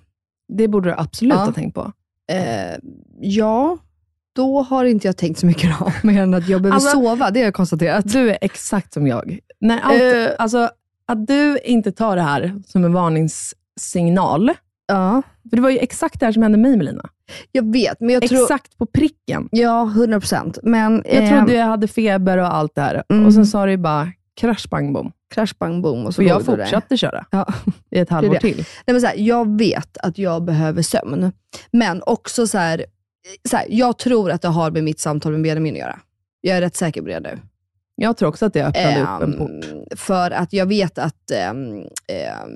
Det 0.54 0.68
borde 0.68 0.90
du 0.90 0.96
absolut 0.98 1.34
Ja. 1.34 1.40
ha 1.46 1.52
tänkt 1.52 1.76
på. 1.76 1.92
Eh, 2.32 2.76
ja, 3.20 3.78
då 4.36 4.62
har 4.62 4.86
inte 4.86 5.08
jag 5.08 5.18
tänkt 5.18 5.40
så 5.40 5.46
mycket 5.46 5.80
då, 5.80 5.92
mer 6.08 6.22
än 6.24 6.34
att 6.34 6.48
jag 6.50 6.62
behöver 6.62 6.76
Alltså- 6.76 6.90
sova. 7.02 7.32
Det 7.32 7.40
har 7.40 7.46
jag 7.46 7.54
konstaterat. 7.54 8.12
Du 8.14 8.30
är 8.32 8.38
exakt 8.42 8.94
som 8.94 9.08
jag. 9.08 9.40
När 9.60 9.80
allt, 9.80 10.02
Eh. 10.02 10.36
alltså, 10.40 10.70
att 11.06 11.28
du 11.28 11.58
inte 11.64 11.92
tar 11.92 12.16
det 12.16 12.22
här 12.22 12.62
som 12.68 12.84
en 12.84 12.94
varningssignal, 13.82 14.52
Ja, 14.88 15.22
för 15.50 15.56
det 15.56 15.62
var 15.62 15.70
ju 15.70 15.78
exakt 15.78 16.20
det 16.20 16.26
här 16.26 16.34
som 16.34 16.44
hände 16.44 16.58
mig 16.58 16.78
Melina. 16.78 17.10
jag 17.52 17.72
vet, 17.74 18.00
men 18.00 18.10
jag 18.10 18.28
tror... 18.28 18.42
Exakt 18.42 18.78
på 18.78 18.86
pricken. 18.86 19.50
Ja, 19.52 19.82
100 19.84 20.20
procent. 20.20 20.58
Jag 20.64 21.02
eh, 21.06 21.30
trodde 21.30 21.54
jag 21.54 21.66
hade 21.66 21.88
feber 21.88 22.38
och 22.38 22.54
allt 22.54 22.76
det 22.76 22.82
här, 22.82 23.04
Mm. 23.10 23.26
och 23.26 23.34
sen 23.34 23.46
sa 23.46 23.66
det 23.66 23.72
ju 23.72 23.78
bara 23.78 24.12
krasch 24.42 24.70
bang 24.70 24.94
bom. 24.94 25.12
crash 25.34 25.54
bang 25.60 25.82
boom 25.84 26.06
och 26.06 26.14
så 26.16 26.22
Och 26.22 26.28
jag 26.28 26.46
fortsatte 26.46 26.98
köra 26.98 27.26
Ja. 27.32 27.54
i 27.92 28.00
ett 28.00 28.10
halvår 28.10 28.34
det. 28.34 28.40
till. 28.40 28.58
Nej, 28.58 28.66
men 28.94 29.02
så 29.02 29.08
här, 29.08 29.16
jag 29.18 29.58
vet 29.58 29.98
att 29.98 30.18
jag 30.18 30.44
behöver 30.44 30.82
sömn, 30.82 31.32
men 31.72 32.02
också 32.06 32.48
så 32.48 32.58
här, 32.58 32.86
så 33.50 33.58
här, 33.58 33.66
jag 33.70 33.98
tror 33.98 34.32
att 34.32 34.42
det 34.42 34.48
har 34.48 34.72
med 34.72 34.84
mitt 34.84 35.00
samtal 35.00 35.32
med 35.32 35.42
Benjamin 35.42 35.74
att 35.74 35.80
göra. 35.80 36.00
Jag 36.42 36.58
är 36.58 36.62
rätt 36.62 36.76
säker 36.76 37.02
på 37.02 37.08
det 37.08 37.20
nu. 37.20 37.40
Jag 38.02 38.18
tror 38.18 38.30
också 38.30 38.46
att 38.46 38.54
det 38.54 38.66
öppnade 38.66 39.02
upp 39.02 39.22
en 39.22 39.34
Ehm, 39.34 39.38
port. 39.40 40.00
För 40.00 40.32
att 40.32 40.54
jag 40.54 40.66
vet 40.66 40.98
att, 40.98 41.32
ehm, 41.32 41.78
ehm, 42.08 42.50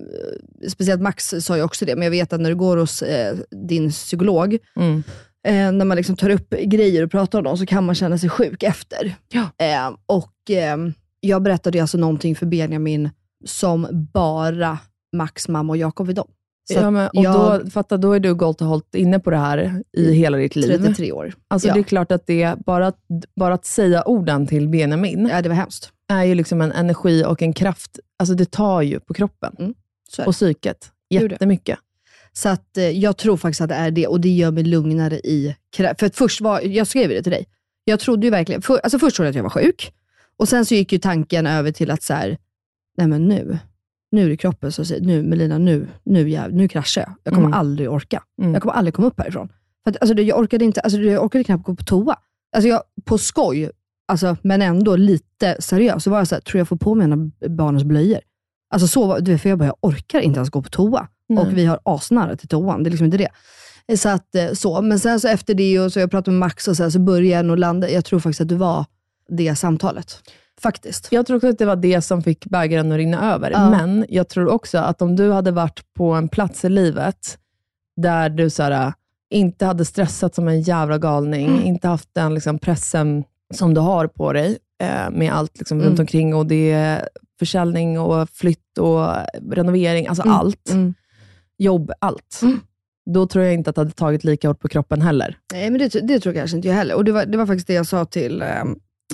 speciellt 0.69 1.01
Max 1.01 1.33
sa 1.39 1.57
ju 1.57 1.63
också 1.63 1.85
det, 1.85 1.95
men 1.95 2.03
jag 2.03 2.11
vet 2.11 2.33
att 2.33 2.41
när 2.41 2.49
du 2.49 2.55
går 2.55 2.77
hos 2.77 3.01
eh, 3.01 3.35
din 3.67 3.89
psykolog, 3.91 4.57
Mm. 4.75 5.03
eh, 5.47 5.71
när 5.71 5.85
man 5.85 5.97
liksom 5.97 6.15
tar 6.15 6.29
upp 6.29 6.49
grejer 6.49 7.03
och 7.03 7.11
pratar 7.11 7.37
om 7.39 7.43
dem, 7.43 7.57
så 7.57 7.65
kan 7.65 7.83
man 7.85 7.95
känna 7.95 8.17
sig 8.17 8.29
sjuk 8.29 8.63
efter. 8.63 9.15
Ja. 9.29 9.65
Eh, 9.65 9.95
och 10.05 10.33
ehm, 10.49 10.93
Jag 11.19 11.41
berättade 11.43 11.81
alltså 11.81 11.97
någonting 11.97 12.35
för 12.35 12.45
Benjamin 12.45 13.09
som 13.45 13.87
bara 14.13 14.77
Max 15.15 15.47
mamma 15.47 15.73
och 15.73 15.77
Jakob 15.77 16.07
vet 16.07 16.17
om. 16.17 16.27
Så 16.67 16.73
Ja, 16.73 16.91
men, 16.91 17.07
och 17.07 17.23
jag- 17.23 17.61
då, 17.65 17.69
fatta, 17.69 17.97
då 17.97 18.11
är 18.13 18.19
du 18.19 18.35
gått 18.35 18.61
och 18.61 18.67
hållit 18.67 18.95
inne 18.95 19.19
på 19.19 19.29
det 19.29 19.37
här 19.37 19.83
i 19.97 20.13
hela 20.13 20.37
ditt 20.37 20.55
liv. 20.55 20.67
33 20.67 21.11
år. 21.11 21.33
Alltså, 21.47 21.67
Ja. 21.67 21.73
Det 21.73 21.79
är 21.79 21.83
klart 21.83 22.11
att 22.11 22.27
det, 22.27 22.55
bara, 22.65 22.93
bara 23.35 23.53
att 23.53 23.65
säga 23.65 24.03
orden 24.03 24.47
till 24.47 24.67
Benjamin 24.69 25.27
Ja, 25.31 25.41
det 25.41 25.49
var 25.49 25.55
hemskt. 25.55 25.91
är 26.11 26.23
ju 26.23 26.35
liksom 26.35 26.61
en 26.61 26.71
energi 26.71 27.23
och 27.25 27.41
en 27.41 27.53
kraft. 27.53 27.99
Alltså 28.19 28.35
det 28.35 28.51
tar 28.51 28.81
ju 28.81 28.99
på 28.99 29.13
kroppen 29.13 29.55
Mm, 29.59 29.73
och 30.25 30.33
psyket 30.33 30.91
jättemycket. 31.09 31.79
Så 32.33 32.49
att, 32.49 32.77
eh, 32.77 32.89
jag 32.89 33.17
tror 33.17 33.37
faktiskt 33.37 33.61
att 33.61 33.69
det 33.69 33.75
är 33.75 33.91
det 33.91 34.07
och 34.07 34.21
det 34.21 34.29
gör 34.29 34.51
mig 34.51 34.63
lugnare 34.63 35.15
i 35.19 35.55
För 35.77 35.83
att 36.05 36.15
först 36.15 36.41
var, 36.41 36.61
jag 36.61 36.87
skrev 36.87 37.09
det 37.09 37.23
till 37.23 37.31
dig. 37.31 37.45
Jag 37.83 37.99
trodde 37.99 38.27
ju 38.27 38.31
verkligen, 38.31 38.61
för, 38.61 38.77
alltså 38.77 38.99
först 38.99 39.15
trodde 39.15 39.27
jag 39.27 39.31
att 39.31 39.35
jag 39.35 39.43
var 39.43 39.49
sjuk. 39.49 39.93
Och 40.37 40.49
sen 40.49 40.65
så 40.65 40.75
gick 40.75 40.91
ju 40.93 40.99
tanken 40.99 41.47
över 41.47 41.71
till 41.71 41.91
att 41.91 42.03
så 42.03 42.13
här, 42.13 42.37
nej 42.97 43.07
men 43.07 43.27
nu, 43.27 43.57
nu 44.11 44.25
är 44.25 44.29
det 44.29 44.37
kroppen 44.37 44.71
som 44.71 44.85
säger, 44.85 45.01
nu 45.05 45.23
Melina, 45.23 45.57
nu, 45.57 45.87
nu, 46.03 46.29
jäv, 46.29 46.53
nu 46.53 46.67
kraschar 46.67 47.01
jag. 47.01 47.13
Jag 47.23 47.33
kommer 47.33 47.47
Mm. 47.47 47.59
aldrig 47.59 47.89
orka. 47.91 48.23
Mm. 48.41 48.53
Jag 48.53 48.61
kommer 48.61 48.73
aldrig 48.75 48.93
komma 48.93 49.07
upp 49.07 49.19
härifrån. 49.19 49.49
För 49.83 49.91
att, 49.91 49.97
alltså, 50.01 50.15
jag, 50.21 50.39
orkade 50.39 50.65
inte, 50.65 50.81
alltså, 50.81 50.99
jag 50.99 51.23
orkade 51.23 51.43
knappt 51.43 51.63
gå 51.63 51.75
på 51.75 51.83
toa. 51.83 52.15
Alltså, 52.55 52.67
jag, 52.69 52.81
på 53.05 53.17
skoj, 53.17 53.71
alltså, 54.07 54.37
men 54.41 54.61
ändå 54.61 54.95
lite 54.95 55.55
seriöst, 55.59 56.03
så 56.03 56.09
var 56.09 56.17
jag 56.17 56.27
så 56.27 56.35
här, 56.35 56.41
tror 56.41 56.59
jag 56.59 56.67
får 56.67 56.77
på 56.77 56.95
mig 56.95 57.05
en 57.05 57.13
av 57.13 57.31
barnens 57.55 57.83
blöjor. 57.83 58.19
Alltså 58.69 58.87
så, 58.87 59.17
du 59.19 59.31
vet, 59.31 59.41
för 59.41 59.49
jag 59.49 59.57
bara, 59.59 59.65
jag 59.65 59.77
orkar 59.81 60.19
inte 60.19 60.37
ens 60.37 60.49
gå 60.49 60.61
på 60.61 60.69
toa. 60.69 61.07
Nej. 61.29 61.39
Och 61.45 61.57
vi 61.57 61.65
har 61.65 61.79
asnära 61.83 62.35
till 62.35 62.47
toan, 62.47 62.83
det 62.83 62.87
är 62.87 62.91
liksom 62.91 63.05
inte 63.05 63.17
det. 63.17 63.29
Så 63.97 64.09
att, 64.09 64.35
eh, 64.35 64.51
så. 64.53 64.81
Men 64.81 64.99
sen 64.99 65.19
så 65.19 65.27
efter 65.27 65.53
det, 65.53 65.79
och 65.79 65.93
så 65.93 65.99
jag 65.99 66.11
pratade 66.11 66.31
med 66.31 66.39
Max 66.39 66.67
och 66.67 66.77
så, 66.77 66.83
här, 66.83 66.89
så 66.89 66.99
började 66.99 67.27
jag 67.27 67.45
nog 67.45 67.57
landa, 67.59 67.89
jag 67.89 68.05
tror 68.05 68.19
faktiskt 68.19 68.41
att 68.41 68.47
det 68.49 68.55
var 68.55 68.85
det 69.29 69.55
samtalet. 69.55 70.21
Faktiskt. 70.61 71.07
Jag 71.11 71.25
tror 71.25 71.37
också 71.37 71.47
att 71.49 71.57
det 71.57 71.65
var 71.65 71.75
det 71.75 72.01
som 72.01 72.23
fick 72.23 72.45
bägaren 72.45 72.91
att 72.91 72.97
rinna 72.97 73.33
över. 73.33 73.51
Ja. 73.51 73.69
Men 73.69 74.05
jag 74.09 74.29
tror 74.29 74.47
också 74.49 74.77
att 74.77 75.01
om 75.01 75.15
du 75.15 75.31
hade 75.31 75.51
varit 75.51 75.93
på 75.93 76.11
en 76.13 76.27
plats 76.29 76.65
i 76.65 76.69
livet 76.69 77.37
där 77.97 78.29
du 78.29 78.49
så 78.49 78.63
här, 78.63 78.93
inte 79.29 79.65
hade 79.65 79.85
stressat 79.85 80.35
som 80.35 80.47
en 80.47 80.61
jävla 80.61 80.97
galning, 80.97 81.47
Mm. 81.47 81.61
inte 81.65 81.87
haft 81.87 82.09
den 82.13 82.33
liksom, 82.33 82.59
pressen 82.59 83.23
som 83.53 83.73
du 83.73 83.81
har 83.81 84.07
på 84.07 84.33
dig 84.33 84.57
eh, 84.83 85.09
med 85.11 85.33
allt 85.33 85.57
liksom, 85.59 85.77
Mm. 85.77 85.89
runt 85.89 85.99
omkring 85.99 86.35
och 86.35 86.45
det 86.45 86.71
är 86.71 87.09
försäljning 87.39 87.99
och 87.99 88.29
flytt 88.29 88.77
och 88.79 89.07
renovering, 89.51 90.07
alltså 90.07 90.23
Mm. 90.23 90.35
allt. 90.35 90.69
Mm. 90.69 90.93
Jobb, 91.57 91.91
allt. 91.99 92.39
Mm. 92.41 92.59
Då 93.13 93.27
tror 93.27 93.43
jag 93.45 93.53
inte 93.53 93.69
att 93.69 93.75
det 93.75 93.81
hade 93.81 93.91
tagit 93.91 94.23
lika 94.23 94.47
hårt 94.47 94.59
på 94.59 94.67
kroppen 94.67 95.01
heller. 95.01 95.37
Nej, 95.53 95.69
men 95.69 95.79
det, 95.79 95.87
det 96.07 96.19
tror 96.19 96.35
jag 96.35 96.41
kanske 96.41 96.55
inte 96.57 96.67
jag 96.67 96.75
heller. 96.75 96.95
Och 96.95 97.05
det 97.05 97.11
var, 97.11 97.25
det 97.25 97.37
var 97.37 97.45
faktiskt 97.45 97.67
det 97.67 97.73
jag 97.73 97.85
sa 97.85 98.05
till 98.05 98.43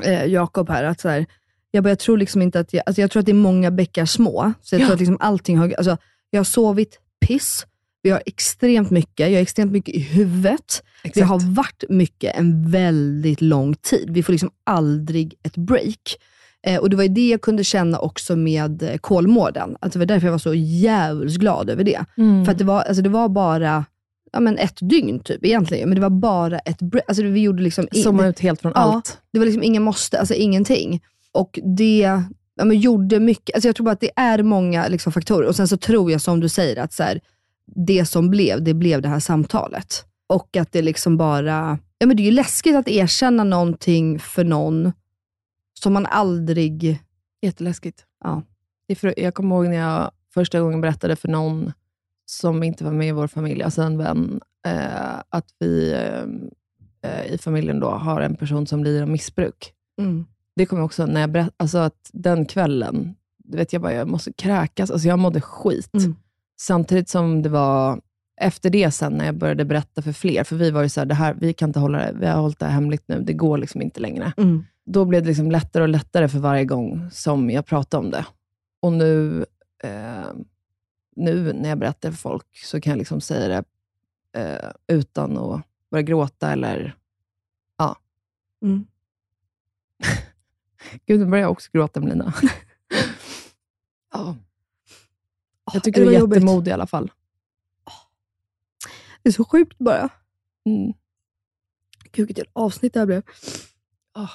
eh, 0.03 0.25
Jakob 0.25 0.69
här. 0.69 0.83
Att 0.83 0.99
så 1.01 1.09
här 1.09 1.25
jag, 1.71 1.83
bara, 1.83 1.89
jag 1.89 1.99
tror 1.99 2.17
liksom 2.17 2.41
inte 2.41 2.59
att 2.59 2.73
jag, 2.73 2.83
alltså 2.85 3.01
jag 3.01 3.11
tror 3.11 3.19
att 3.19 3.25
det 3.25 3.31
är 3.31 3.33
många 3.33 3.71
bäckar 3.71 4.05
små. 4.05 4.53
Så 4.61 4.75
jag 4.75 4.81
Ja. 4.81 4.85
tror 4.85 4.93
att 4.93 4.99
liksom 4.99 5.17
allting 5.19 5.57
har, 5.57 5.73
alltså, 5.77 5.97
jag 6.29 6.39
har 6.39 6.43
sovit 6.45 6.99
piss. 7.27 7.65
Vi 8.03 8.09
har 8.09 8.21
extremt 8.25 8.89
mycket, 8.89 9.29
jag 9.29 9.37
har 9.37 9.41
extremt 9.41 9.71
mycket 9.71 9.95
i 9.95 9.99
huvudet. 9.99 10.83
Det 11.13 11.21
har 11.21 11.39
varit 11.55 11.83
mycket 11.89 12.35
en 12.35 12.71
väldigt 12.71 13.41
lång 13.41 13.73
tid. 13.75 14.09
Vi 14.09 14.23
får 14.23 14.33
liksom 14.33 14.51
aldrig 14.63 15.33
ett 15.43 15.57
break. 15.57 16.17
Eh, 16.67 16.77
och 16.79 16.89
Det 16.89 16.95
var 16.95 17.03
ju 17.03 17.09
det 17.09 17.27
jag 17.29 17.41
kunde 17.41 17.63
känna 17.63 17.99
också 17.99 18.35
med 18.35 18.83
eh, 18.83 18.97
Kolmården. 18.97 19.77
Att 19.81 19.93
det 19.93 19.99
var 19.99 20.05
därför 20.05 20.27
jag 20.27 20.31
var 20.31 20.39
så 20.39 20.53
jävligt 20.53 21.35
glad 21.39 21.69
över 21.69 21.83
det. 21.83 22.05
Mm. 22.17 22.45
För 22.45 22.51
att 22.51 22.57
det 22.57 22.63
var, 22.63 22.81
alltså 22.81 23.01
det 23.03 23.09
var 23.09 23.29
bara 23.29 23.85
ja, 24.33 24.39
men 24.39 24.57
ett 24.57 24.77
dygn 24.89 25.19
typ 25.19 25.45
egentligen. 25.45 25.89
Men 25.89 25.95
det 25.95 26.01
var 26.01 26.09
bara 26.09 26.59
ett 26.59 26.81
break. 26.81 27.03
Alltså 27.07 27.23
vi 27.23 27.41
gjorde 27.41 27.63
liksom 27.63 27.87
i- 27.91 28.03
Zooma 28.03 28.27
ut 28.27 28.39
helt 28.39 28.61
från 28.61 28.71
Ja. 28.75 28.81
allt. 28.81 29.17
det 29.33 29.39
var 29.39 29.45
liksom 29.45 29.63
inga 29.63 29.79
måste, 29.79 30.19
alltså 30.19 30.33
ingenting. 30.33 31.01
Och 31.31 31.59
det 31.77 31.99
ja, 32.55 32.65
men 32.65 32.79
gjorde 32.79 33.19
mycket. 33.19 33.55
Alltså 33.55 33.67
jag 33.67 33.75
tror 33.75 33.85
bara 33.85 33.91
att 33.91 33.99
det 33.99 34.11
är 34.15 34.43
många 34.43 34.87
liksom, 34.87 35.11
faktorer. 35.13 35.47
Och 35.47 35.55
sen 35.55 35.67
så 35.67 35.77
tror 35.77 36.11
jag 36.11 36.21
som 36.21 36.39
du 36.39 36.49
säger 36.49 36.77
att 36.83 36.93
så 36.93 37.03
här, 37.03 37.19
det 37.87 38.05
som 38.05 38.29
blev, 38.29 38.63
det 38.63 38.73
blev 38.73 39.01
det 39.01 39.09
här 39.09 39.19
samtalet. 39.19 40.05
Och 40.27 40.57
att 40.57 40.71
det 40.71 40.81
liksom 40.81 41.17
bara, 41.17 41.77
ja 41.99 42.07
men 42.07 42.17
det 42.17 42.23
är 42.23 42.25
ju 42.25 42.31
läskigt 42.31 42.75
att 42.75 42.87
erkänna 42.87 43.43
någonting 43.43 44.19
för 44.19 44.43
någon 44.43 44.91
som 45.79 45.93
man 45.93 46.05
aldrig, 46.05 46.99
Jätteläskigt. 47.41 48.03
Ja. 48.23 48.43
Jag 49.17 49.33
kommer 49.33 49.55
ihåg 49.55 49.67
när 49.67 49.77
jag 49.77 50.11
första 50.33 50.59
gången 50.61 50.81
berättade 50.81 51.15
för 51.15 51.27
någon 51.27 51.71
som 52.31 52.63
inte 52.63 52.83
var 52.83 52.91
med 52.91 53.07
i 53.07 53.11
vår 53.11 53.27
familj, 53.27 53.63
alltså 53.63 53.81
en 53.81 53.97
vän, 53.97 54.41
eh, 54.67 55.19
att 55.29 55.45
vi 55.59 55.93
eh, 57.01 57.25
i 57.33 57.37
familjen 57.37 57.79
då 57.79 57.89
har 57.89 58.21
en 58.21 58.35
person 58.35 58.67
som 58.67 58.83
lider 58.83 59.01
av 59.01 59.09
missbruk. 59.09 59.73
mm, 60.01 60.25
Det 60.55 60.65
kommer 60.65 60.79
jag 60.81 60.85
också 60.85 61.05
när 61.05 61.21
jag 61.21 61.29
berättade, 61.31 61.53
alltså 61.57 61.77
att 61.77 62.09
den 62.13 62.45
kvällen, 62.45 63.15
du 63.37 63.57
vet 63.57 63.73
jag 63.73 63.81
bara, 63.81 63.93
jag 63.93 64.07
måste 64.07 64.33
kräkas. 64.33 64.91
Alltså 64.91 65.07
jag 65.07 65.19
mådde 65.19 65.41
skit. 65.41 65.93
Mm. 65.93 66.15
Samtidigt 66.61 67.09
som 67.09 67.41
det 67.41 67.49
var 67.49 68.01
efter 68.41 68.69
det 68.69 68.91
sen 68.91 69.13
när 69.13 69.25
jag 69.25 69.35
började 69.35 69.65
berätta 69.65 70.01
för 70.01 70.11
fler, 70.13 70.43
för 70.43 70.55
vi 70.55 70.71
var 70.71 70.81
ju 70.83 70.89
så 70.89 70.99
här, 71.01 71.05
det 71.05 71.15
här, 71.15 71.33
vi 71.39 71.53
kan 71.53 71.69
inte 71.69 71.79
hålla 71.79 71.97
det, 71.97 72.13
vi 72.19 72.25
har 72.27 72.41
hållit 72.41 72.59
det 72.59 72.65
här 72.65 72.73
hemligt 72.73 73.03
nu, 73.07 73.19
det 73.21 73.33
går 73.33 73.57
liksom 73.57 73.81
inte 73.81 73.99
längre. 73.99 74.33
mm, 74.37 74.63
Då 74.85 75.05
blev 75.05 75.21
det 75.21 75.27
liksom 75.27 75.51
lättare 75.51 75.83
och 75.83 75.89
lättare 75.89 76.27
för 76.27 76.39
varje 76.39 76.65
gång 76.65 77.09
som 77.11 77.49
jag 77.49 77.65
pratade 77.65 78.03
om 78.05 78.11
det. 78.11 78.25
Och 78.81 78.93
nu, 78.93 79.45
eh, 79.83 80.29
nu 81.15 81.53
när 81.53 81.69
jag 81.69 81.77
berättar 81.77 82.11
för 82.11 82.17
folk 82.17 82.57
så 82.57 82.81
kan 82.81 82.91
jag 82.91 82.97
liksom 82.97 83.21
säga 83.21 83.47
det 83.47 83.63
eh, 84.41 84.71
utan 84.87 85.37
att 85.37 85.61
börja 85.91 86.01
gråta 86.01 86.51
eller... 86.51 86.95
mm. 88.61 88.85
Gud, 91.05 91.19
nu 91.19 91.25
börjar 91.25 91.43
jag 91.43 91.51
också 91.51 91.69
gråta 91.73 91.99
Melina. 91.99 92.33
ja. 94.13 94.35
Jag 95.73 95.83
tycker 95.83 96.01
det 96.01 96.07
du 96.07 96.15
är 96.15 96.19
jobbigt. 96.19 96.35
jättemodig 96.35 96.71
i 96.71 96.73
alla 96.73 96.87
fall. 96.87 97.11
Det 99.23 99.29
är 99.29 99.33
så 99.33 99.45
sjukt 99.45 99.77
bara. 99.77 100.09
Mm. 100.65 100.93
Gud 102.11 102.27
vilket 102.27 102.47
avsnitt 102.53 102.93
det 102.93 102.99
här 102.99 103.05
blev. 103.05 103.23
Ah. 104.13 104.29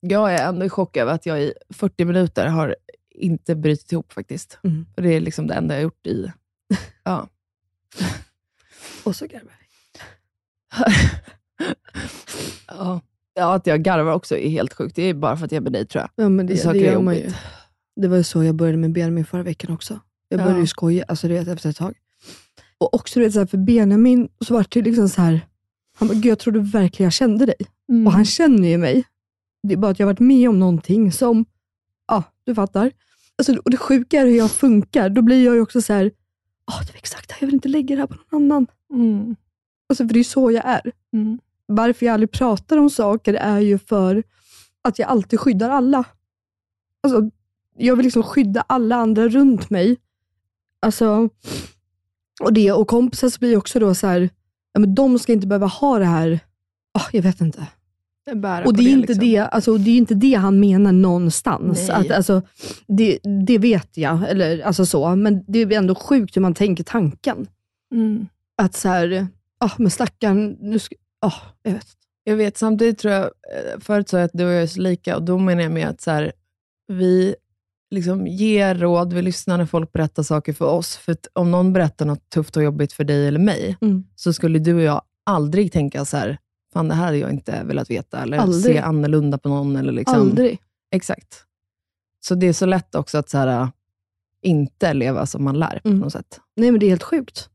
Jag 0.00 0.34
är 0.34 0.48
ändå 0.48 0.66
i 0.66 0.68
chock 0.68 0.96
över 0.96 1.12
att 1.12 1.26
jag 1.26 1.42
i 1.42 1.54
40 1.70 2.04
minuter 2.04 2.46
har 2.46 2.76
inte 3.10 3.54
brutit 3.54 3.92
ihop 3.92 4.12
faktiskt. 4.12 4.58
Mm. 4.64 4.86
För 4.94 5.02
det 5.02 5.14
är 5.14 5.20
liksom 5.20 5.46
det 5.46 5.54
enda 5.54 5.74
jag 5.74 5.78
har 5.78 5.82
gjort 5.82 6.06
i... 6.06 6.32
Ja. 7.04 7.28
Och 9.04 9.16
så 9.16 9.26
garvar 9.26 9.52
ja. 12.66 13.00
ja, 13.34 13.54
att 13.54 13.66
jag 13.66 13.82
garvar 13.82 14.12
också 14.12 14.36
är 14.36 14.48
helt 14.48 14.74
sjukt. 14.74 14.96
Det 14.96 15.02
är 15.02 15.14
bara 15.14 15.36
för 15.36 15.44
att 15.44 15.52
jag 15.52 15.56
är 15.56 15.62
med 15.62 15.72
dig 15.72 15.86
tror 15.86 16.02
jag. 16.02 16.24
Ja, 16.24 16.28
men 16.28 16.46
det, 16.46 16.54
det 16.54 16.64
är 16.64 16.74
gör 16.74 17.00
man 17.00 17.16
ju. 17.16 17.30
Det 17.96 18.08
var 18.08 18.16
ju 18.16 18.22
så 18.22 18.44
jag 18.44 18.54
började 18.54 18.78
med 18.78 18.92
Benjamin 18.92 19.24
förra 19.24 19.42
veckan 19.42 19.74
också. 19.74 20.00
Jag 20.28 20.38
började 20.38 20.56
Ja. 20.58 20.60
ju 20.60 20.66
skoja, 20.66 21.04
alltså 21.08 21.28
du 21.28 21.34
vet 21.34 21.48
efter 21.48 21.70
ett 21.70 21.76
tag. 21.76 21.94
Och 22.78 22.94
också 22.94 23.18
du 23.18 23.24
vet, 23.24 23.32
så 23.32 23.38
här, 23.38 23.46
för 23.46 23.58
Benjamin 23.58 24.28
så 24.44 24.54
var 24.54 24.66
det 24.70 24.82
liksom 24.82 25.08
så 25.08 25.22
här, 25.22 25.40
han 25.96 26.08
bara, 26.08 26.14
Gud 26.14 26.26
jag 26.26 26.38
trodde 26.38 26.60
verkligen 26.60 27.06
jag 27.06 27.12
kände 27.12 27.46
dig. 27.46 27.56
Mm. 27.88 28.06
Och 28.06 28.12
han 28.12 28.24
känner 28.24 28.68
ju 28.68 28.78
mig. 28.78 29.04
Det 29.62 29.74
är 29.74 29.78
bara 29.78 29.90
att 29.90 29.98
jag 29.98 30.06
har 30.06 30.12
varit 30.12 30.20
med 30.20 30.48
om 30.48 30.58
någonting 30.58 31.12
som, 31.12 31.44
du 32.50 32.54
fattar. 32.54 32.92
Alltså, 33.38 33.56
och 33.56 33.70
det 33.70 33.76
sjuka 33.76 34.20
är 34.20 34.26
hur 34.26 34.36
jag 34.36 34.50
funkar. 34.50 35.08
Då 35.10 35.22
blir 35.22 35.44
jag 35.44 35.54
ju 35.54 35.60
också 35.60 35.82
så 35.82 35.92
här, 35.92 36.04
oh, 36.66 36.80
det 36.86 36.92
var 36.92 36.98
exakt 36.98 37.28
det 37.28 37.34
här, 37.34 37.42
jag 37.42 37.46
vill 37.46 37.54
inte 37.54 37.68
lägga 37.68 37.96
det 37.96 38.02
här 38.02 38.06
på 38.06 38.14
någon 38.14 38.42
annan. 38.42 38.66
Mm. 38.92 39.36
Alltså, 39.88 40.06
för 40.06 40.14
det 40.14 40.20
är 40.20 40.24
så 40.24 40.50
jag 40.50 40.64
är. 40.64 40.92
Mm. 41.12 41.38
Varför 41.66 42.06
jag 42.06 42.12
aldrig 42.12 42.30
pratar 42.30 42.76
om 42.76 42.90
saker 42.90 43.34
är 43.34 43.58
ju 43.58 43.78
för 43.78 44.22
att 44.82 44.98
jag 44.98 45.08
alltid 45.08 45.40
skyddar 45.40 45.70
alla. 45.70 46.04
Alltså, 47.00 47.30
jag 47.76 47.96
vill 47.96 48.04
liksom 48.04 48.22
skydda 48.22 48.60
alla 48.60 48.96
andra 48.96 49.28
runt 49.28 49.70
mig. 49.70 49.96
Alltså, 50.80 51.28
och 52.40 52.52
det 52.52 52.72
och 52.72 52.88
kompisar 52.88 53.38
blir 53.38 53.56
också 53.56 53.78
då 53.78 53.94
så 53.94 54.06
här, 54.06 54.30
ja, 54.72 54.80
men 54.80 54.94
de 54.94 55.18
ska 55.18 55.32
inte 55.32 55.46
behöva 55.46 55.66
ha 55.66 55.98
det 55.98 56.04
här, 56.04 56.40
Ah, 56.92 57.08
jag 57.12 57.22
vet 57.22 57.40
inte. 57.40 57.66
Och 58.66 58.76
det 58.76 58.82
är, 58.82 58.92
inte 58.92 59.06
liksom. 59.12 59.28
det, 59.28 59.38
alltså, 59.38 59.76
det 59.78 59.90
är 59.90 59.96
inte 59.96 60.14
det 60.14 60.34
han 60.34 60.60
menar 60.60 60.92
någonstans. 60.92 61.88
Nej. 61.88 61.96
Att, 61.96 62.10
alltså, 62.10 62.42
det, 62.86 63.18
det 63.46 63.58
vet 63.58 63.96
jag, 63.96 64.30
eller, 64.30 64.60
alltså 64.60 64.86
så, 64.86 65.16
men 65.16 65.44
det 65.46 65.58
är 65.62 65.72
ändå 65.72 65.94
sjukt 65.94 66.36
hur 66.36 66.42
man 66.42 66.54
tänker 66.54 66.84
tanken. 66.84 67.46
Mm. 67.94 68.26
Att 68.62 68.74
så 68.74 68.88
här, 68.88 69.26
ah, 69.58 69.70
men 69.78 69.90
stackarn, 69.90 70.56
nu 70.60 70.78
ska, 70.78 70.94
ah, 71.20 71.34
jag 71.62 71.72
vet. 71.72 71.86
Jag 72.24 72.36
vet, 72.36 72.58
samtidigt 72.58 72.98
tror 72.98 73.14
jag, 73.14 73.24
eh, 73.24 73.80
förut 73.80 74.08
sa 74.08 74.18
jag 74.18 74.24
att 74.24 74.30
du 74.34 74.44
och 74.44 74.50
jag 74.50 74.62
är 74.62 74.66
så 74.66 74.80
lika, 74.80 75.16
och 75.16 75.22
då 75.22 75.38
menar 75.38 75.62
jag 75.62 75.72
med 75.72 75.88
att 75.88 76.00
så 76.00 76.10
här, 76.10 76.32
vi 76.88 77.34
liksom 77.90 78.26
ger 78.26 78.74
råd, 78.74 79.12
vi 79.12 79.22
lyssnar 79.22 79.58
när 79.58 79.66
folk 79.66 79.92
berättar 79.92 80.22
saker 80.22 80.52
för 80.52 80.64
oss. 80.66 80.96
För 80.96 81.16
om 81.32 81.50
någon 81.50 81.72
berättar 81.72 82.06
något 82.06 82.30
tufft 82.30 82.56
och 82.56 82.62
jobbigt 82.62 82.92
för 82.92 83.04
dig 83.04 83.28
eller 83.28 83.38
mig, 83.38 83.76
Mm. 83.80 84.04
så 84.16 84.32
skulle 84.32 84.58
du 84.58 84.74
och 84.74 84.82
jag 84.82 85.02
aldrig 85.26 85.72
tänka 85.72 86.04
så 86.04 86.16
här, 86.16 86.38
fan 86.72 86.88
det 86.88 86.94
här 86.94 87.04
hade 87.04 87.16
jag 87.18 87.30
inte 87.30 87.62
velat 87.64 87.90
veta, 87.90 88.22
eller 88.22 88.38
Aldrig. 88.38 88.74
se 88.76 88.78
annorlunda 88.80 89.38
på 89.38 89.48
någon. 89.48 89.76
Eller 89.76 89.92
liksom. 89.92 90.20
Aldrig. 90.20 90.58
Exakt. 90.90 91.44
Så 92.26 92.34
det 92.34 92.46
är 92.46 92.52
så 92.52 92.66
lätt 92.66 92.94
också 92.94 93.18
att 93.18 93.28
så 93.30 93.38
här, 93.38 93.68
inte 94.42 94.94
leva 94.94 95.26
som 95.26 95.44
man 95.44 95.58
lär 95.58 95.80
på 95.82 95.88
Mm. 95.88 96.00
något 96.00 96.12
sätt. 96.12 96.40
Nej, 96.56 96.70
men 96.70 96.80
det 96.80 96.86
är 96.86 96.90
helt 96.90 97.02
sjukt. 97.02 97.50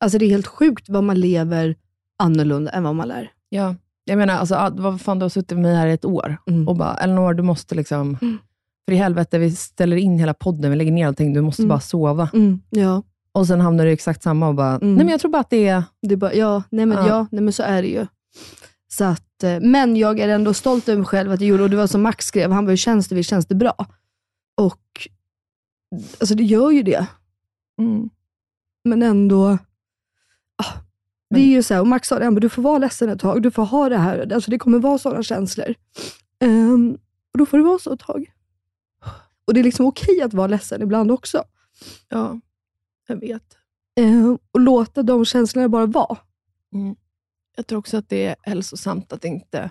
Alltså 0.00 0.18
det 0.18 0.24
är 0.24 0.30
helt 0.30 0.46
sjukt 0.46 0.88
vad 0.88 1.04
man 1.04 1.20
lever 1.20 1.76
annorlunda 2.18 2.70
än 2.70 2.82
vad 2.82 2.94
man 2.94 3.08
lär. 3.08 3.32
Ja. 3.48 3.74
Jag 4.04 4.18
menar, 4.18 4.34
alltså, 4.34 4.70
vad 4.72 5.00
fan, 5.00 5.18
du 5.18 5.24
har 5.24 5.28
suttit 5.30 5.50
med 5.50 5.62
mig 5.62 5.74
här 5.74 5.86
i 5.86 5.92
ett 5.92 6.04
år 6.04 6.36
Mm. 6.46 6.68
och 6.68 6.76
bara, 6.76 6.94
Elinor, 6.94 7.34
du 7.34 7.42
måste 7.42 7.74
liksom, 7.74 8.16
för 8.88 8.92
i 8.92 8.96
helvete, 8.96 9.38
vi 9.38 9.50
ställer 9.50 9.96
in 9.96 10.18
hela 10.18 10.34
podden, 10.34 10.70
vi 10.70 10.76
lägger 10.76 10.92
ner 10.92 11.06
allting, 11.06 11.32
du 11.32 11.40
måste 11.40 11.62
Mm. 11.62 11.68
bara 11.68 11.80
sova. 11.80 12.30
Mm, 12.32 12.60
ja. 12.70 13.02
Och 13.32 13.46
sen 13.46 13.60
hamnar 13.60 13.84
du 13.84 13.90
i 13.90 13.94
exakt 13.94 14.22
samma 14.22 14.48
och 14.48 14.54
bara, 14.54 14.74
Mm. 14.76 14.94
nej 14.94 15.04
men 15.04 15.08
jag 15.08 15.20
tror 15.20 15.30
bara 15.30 15.40
att 15.40 15.50
det 15.50 15.68
är... 15.68 15.82
Det 16.02 16.12
är 16.12 16.16
bara, 16.16 16.34
ja, 16.34 16.62
nej 16.70 16.86
men, 16.86 16.98
Ja. 16.98 17.08
ja. 17.08 17.26
nej 17.30 17.42
men 17.42 17.52
så 17.52 17.62
är 17.62 17.82
det 17.82 17.88
ju. 17.88 18.06
Så 18.88 19.04
att, 19.04 19.42
eh, 19.42 19.60
men 19.60 19.96
jag 19.96 20.20
är 20.20 20.28
ändå 20.28 20.54
stolt 20.54 20.88
över 20.88 20.98
mig 20.98 21.06
själv 21.06 21.32
att 21.32 21.40
jag 21.40 21.48
gjorde, 21.48 21.62
och 21.62 21.70
det 21.70 21.76
var 21.76 21.86
som 21.86 22.02
Max 22.02 22.26
skrev, 22.26 22.50
han 22.50 22.64
bara, 22.64 22.70
hur 22.70 22.76
känns 22.76 23.08
det? 23.08 23.14
Visst 23.14 23.30
känns 23.30 23.46
det 23.46 23.54
bra? 23.54 23.86
Och 24.56 25.08
alltså 26.20 26.34
det 26.34 26.42
gör 26.42 26.70
ju 26.70 26.82
det. 26.82 27.06
Mm. 27.78 28.10
Men 28.84 29.02
ändå, 29.02 29.58
ah, 30.56 30.72
det 31.30 31.40
är 31.40 31.46
ju 31.46 31.62
så 31.62 31.74
här, 31.74 31.80
och 31.80 31.86
Max 31.86 32.08
sa 32.08 32.18
det, 32.18 32.30
bara, 32.30 32.40
du 32.40 32.48
får 32.48 32.62
vara 32.62 32.78
ledsen 32.78 33.08
ett 33.08 33.20
tag, 33.20 33.42
du 33.42 33.50
får 33.50 33.64
ha 33.64 33.88
det 33.88 33.98
här, 33.98 34.32
alltså 34.32 34.50
det 34.50 34.58
kommer 34.58 34.78
vara 34.78 34.98
sådana 34.98 35.22
känslor. 35.22 35.74
Ehm, 36.40 36.98
och 37.32 37.38
då 37.38 37.46
får 37.46 37.58
det 37.58 37.64
vara 37.64 37.78
så 37.78 37.92
ett 37.92 38.00
tag. 38.00 38.32
Och 39.44 39.54
det 39.54 39.60
är 39.60 39.64
liksom 39.64 39.86
okej 39.86 40.22
att 40.22 40.34
vara 40.34 40.46
ledsen 40.46 40.82
ibland 40.82 41.10
också. 41.10 41.44
Ja, 42.08 42.40
jag 43.06 43.16
vet. 43.16 43.56
Ehm, 43.96 44.38
och 44.52 44.60
låta 44.60 45.02
de 45.02 45.24
känslorna 45.24 45.68
bara 45.68 45.86
vara. 45.86 46.18
Jag 47.56 47.66
tror 47.66 47.78
också 47.78 47.96
att 47.96 48.08
det 48.08 48.26
är 48.26 48.36
hälsosamt 48.42 49.12
att 49.12 49.24
inte... 49.24 49.70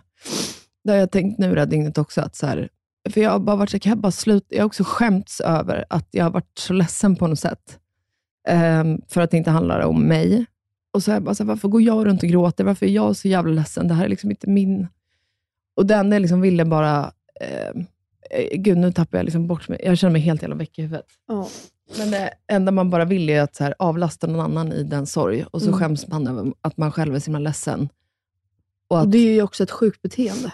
Det 0.84 0.91
har 0.91 0.97
jag 0.97 1.11
tänkt 1.11 1.39
nu 1.39 1.53
det 1.53 1.61
här 1.61 1.67
dygnet 1.67 1.97
också, 1.97 2.21
att 2.21 2.36
så 2.36 2.47
här, 2.47 2.69
för 3.09 3.21
jag 3.21 3.32
har 3.32 3.39
bara 3.39 3.55
varit 3.55 3.69
så 3.69 3.75
här, 3.75 3.80
kan 3.80 3.89
jag 3.89 3.99
bara 3.99 4.11
sluta? 4.11 4.45
Jag 4.49 4.61
har 4.61 4.65
också 4.65 4.84
skämts 4.84 5.41
över 5.41 5.86
att 5.89 6.07
jag 6.11 6.23
har 6.23 6.32
varit 6.32 6.57
så 6.57 6.73
ledsen 6.73 7.15
på 7.15 7.27
något 7.27 7.39
sätt. 7.39 7.80
Um, 8.49 9.01
för 9.07 9.21
att 9.21 9.32
det 9.32 9.38
inte 9.38 9.51
handlar 9.51 9.80
om 9.80 10.07
mig. 10.07 10.45
Och 10.93 11.03
så 11.03 11.11
är 11.11 11.15
jag 11.15 11.23
bara 11.23 11.36
så 11.36 11.43
här, 11.43 11.47
varför 11.47 11.67
går 11.67 11.82
jag 11.82 12.05
runt 12.05 12.23
och 12.23 12.30
gråter? 12.30 12.63
Varför 12.63 12.86
är 12.86 12.89
jag 12.89 13.15
så 13.15 13.27
jävla 13.27 13.51
ledsen? 13.51 13.88
Det 13.88 13.93
här 13.93 14.05
är 14.05 14.09
liksom 14.09 14.32
inte 14.32 14.49
min... 14.49 14.88
Och 15.75 15.86
det 15.86 15.95
enda 15.95 16.15
jag 16.15 16.21
liksom 16.21 16.41
ville 16.41 16.65
bara... 16.65 17.11
Ehm, 17.41 17.86
eh, 18.32 18.59
gud, 18.59 18.77
nu 18.77 18.91
tappar 18.91 19.17
jag 19.17 19.25
liksom 19.25 19.47
bort 19.47 19.69
mig. 19.69 19.82
Jag 19.84 19.97
känner 19.97 20.11
mig 20.11 20.21
helt 20.21 20.41
jävla 20.41 20.55
väck 20.55 20.80
i 20.80 20.82
huvudet. 20.82 21.05
Men 21.97 22.11
det 22.11 22.33
enda 22.47 22.71
man 22.71 22.89
bara 22.89 23.05
vill 23.05 23.29
är 23.29 23.41
att 23.41 23.55
så 23.55 23.63
här, 23.63 23.75
avlasta 23.79 24.27
någon 24.27 24.39
annan 24.41 24.73
i 24.73 24.83
den 24.83 25.05
sorg 25.05 25.45
och 25.51 25.61
så 25.61 25.67
Mm. 25.67 25.79
skäms 25.79 26.07
man 26.07 26.27
över 26.27 26.53
att 26.61 26.77
man 26.77 26.91
själv 26.91 27.15
är 27.15 27.19
så 27.19 27.25
himla 27.25 27.39
ledsen. 27.39 27.89
Och 28.87 28.99
att, 28.99 29.05
Och 29.05 29.11
det 29.11 29.17
är 29.17 29.33
ju 29.33 29.41
också 29.41 29.63
ett 29.63 29.71
sjukt 29.71 30.01
beteende. 30.01 30.53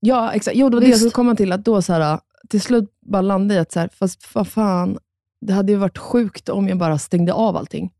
ja, 0.00 0.32
exakt. 0.32 0.56
Jo, 0.56 0.68
det 0.68 0.76
var 0.76 0.80
det 0.80 0.88
jag 0.88 0.98
skulle 0.98 1.10
komma 1.10 1.34
till. 1.34 1.52
Att 1.52 1.64
då 1.64 1.82
så 1.82 1.92
här, 1.92 2.20
till 2.48 2.60
slut 2.60 2.90
bara 3.00 3.22
landa 3.22 3.54
i 3.54 3.58
att, 3.58 3.72
så 3.72 3.80
här, 3.80 3.88
fast 3.92 4.34
vad 4.34 4.48
fan, 4.48 4.98
det 5.40 5.52
hade 5.52 5.72
ju 5.72 5.78
varit 5.78 5.98
sjukt 5.98 6.48
om 6.48 6.68
jag 6.68 6.78
bara 6.78 6.98
stängde 6.98 7.32
av 7.32 7.56
allting. 7.56 7.92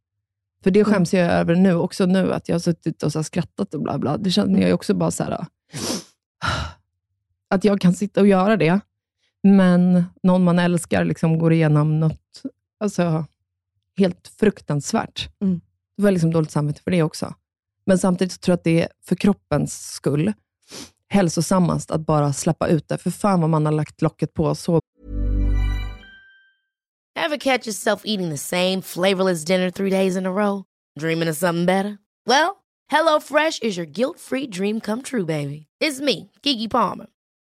För 0.62 0.70
det 0.70 0.84
skäms 0.84 1.14
jag 1.14 1.32
över 1.32 1.54
nu, 1.54 1.74
också 1.74 2.06
nu, 2.06 2.32
att 2.32 2.48
jag 2.48 2.54
har 2.54 2.60
suttit 2.60 3.02
och 3.02 3.12
så 3.12 3.22
skrattat 3.22 3.74
och 3.74 3.82
bla 3.82 3.98
bla. 3.98 4.16
Det 4.16 4.30
känner 4.30 4.60
jag 4.60 4.68
ju 4.68 4.74
också 4.74 4.94
bara 4.94 5.10
så 5.10 5.24
här, 5.24 5.46
att 7.50 7.64
jag 7.64 7.80
kan 7.80 7.94
sitta 7.94 8.20
och 8.20 8.26
göra 8.26 8.56
det, 8.56 8.80
men 9.42 10.04
någon 10.22 10.44
man 10.44 10.58
älskar 10.58 11.04
liksom 11.04 11.38
går 11.38 11.52
igenom 11.52 12.00
något 12.00 12.42
alltså, 12.84 13.26
helt 13.96 14.28
fruktansvärt. 14.28 15.28
Mm. 15.42 15.60
Då 15.96 16.04
var 16.04 16.10
liksom 16.10 16.32
dåligt 16.32 16.50
samvete 16.50 16.82
för 16.82 16.90
det 16.90 17.02
också. 17.02 17.34
Men 17.86 17.98
samtidigt 17.98 18.32
så 18.32 18.38
tror 18.38 18.52
jag 18.52 18.58
att 18.58 18.64
det 18.64 18.82
är 18.82 18.88
för 19.06 19.16
kroppens 19.16 19.92
skull 19.92 20.32
hälsosammast 21.08 21.90
att 21.90 22.00
bara 22.00 22.32
släppa 22.32 22.68
ut 22.68 22.88
det. 22.88 22.98
För 22.98 23.10
fan 23.10 23.40
vad 23.40 23.50
man 23.50 23.66
har 23.66 23.72
lagt 23.72 24.02
locket 24.02 24.34
på 24.34 24.54
så 24.54 24.80
Ever 27.16 27.36
catch 27.36 27.66
yourself 27.66 28.02
eating 28.04 28.30
the 28.30 28.38
same 28.38 28.82
flavorless 28.82 29.44
dinner 29.44 29.70
three 29.70 29.90
days 29.90 30.16
in 30.16 30.26
a 30.26 30.30
row? 30.30 30.64
Dreaming 31.00 31.30
of 31.30 31.36
something 31.36 31.66
better? 31.66 31.98
Well, 32.26 32.56
HelloFresh 32.92 33.62
is 33.62 33.76
your 33.78 33.86
guilt-free 33.86 34.46
dream 34.50 34.80
come 34.80 35.02
true, 35.02 35.24
baby. 35.24 35.66
It's 35.80 36.00
me, 36.00 36.30
Kiki 36.42 36.68
Palmer. 36.68 37.06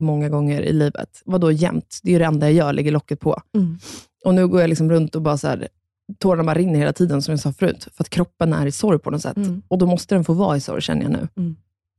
Många 0.00 0.28
gånger 0.28 0.62
i 0.62 0.72
livet. 0.72 1.22
Vad 1.24 1.40
då 1.40 1.52
jämt? 1.52 1.98
Det 2.02 2.08
är 2.10 2.12
ju 2.12 2.18
det 2.18 2.24
enda 2.24 2.46
jag 2.50 2.54
gör, 2.66 2.72
lägger 2.72 2.92
locket 2.92 3.20
på. 3.20 3.42
Mm. 3.56 3.78
Och 4.24 4.34
nu 4.34 4.48
går 4.48 4.60
jag 4.60 4.68
liksom 4.68 4.90
runt 4.90 5.14
och 5.14 5.22
bara 5.22 5.38
så 5.38 5.48
här, 5.48 5.68
tårarna 6.18 6.44
bara 6.44 6.54
rinner 6.54 6.78
hela 6.78 6.92
tiden, 6.92 7.22
som 7.22 7.32
jag 7.32 7.40
sa 7.40 7.52
förut, 7.52 7.88
för 7.94 8.04
att 8.04 8.10
kroppen 8.10 8.52
är 8.52 8.66
i 8.66 8.72
sorg 8.72 8.98
på 8.98 9.10
något 9.10 9.22
sätt. 9.22 9.36
Mm. 9.36 9.62
Och 9.68 9.78
då 9.78 9.86
måste 9.86 10.14
den 10.14 10.24
få 10.24 10.32
vara 10.32 10.56
i 10.56 10.60
sorg, 10.60 10.82
känner 10.82 11.02
jag 11.02 11.12
nu. 11.12 11.28
Mm. 11.36 11.56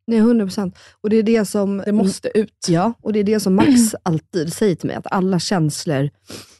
Nej, 0.08 0.20
100 0.20 0.45
procent. 0.45 0.78
Och 1.02 1.10
det 1.10 1.16
är 1.16 1.24
det 1.24 1.45
som... 1.45 1.84
Det 1.86 1.91
måste 1.91 2.38
ut. 2.39 2.66
Ja, 2.68 2.93
och 3.02 3.14
det 3.14 3.20
är 3.20 3.24
det 3.24 3.39
som 3.39 3.56
Max 3.56 3.95
alltid 4.04 4.54
säger 4.54 4.76
till 4.76 4.88
mig, 4.88 4.95
att 4.95 5.08
alla 5.12 5.39
känslor 5.39 6.10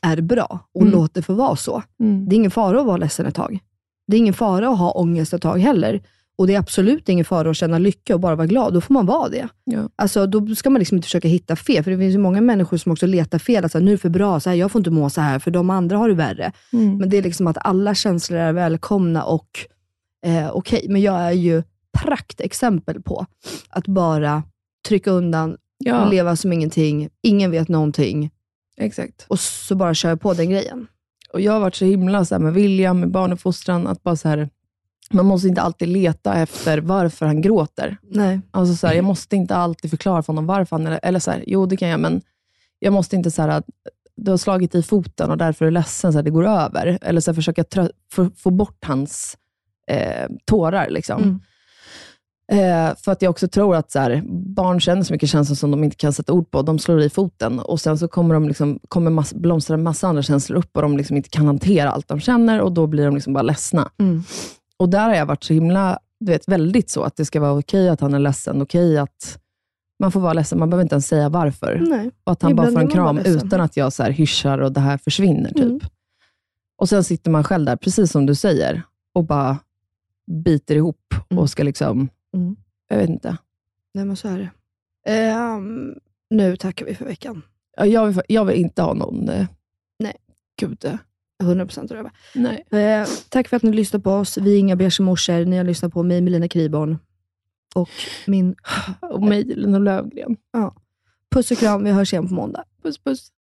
är 0.02 0.22
bra 0.22 0.60
och 0.74 0.82
Mm. 0.82 0.94
låt 0.94 1.14
det 1.14 1.22
få 1.22 1.34
vara 1.34 1.56
så. 1.56 1.84
Mm. 2.00 2.30
Det 2.30 2.36
är 2.36 2.38
ingen 2.38 2.52
fara 2.52 2.80
att 2.80 2.86
vara 2.86 2.98
ledsen 2.98 3.26
ett 3.26 3.36
tag. 3.36 3.60
Det 4.08 4.16
är 4.16 4.20
ingen 4.20 4.34
fara 4.34 4.70
att 4.70 4.78
ha 4.78 4.92
ångest 4.92 5.34
ett 5.34 5.42
tag 5.42 5.60
heller. 5.60 6.02
Och 6.42 6.48
det 6.48 6.56
är 6.56 6.60
absolut 6.60 7.10
ingen 7.10 7.26
fara 7.26 7.50
att 7.50 7.58
känna 7.58 7.78
lycka 7.78 8.14
och 8.14 8.20
bara 8.20 8.36
vara 8.36 8.48
glad. 8.48 8.74
Då 8.74 8.82
får 8.82 8.94
man 8.94 9.06
vara 9.06 9.30
det. 9.30 9.48
Ja. 9.64 9.90
Alltså, 9.96 10.26
då 10.28 10.56
ska 10.56 10.70
man 10.70 10.80
liksom 10.80 10.98
inte 10.98 11.06
försöka 11.06 11.28
hitta 11.28 11.56
fel, 11.56 11.84
för 11.84 11.92
det 11.92 11.98
finns 11.98 12.14
ju 12.14 12.18
många 12.18 12.42
människor 12.42 12.78
som 12.78 12.92
också 12.92 13.06
letar 13.06 13.40
fel. 13.40 13.64
Alltså, 13.64 13.80
nu 13.80 13.92
är 13.92 13.96
det 13.96 13.98
för 14.02 14.10
bra, 14.10 14.40
så 14.40 14.50
här, 14.50 14.58
jag 14.58 14.72
får 14.72 14.80
inte 14.80 14.90
må 14.92 15.10
så 15.10 15.22
här, 15.22 15.40
för 15.40 15.52
de 15.52 15.70
andra 15.70 15.98
har 15.98 16.10
det 16.10 16.16
värre. 16.16 16.52
Mm. 16.74 16.98
Men 16.98 17.10
det 17.10 17.18
är 17.18 17.22
liksom 17.22 17.48
att 17.48 17.58
alla 17.62 17.96
känslor 17.96 18.40
är 18.40 18.54
välkomna 18.54 19.24
och 19.24 19.48
eh, 20.26 20.52
okej. 20.52 20.86
Men 20.90 21.02
jag 21.02 21.16
är 21.20 21.32
ju 21.32 21.64
praktexempel 22.04 23.02
på 23.02 23.26
att 23.70 23.88
bara 23.88 24.44
trycka 24.88 25.12
undan, 25.12 25.58
Ja. 25.78 26.10
leva 26.10 26.36
som 26.36 26.54
ingenting, 26.54 27.10
ingen 27.22 27.52
vet 27.52 27.68
någonting 27.68 28.32
Exakt. 28.78 29.26
och 29.28 29.40
så 29.40 29.76
bara 29.76 29.94
köra 29.94 30.18
på 30.18 30.34
den 30.34 30.50
grejen. 30.50 30.88
Och 31.34 31.42
jag 31.42 31.54
har 31.54 31.60
varit 31.60 31.76
så 31.76 31.86
himla 31.86 32.26
så 32.26 32.36
här 32.36 32.40
med 32.40 32.54
William, 32.54 33.00
med 33.00 33.12
barnuppfostran, 33.12 33.88
att 33.88 34.04
bara 34.04 34.16
så 34.16 34.28
här, 34.28 34.50
man 35.14 35.26
måste 35.26 35.48
inte 35.48 35.62
alltid 35.62 35.88
leta 35.88 36.34
efter 36.34 36.78
varför 36.78 37.26
han 37.26 37.42
gråter. 37.42 37.98
Nej. 38.02 38.42
Alltså 38.52 38.76
så 38.76 38.88
här, 38.88 38.94
jag 38.94 39.06
måste 39.06 39.36
inte 39.36 39.56
alltid 39.56 39.90
förklara 39.90 40.24
för 40.24 40.34
honom 40.34 40.46
varför 40.46 40.76
han, 40.76 40.88
eller, 40.88 41.00
eller 41.04 41.20
så 41.20 41.32
här, 41.32 41.44
jo 41.48 41.66
det 41.66 41.78
kan 41.78 41.90
jag, 41.90 42.00
men 42.00 42.22
jag 42.80 42.94
måste 42.94 43.16
inte 43.16 43.32
så 43.32 43.42
här, 43.42 43.50
att 43.50 43.66
du 44.16 44.32
har 44.32 44.38
slagit 44.38 44.76
i 44.76 44.84
foten 44.84 45.30
och 45.30 45.38
därför 45.38 45.66
är 45.66 45.70
du 45.70 45.74
ledsen, 45.74 46.12
så 46.12 46.18
här, 46.18 46.24
det 46.24 46.32
går 46.32 46.48
över. 46.48 47.00
Eller 47.02 47.22
så 47.22 47.32
här, 47.32 47.36
försöka 47.36 47.64
trö- 47.64 47.92
få, 48.12 48.30
få 48.38 48.52
bort 48.52 48.86
hans 48.86 49.38
eh, 49.88 50.30
tårar. 50.46 50.90
Liksom. 50.90 51.24
Mm. 51.24 51.40
Eh, 52.52 52.96
för 52.98 53.12
att 53.12 53.22
jag 53.22 53.30
också 53.30 53.48
tror 53.48 53.76
att 53.76 53.92
så 53.92 54.00
här, 54.00 54.24
barn 54.56 54.80
känner 54.80 55.04
så 55.04 55.14
mycket 55.14 55.30
känslor 55.30 55.56
som 55.56 55.72
de 55.72 55.84
inte 55.84 55.96
kan 55.96 56.14
sätta 56.14 56.34
ord 56.34 56.52
på. 56.52 56.62
De 56.62 56.80
slår 56.80 57.02
i 57.02 57.10
foten 57.10 57.60
och 57.60 57.82
sen 57.82 57.98
så 57.98 58.08
kommer 58.08 58.34
de 58.34 58.48
liksom, 58.48 58.80
kommer 58.88 59.12
mass, 59.12 59.34
blomstra 59.34 59.74
en 59.74 59.84
massa 59.84 60.08
andra 60.08 60.22
känslor 60.22 60.58
upp 60.58 60.76
och 60.76 60.82
de 60.82 60.98
liksom 60.98 61.18
inte 61.18 61.30
kan 61.30 61.46
hantera 61.46 61.92
allt 61.92 62.08
de 62.08 62.20
känner 62.20 62.62
och 62.62 62.72
då 62.72 62.88
blir 62.88 63.06
de 63.06 63.16
liksom 63.16 63.34
bara 63.34 63.42
ledsna. 63.42 63.92
Mm. 64.00 64.24
Och 64.82 64.90
där 64.90 65.08
har 65.10 65.16
jag 65.16 65.26
varit 65.26 65.44
så 65.44 65.54
himla, 65.54 66.00
du 66.20 66.32
vet, 66.32 66.48
väldigt 66.48 66.90
så 66.90 67.04
att 67.04 67.16
det 67.16 67.26
ska 67.26 67.40
vara 67.40 67.60
okej 67.60 67.90
att 67.90 68.02
han 68.02 68.14
är 68.14 68.20
ledsen, 68.20 68.62
okej 68.62 68.98
att 68.98 69.40
man 70.00 70.12
får 70.12 70.20
vara 70.20 70.34
ledsen, 70.34 70.60
man 70.60 70.70
behöver 70.70 70.84
inte 70.84 70.96
ens 70.96 71.08
säga 71.08 71.30
varför. 71.30 71.84
Nej. 71.90 72.12
Och 72.24 72.32
att 72.32 72.42
han 72.42 72.56
bara 72.56 72.68
Ibland 72.68 72.74
får 72.74 72.82
en 72.82 72.88
kram 73.06 73.18
utan 73.18 73.62
att 73.62 73.78
jag 73.78 73.94
så 73.94 74.04
här 74.04 74.12
hyschar 74.12 74.58
och 74.58 74.72
det 74.72 74.80
här 74.80 74.98
försvinner. 74.98 75.50
typ. 75.50 75.58
Mm. 75.64 75.80
Och 76.78 76.90
sen 76.90 77.04
sitter 77.04 77.32
man 77.32 77.44
själv 77.44 77.66
där, 77.66 77.76
precis 77.76 78.12
som 78.12 78.26
du 78.26 78.36
säger, 78.36 78.82
och 79.14 79.24
bara 79.26 79.58
biter 80.32 80.76
ihop 80.76 81.14
och 81.36 81.50
ska 81.50 81.64
liksom, 81.64 82.10
Mm. 82.34 82.56
jag 82.90 82.98
vet 82.98 83.10
inte. 83.10 83.38
Nej, 83.94 84.06
men 84.06 84.16
så 84.16 84.28
är 84.28 84.38
det. 84.40 84.50
Ehm, 85.12 85.94
nu 86.30 86.58
tackar 86.58 86.86
vi 86.86 86.96
för 86.96 87.06
veckan. 87.06 87.42
Ja, 87.78 87.86
Jag 87.86 88.06
vill, 88.08 88.22
jag 88.28 88.46
vill 88.46 88.56
inte 88.56 88.82
ha 88.82 88.94
någon... 88.94 89.30
eh, 89.30 89.48
Nej. 90.00 90.16
Gud. 90.60 90.98
Eh, 91.42 91.48
100% 91.48 91.94
röva. 91.94 92.12
Nej. 92.36 92.66
Eh, 92.72 93.08
tack 93.30 93.48
för 93.48 93.58
att 93.58 93.64
ni 93.64 93.74
lyssnade 93.74 94.04
på 94.04 94.12
oss. 94.12 94.38
Vi 94.38 94.54
är 94.54 94.60
inga 94.60 94.76
beiga 94.76 94.92
morsor. 95.04 95.46
Ni 95.46 95.58
har 95.58 95.64
lyssnat 95.64 95.94
på 95.94 96.04
mig, 96.04 96.22
Melina 96.22 96.48
Kriborn. 96.48 96.98
Och 97.76 97.90
min... 98.28 98.56
Och 99.02 99.24
mig, 99.24 99.44
Lina 99.44 99.80
Lövgren. 99.80 100.38
Ja. 100.54 100.76
Puss 101.32 101.52
och 101.52 101.58
kram. 101.58 101.84
Vi 101.84 101.92
hörs 101.92 102.14
igen 102.14 102.28
på 102.28 102.34
måndag. 102.34 102.64
Puss 102.84 102.98
puss. 102.98 103.32